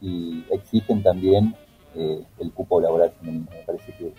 y 0.00 0.44
exigen 0.50 1.02
también 1.02 1.54
el 1.98 2.52
cupo 2.52 2.80
laboral 2.80 3.12
femenino. 3.18 3.46
Me 3.50 3.64
parece 3.64 3.92
que 3.92 4.12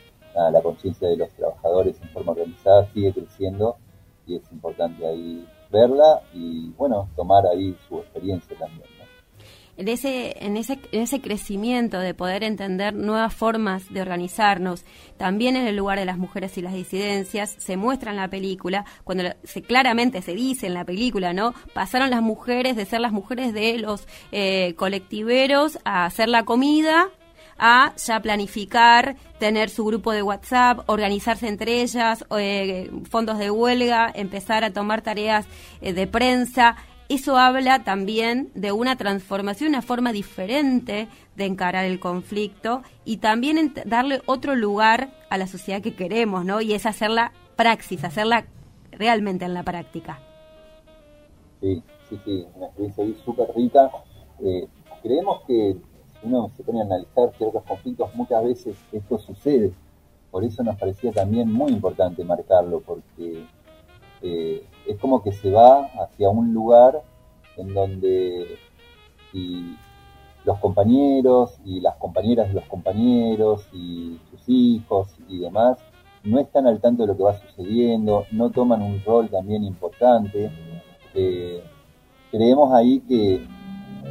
la 0.52 0.62
conciencia 0.62 1.08
de 1.08 1.18
los 1.18 1.30
trabajadores 1.34 2.00
en 2.02 2.10
forma 2.10 2.32
organizada 2.32 2.88
sigue 2.94 3.14
creciendo 3.14 3.78
y 4.26 4.36
es 4.36 4.52
importante 4.52 5.06
ahí 5.06 5.46
verla 5.72 6.22
y 6.34 6.70
bueno, 6.78 7.10
tomar 7.16 7.46
ahí 7.48 7.76
su 7.88 8.00
experiencia 8.00 8.58
también. 8.58 8.88
En 9.78 9.88
ese, 9.88 10.36
en, 10.46 10.58
ese, 10.58 10.78
en 10.92 11.04
ese 11.04 11.22
crecimiento 11.22 12.00
de 12.00 12.14
poder 12.14 12.44
entender 12.44 12.94
nuevas 12.94 13.34
formas 13.34 13.90
de 13.94 14.02
organizarnos, 14.02 14.84
también 15.16 15.56
en 15.56 15.68
el 15.68 15.78
lugar 15.78 15.98
de 15.98 16.04
las 16.04 16.18
mujeres 16.18 16.58
y 16.58 16.62
las 16.62 16.74
disidencias, 16.74 17.56
se 17.58 17.78
muestra 17.78 18.12
en 18.12 18.18
la 18.18 18.28
película, 18.28 18.84
cuando 19.06 19.24
se, 19.46 19.62
claramente 19.62 20.22
se 20.22 20.34
dice 20.34 20.68
en 20.68 20.74
la 20.74 20.84
película, 20.84 21.32
¿no? 21.32 21.54
Pasaron 21.74 22.10
las 22.10 22.22
mujeres 22.22 22.76
de 22.76 22.84
ser 22.84 23.00
las 23.00 23.14
mujeres 23.14 23.54
de 23.54 23.78
los 23.78 24.06
eh, 24.34 24.74
colectiveros 24.76 25.80
a 25.86 26.04
hacer 26.04 26.28
la 26.28 26.44
comida 26.44 27.08
a 27.60 27.94
ya 27.96 28.22
planificar, 28.22 29.16
tener 29.38 29.70
su 29.70 29.86
grupo 29.86 30.12
de 30.12 30.24
WhatsApp, 30.24 30.90
organizarse 30.90 31.48
entre 31.48 31.82
ellas, 31.82 32.26
eh, 32.38 32.90
fondos 33.10 33.38
de 33.38 33.52
huelga, 33.52 34.12
empezar 34.14 34.64
a 34.64 34.72
tomar 34.72 35.02
tareas 35.02 35.46
eh, 35.82 35.94
de 35.94 36.08
prensa. 36.08 36.76
Eso 37.10 37.38
habla 37.38 37.84
también 37.84 38.52
de 38.54 38.72
una 38.72 38.96
transformación, 38.96 39.70
una 39.70 39.82
forma 39.82 40.12
diferente 40.14 41.08
de 41.36 41.46
encarar 41.46 41.86
el 41.86 42.00
conflicto 42.00 42.84
y 43.04 43.18
también 43.18 43.74
darle 43.86 44.22
otro 44.26 44.56
lugar 44.56 45.10
a 45.30 45.38
la 45.38 45.48
sociedad 45.48 45.82
que 45.82 45.96
queremos, 45.96 46.46
¿no? 46.46 46.62
Y 46.62 46.74
es 46.74 46.86
hacerla 46.86 47.32
praxis, 47.56 48.04
hacerla 48.04 48.46
realmente 48.92 49.46
en 49.46 49.54
la 49.54 49.64
práctica. 49.64 50.20
Sí, 51.62 51.82
sí, 52.10 52.20
sí, 52.24 52.46
una 52.56 52.68
experiencia 52.68 53.26
súper 53.26 53.48
rica. 53.56 53.90
Eh, 54.42 54.68
creemos 55.02 55.42
que 55.48 55.78
uno 56.24 56.52
se 56.56 56.64
pone 56.64 56.82
a 56.82 56.84
analizar 56.84 57.32
ciertos 57.38 57.64
conflictos, 57.64 58.14
muchas 58.16 58.44
veces 58.44 58.78
esto 58.92 59.18
sucede. 59.18 59.74
Por 60.32 60.44
eso 60.44 60.64
nos 60.64 60.78
parecía 60.78 61.12
también 61.12 61.52
muy 61.52 61.72
importante 61.72 62.24
marcarlo, 62.24 62.82
porque 62.82 63.46
eh, 64.22 64.64
es 64.88 65.00
como 65.00 65.24
que 65.24 65.32
se 65.32 65.52
va 65.52 65.86
hacia 66.02 66.30
un 66.30 66.54
lugar 66.54 67.02
en 67.58 67.74
donde 67.74 68.58
y 69.34 69.76
los 70.46 70.58
compañeros 70.60 71.60
y 71.66 71.82
las 71.82 71.96
compañeras 71.98 72.48
de 72.48 72.56
los 72.56 72.66
compañeros 72.66 73.68
y 73.74 74.20
sus 74.32 74.42
hijos 74.48 75.10
y 75.28 75.40
demás 75.40 75.78
no 76.24 76.40
están 76.40 76.68
al 76.68 76.80
tanto 76.80 77.04
de 77.04 77.08
lo 77.08 77.18
que 77.18 77.24
va 77.24 77.40
sucediendo, 77.40 78.26
no 78.32 78.50
toman 78.50 78.82
un 78.82 79.02
rol 79.06 79.30
también 79.30 79.64
importante. 79.64 80.52
Eh, 81.14 81.64
creemos 82.32 82.74
ahí 82.74 83.00
que 83.02 83.46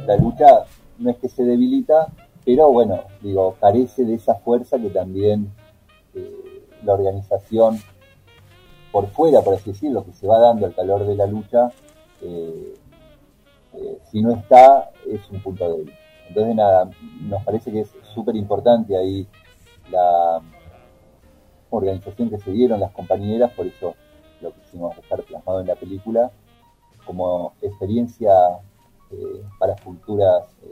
la 0.07 0.17
lucha 0.17 0.65
no 0.99 1.09
es 1.09 1.17
que 1.17 1.29
se 1.29 1.43
debilita, 1.43 2.07
pero 2.45 2.71
bueno, 2.71 3.03
digo, 3.21 3.55
carece 3.59 4.05
de 4.05 4.15
esa 4.15 4.35
fuerza 4.35 4.77
que 4.79 4.89
también 4.89 5.51
eh, 6.13 6.65
la 6.83 6.93
organización 6.93 7.79
por 8.91 9.07
fuera, 9.07 9.41
por 9.41 9.53
así 9.53 9.71
decirlo, 9.71 10.03
que 10.03 10.13
se 10.13 10.27
va 10.27 10.39
dando 10.39 10.65
al 10.65 10.75
calor 10.75 11.05
de 11.05 11.15
la 11.15 11.27
lucha, 11.27 11.71
eh, 12.21 12.75
si 14.11 14.21
no 14.21 14.33
está, 14.33 14.91
es 15.07 15.29
un 15.29 15.41
punto 15.41 15.69
débil. 15.69 15.93
Entonces, 16.27 16.55
nada, 16.55 16.89
nos 17.21 17.43
parece 17.43 17.71
que 17.71 17.81
es 17.81 17.89
súper 18.13 18.35
importante 18.35 18.97
ahí 18.97 19.27
la 19.91 20.41
organización 21.69 22.29
que 22.29 22.39
se 22.39 22.51
dieron 22.51 22.79
las 22.79 22.91
compañeras, 22.91 23.51
por 23.53 23.67
eso 23.67 23.95
lo 24.41 24.51
quisimos 24.53 24.95
dejar 24.95 25.23
plasmado 25.23 25.61
en 25.61 25.67
la 25.67 25.75
película, 25.75 26.31
como 27.05 27.53
experiencia 27.61 28.31
eh, 29.11 29.43
para 29.57 29.75
futuras 29.77 30.43
eh, 30.63 30.67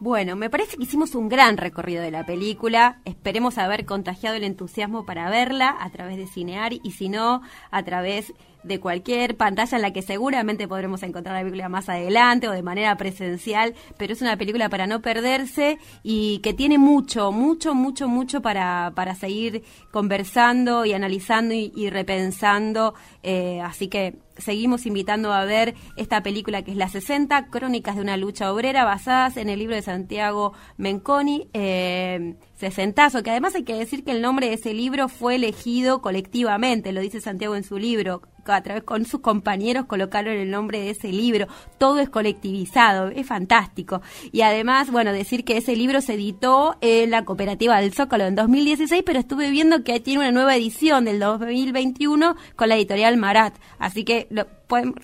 Bueno, 0.00 0.34
me 0.34 0.50
parece 0.50 0.76
que 0.76 0.82
hicimos 0.82 1.14
un 1.14 1.28
gran 1.28 1.56
recorrido 1.56 2.02
de 2.02 2.10
la 2.10 2.26
película. 2.26 3.00
Esperemos 3.04 3.56
haber 3.56 3.86
contagiado 3.86 4.34
el 4.34 4.42
entusiasmo 4.42 5.06
para 5.06 5.30
verla 5.30 5.76
a 5.78 5.90
través 5.90 6.16
de 6.16 6.26
Cinear 6.26 6.72
y 6.72 6.90
si 6.90 7.08
no, 7.08 7.40
a 7.70 7.82
través 7.84 8.32
de 8.62 8.80
cualquier 8.80 9.36
pantalla 9.36 9.76
en 9.76 9.82
la 9.82 9.92
que 9.92 10.02
seguramente 10.02 10.68
podremos 10.68 11.02
encontrar 11.02 11.36
la 11.36 11.42
película 11.42 11.68
más 11.68 11.88
adelante 11.88 12.48
o 12.48 12.52
de 12.52 12.62
manera 12.62 12.96
presencial, 12.96 13.74
pero 13.96 14.12
es 14.12 14.22
una 14.22 14.36
película 14.36 14.68
para 14.68 14.86
no 14.86 15.00
perderse 15.00 15.78
y 16.02 16.38
que 16.38 16.54
tiene 16.54 16.78
mucho, 16.78 17.32
mucho, 17.32 17.74
mucho, 17.74 18.08
mucho 18.08 18.42
para, 18.42 18.92
para 18.94 19.14
seguir 19.14 19.62
conversando 19.90 20.84
y 20.84 20.92
analizando 20.92 21.54
y, 21.54 21.90
repensando. 21.90 22.94
Eh, 23.22 23.60
así 23.60 23.88
que 23.88 24.16
seguimos 24.36 24.86
invitando 24.86 25.32
a 25.32 25.44
ver 25.44 25.74
esta 25.96 26.22
película 26.22 26.62
que 26.62 26.72
es 26.72 26.76
La 26.76 26.88
60, 26.88 27.48
Crónicas 27.48 27.96
de 27.96 28.02
una 28.02 28.16
lucha 28.16 28.52
obrera, 28.52 28.84
basadas 28.84 29.36
en 29.36 29.48
el 29.48 29.58
libro 29.58 29.74
de 29.74 29.82
Santiago 29.82 30.52
Menconi. 30.76 31.48
Eh, 31.52 32.34
Sesentazo, 32.62 33.24
que 33.24 33.30
además 33.30 33.56
hay 33.56 33.64
que 33.64 33.74
decir 33.74 34.04
que 34.04 34.12
el 34.12 34.22
nombre 34.22 34.46
de 34.46 34.54
ese 34.54 34.72
libro 34.72 35.08
fue 35.08 35.34
elegido 35.34 36.00
colectivamente, 36.00 36.92
lo 36.92 37.00
dice 37.00 37.20
Santiago 37.20 37.56
en 37.56 37.64
su 37.64 37.76
libro, 37.76 38.22
a 38.46 38.62
través 38.62 38.82
con 38.82 39.04
sus 39.04 39.20
compañeros 39.20 39.86
colocaron 39.86 40.34
el 40.34 40.50
nombre 40.50 40.80
de 40.80 40.90
ese 40.90 41.08
libro, 41.08 41.46
todo 41.78 41.98
es 42.00 42.08
colectivizado, 42.08 43.08
es 43.08 43.26
fantástico. 43.26 44.02
Y 44.32 44.42
además, 44.42 44.90
bueno, 44.90 45.12
decir 45.12 45.44
que 45.44 45.56
ese 45.56 45.76
libro 45.76 46.00
se 46.00 46.14
editó 46.14 46.76
en 46.80 47.10
la 47.10 47.24
cooperativa 47.24 47.80
del 47.80 47.92
Zócalo 47.92 48.24
en 48.24 48.34
2016, 48.34 49.02
pero 49.04 49.18
estuve 49.18 49.50
viendo 49.50 49.84
que 49.84 50.00
tiene 50.00 50.20
una 50.20 50.32
nueva 50.32 50.56
edición 50.56 51.04
del 51.04 51.20
2021 51.20 52.36
con 52.56 52.68
la 52.68 52.76
editorial 52.76 53.16
Marat, 53.16 53.54
así 53.78 54.04
que 54.04 54.26
lo, 54.30 54.46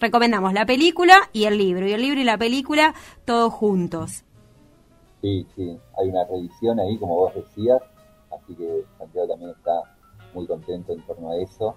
recomendamos 0.01 0.53
la 0.53 0.67
película 0.67 1.15
y 1.33 1.45
el 1.45 1.59
libro, 1.59 1.87
y 1.87 1.93
el 1.93 2.03
libro 2.03 2.21
y 2.21 2.25
la 2.25 2.39
película 2.39 2.95
todos 3.25 3.53
juntos. 3.53 4.25
Sí, 5.21 5.47
sí, 5.57 5.79
hay 5.99 6.09
una 6.09 6.25
revisión 6.25 6.79
ahí, 6.81 6.97
como 6.99 7.17
vos 7.17 7.35
decías, 7.35 7.83
así 8.31 8.55
que 8.55 8.85
Santiago 8.99 9.29
también 9.29 9.51
está 9.51 9.83
muy 10.35 10.47
contento 10.47 10.93
en 10.93 11.03
torno 11.07 11.33
a 11.33 11.37
eso. 11.37 11.75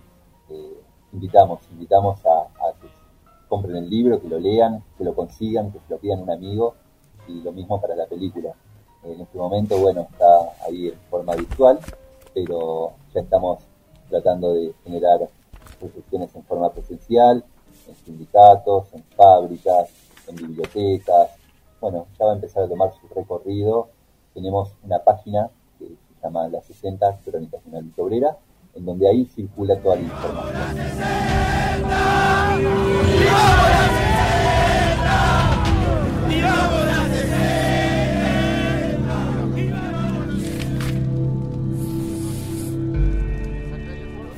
Eh, 0.50 0.82
invitamos, 1.14 1.60
invitamos 1.72 2.20
a, 2.26 2.48
que 2.82 2.88
compren 3.48 3.76
el 3.78 3.90
libro, 3.90 4.22
que 4.22 4.28
lo 4.28 4.40
lean, 4.40 4.84
que 4.98 5.04
lo 5.04 5.14
consigan, 5.14 5.72
que 5.72 5.80
se 5.80 5.94
lo 5.94 6.00
pidan 6.00 6.22
un 6.22 6.32
amigo, 6.32 6.76
y 7.28 7.42
lo 7.42 7.52
mismo 7.52 7.80
para 7.80 7.96
la 7.96 8.06
película. 8.06 8.54
En 9.04 9.20
este 9.20 9.38
momento, 9.38 9.78
bueno, 9.80 10.08
está 10.12 10.66
ahí 10.66 10.90
en 10.90 11.00
forma 11.10 11.36
virtual, 11.36 11.80
pero 12.34 12.94
ya 13.14 13.22
estamos 13.22 13.60
tratando 14.10 14.54
de 14.54 14.74
generar 14.84 15.28
proyecciones 15.80 16.36
en 16.36 16.44
forma 16.44 16.72
presencial, 16.72 17.44
en 17.88 17.96
sindicatos, 17.96 18.94
en 18.94 19.04
fábricas, 19.16 19.90
en 20.28 20.36
bibliotecas, 20.36 21.30
bueno, 21.82 22.06
ya 22.18 22.26
va 22.26 22.32
a 22.32 22.36
empezar 22.36 22.64
a 22.64 22.68
tomar 22.68 22.94
su 22.94 23.08
recorrido. 23.08 23.90
Tenemos 24.36 24.72
una 24.84 25.00
página 25.00 25.50
que 25.80 25.88
se 25.88 26.22
llama 26.24 26.48
Las 26.48 26.66
60 26.66 27.22
Crónicas 27.26 27.64
de 27.66 27.70
una 27.72 27.92
Obrera, 27.98 28.38
en 28.76 28.86
donde 28.86 29.08
ahí 29.10 29.26
circula 29.26 29.80
toda 29.82 29.96
la 29.96 30.02
información. 30.02 30.82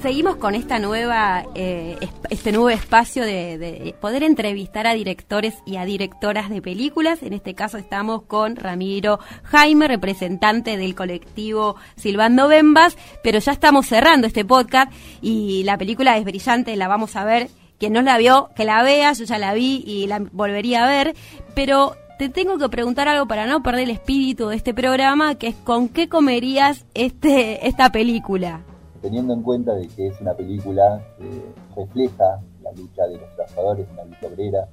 Seguimos 0.04 0.36
con 0.36 0.54
esta 0.54 0.80
nueva, 0.80 1.46
eh, 1.56 1.98
este 2.30 2.52
nuevo 2.52 2.70
espacio 2.70 3.24
de, 3.24 3.96
poder 4.02 4.24
entrevistar 4.24 4.86
a 4.86 4.94
directores 4.94 5.56
y 5.66 5.78
a 5.78 5.86
directoras 5.86 6.50
de 6.50 6.62
películas. 6.62 7.24
En 7.24 7.32
este 7.32 7.56
caso 7.56 7.78
estamos 7.78 8.24
con 8.24 8.58
Ramiro 8.58 9.22
Jaime, 9.44 9.88
representante 9.88 10.76
del 10.76 10.94
colectivo 10.94 11.78
Silvando 11.96 12.50
Bembas, 12.50 12.98
pero 13.24 13.40
ya 13.40 13.54
estamos 13.54 13.88
cerrando 13.88 14.28
este 14.28 14.44
podcast 14.44 14.92
y 15.22 15.64
la 15.64 15.78
película 15.78 16.18
es 16.18 16.26
brillante, 16.26 16.76
la 16.76 16.90
vamos 16.90 17.16
a 17.16 17.24
ver. 17.24 17.48
Quien 17.80 17.94
no 17.94 18.02
la 18.02 18.18
vio, 18.18 18.50
que 18.58 18.66
la 18.66 18.84
vea, 18.84 19.14
yo 19.14 19.24
ya 19.24 19.38
la 19.38 19.54
vi 19.54 19.86
y 19.88 20.08
la 20.08 20.20
volvería 20.20 20.84
a 20.84 20.90
ver, 20.90 21.16
pero 21.56 21.96
te 22.20 22.28
tengo 22.28 22.58
que 22.58 22.68
preguntar 22.68 23.08
algo 23.08 23.26
para 23.26 23.48
no 23.48 23.64
perder 23.64 23.84
el 23.84 23.92
espíritu 23.92 24.50
de 24.50 24.58
este 24.58 24.74
programa, 24.74 25.36
que 25.36 25.48
es 25.48 25.56
con 25.56 25.88
qué 25.88 26.10
comerías 26.10 26.86
este, 26.94 27.66
esta 27.70 27.90
película 27.90 28.64
teniendo 29.04 29.34
en 29.34 29.44
cuenta 29.44 29.76
de 29.76 29.90
que 29.90 30.08
es 30.08 30.22
una 30.22 30.34
película 30.34 31.06
que 31.18 31.54
refleja 31.76 32.42
la 32.64 32.72
lucha 32.72 33.06
de 33.06 33.18
los 33.18 33.36
trabajadores, 33.36 33.86
una 33.92 34.06
lucha 34.06 34.28
obrera, 34.28 34.70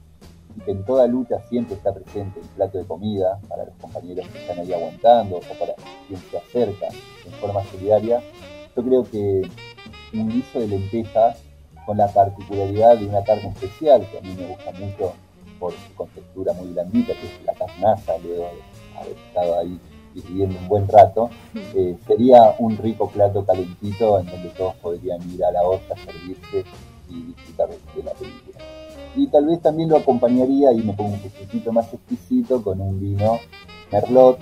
y 0.57 0.61
que 0.61 0.71
en 0.71 0.85
toda 0.85 1.09
lucha 1.09 1.41
siempre 1.49 1.75
está 1.75 1.93
presente 1.93 2.39
el 2.39 2.47
plato 2.47 2.79
de 2.79 2.85
comida 2.85 3.41
para 3.49 3.65
los 3.65 3.75
compañeros 3.81 4.27
que 4.29 4.39
están 4.39 4.61
ahí 4.61 4.73
aguantando 4.73 5.39
o 5.39 5.41
para 5.59 5.75
quien 6.07 6.21
se 6.31 6.39
acerca 6.39 6.87
en 7.27 7.33
forma 7.41 7.65
solidaria, 7.65 8.23
yo 8.77 8.85
creo 8.85 9.03
que 9.03 9.51
un 10.15 10.29
guiso 10.29 10.61
de 10.61 10.69
lentejas 10.69 11.43
con 11.85 11.97
la 11.97 12.07
particularidad 12.07 12.99
de 12.99 13.07
una 13.07 13.25
carne 13.25 13.49
especial 13.49 14.07
que 14.13 14.19
a 14.19 14.21
mí 14.21 14.37
me 14.39 14.47
gusta 14.47 14.71
mucho 14.73 15.13
por 15.59 15.73
su 15.73 15.95
contextura 15.97 16.53
muy 16.53 16.69
blandita, 16.69 17.15
que 17.15 17.27
es 17.27 17.45
la 17.45 17.55
carnaza, 17.55 18.17
luego 18.19 18.45
de 18.45 18.97
haber 18.97 19.17
estado 19.27 19.59
ahí 19.59 19.81
viviendo 20.15 20.59
un 20.59 20.69
buen 20.69 20.89
rato, 20.89 21.31
eh, 21.55 21.97
sería 22.07 22.55
un 22.59 22.77
rico 22.77 23.09
plato 23.09 23.45
calentito 23.45 24.19
en 24.21 24.27
donde 24.27 24.49
todos 24.51 24.75
podrían 24.77 25.21
ir 25.31 25.45
a 25.45 25.53
la 25.53 25.63
olla, 25.63 25.95
servirse 26.05 26.65
y 27.09 27.23
disfrutar 27.23 27.69
de 27.69 28.03
la 28.03 28.13
película. 28.13 28.59
Y 29.17 29.27
tal 29.27 29.47
vez 29.47 29.61
también 29.61 29.89
lo 29.89 29.97
acompañaría, 29.97 30.73
y 30.73 30.79
me 30.79 30.93
pongo 30.93 31.15
un 31.15 31.21
poquito 31.21 31.73
más 31.73 31.93
exquisito, 31.93 32.63
con 32.63 32.81
un 32.81 33.01
vino 33.01 33.39
Merlot, 33.91 34.39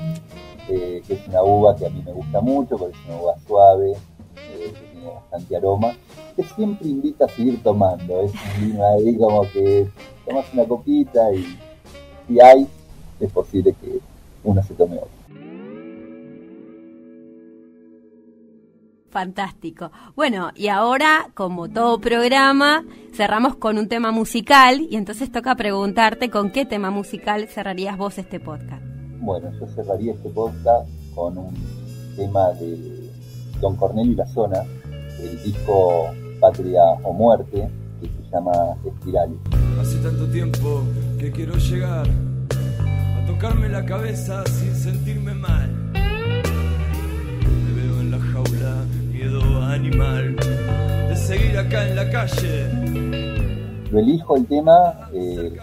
eh, 0.69 1.03
que 1.07 1.15
es 1.15 1.29
una 1.29 1.43
uva 1.43 1.75
que 1.75 1.87
a 1.87 1.91
mí 1.91 2.03
me 2.05 2.13
gusta 2.13 2.41
mucho, 2.41 2.77
porque 2.77 2.97
es 2.97 3.09
una 3.09 3.23
uva 3.23 3.35
suave, 3.47 3.93
eh, 3.93 4.73
que 4.73 4.93
tiene 4.93 5.11
bastante 5.11 5.57
aroma, 5.57 5.97
que 6.37 6.43
siempre 6.45 6.89
invita 6.89 7.25
a 7.25 7.29
seguir 7.29 7.63
tomando. 7.63 8.21
Es 8.21 8.33
un 8.33 8.71
vino 8.71 8.87
ahí 8.87 9.17
como 9.17 9.43
que 9.51 9.89
tomas 10.27 10.45
una 10.53 10.65
copita 10.65 11.33
y 11.33 11.45
si 12.27 12.41
hay, 12.41 12.67
es 13.19 13.33
posible 13.33 13.75
que 13.81 13.99
uno 14.45 14.63
se 14.63 14.75
tome 14.75 14.97
otro. 14.97 15.18
Fantástico. 19.11 19.91
Bueno, 20.15 20.51
y 20.55 20.69
ahora, 20.69 21.31
como 21.35 21.69
todo 21.69 21.99
programa, 21.99 22.85
cerramos 23.15 23.57
con 23.57 23.79
un 23.79 23.89
tema 23.89 24.13
musical 24.13 24.87
y 24.91 24.97
entonces 24.97 25.33
toca 25.33 25.55
preguntarte 25.55 26.29
con 26.29 26.51
qué 26.51 26.67
tema 26.67 26.91
musical 26.91 27.49
cerrarías 27.49 27.97
vos 27.97 28.19
este 28.19 28.39
podcast. 28.39 28.83
Bueno, 29.21 29.51
yo 29.59 29.67
cerraría 29.69 30.13
este 30.13 30.29
podcast 30.29 30.89
con 31.15 31.39
un 31.39 31.55
tema 32.17 32.51
de 32.61 33.11
Don 33.61 33.77
Cornelio 33.77 34.13
y 34.13 34.17
la 34.17 34.27
Zona, 34.27 34.63
el 35.21 35.43
disco 35.43 36.11
Patria 36.39 36.83
o 37.03 37.13
Muerte, 37.13 37.69
que 38.01 38.07
se 38.07 38.31
llama 38.31 38.53
Espirales. 38.85 39.39
Hace 39.81 39.99
tanto 39.99 40.27
tiempo 40.27 40.83
que 41.19 41.33
quiero 41.33 41.57
llegar 41.57 42.07
a 42.07 43.27
tocarme 43.27 43.69
la 43.69 43.85
cabeza 43.85 44.45
sin 44.47 44.75
sentirme 44.75 45.28
animal 49.69 50.37
de 51.09 51.17
seguir 51.17 51.57
acá 51.59 51.89
en 51.89 51.97
la 51.97 52.11
calle 52.11 52.89
lo 53.91 53.99
elijo 53.99 54.37
el 54.37 54.47
tema 54.47 55.09
eh, 55.13 55.57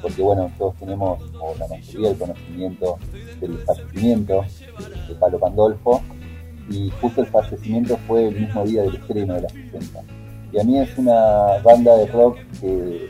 porque, 0.00 0.20
bueno, 0.20 0.50
todos 0.58 0.74
tenemos, 0.76 1.22
o 1.40 1.54
la 1.58 1.68
mayoría, 1.68 2.10
el 2.10 2.18
conocimiento 2.18 2.98
del 3.40 3.58
fallecimiento 3.58 4.44
de 5.08 5.14
Palo 5.14 5.38
Pandolfo, 5.38 6.02
y 6.68 6.90
justo 7.00 7.20
el 7.20 7.28
fallecimiento 7.28 7.96
fue 8.08 8.28
el 8.28 8.40
mismo 8.40 8.64
día 8.64 8.82
del 8.82 8.96
estreno 8.96 9.34
de 9.34 9.42
la 9.42 9.48
60. 9.48 10.02
Y 10.52 10.60
a 10.60 10.64
mí 10.64 10.78
es 10.78 10.98
una 10.98 11.58
banda 11.62 11.96
de 11.96 12.06
rock 12.06 12.38
que 12.60 13.08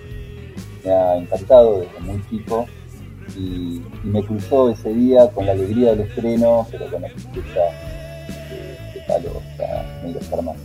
me 0.85 0.93
ha 0.93 1.17
encantado 1.17 1.81
desde 1.81 2.01
muy 2.01 2.23
chico 2.29 2.67
y, 3.37 3.81
me 4.05 4.23
cruzó 4.23 4.69
ese 4.69 4.93
día 4.93 5.31
con 5.31 5.47
la 5.47 5.53
alegría 5.53 5.93
del 5.93 6.01
estreno, 6.01 6.67
pero 6.71 6.91
con 6.91 7.03
la 7.03 7.09
tristeza 7.09 7.61
Palo 9.07 9.43
ya 9.59 10.01
medio 10.03 10.21
hermano. 10.31 10.59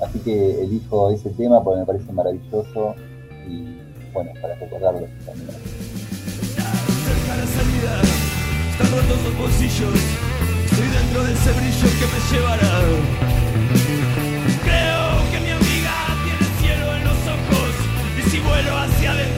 Así 0.00 0.18
que 0.20 0.62
elijo 0.62 1.10
ese 1.10 1.30
tema 1.30 1.62
porque 1.62 1.80
me 1.80 1.86
parece 1.86 2.12
maravilloso 2.12 2.94
y 3.48 3.78
bueno, 4.12 4.30
para 4.40 4.54
recordarlo 4.54 5.06
también. 5.26 5.48
Están 8.70 8.92
rotos 8.92 9.22
los 9.24 9.38
bolsillos, 9.38 9.94
estoy 10.70 10.88
dentro 10.88 11.24
de 11.24 11.32
ese 11.32 11.50
brillo 11.52 11.88
que 11.98 12.06
me 12.06 12.20
llevará. 12.30 12.80
Creo 14.62 15.30
que 15.32 15.40
mi 15.40 15.50
amiga 15.50 15.94
tiene 16.24 16.38
el 16.38 16.52
cielo 16.60 16.94
en 16.94 17.04
los 17.04 17.18
ojos 17.26 17.72
y 18.18 18.30
si 18.30 18.38
vuelo 18.38 18.76
hacia 18.76 19.12
adentro. 19.12 19.37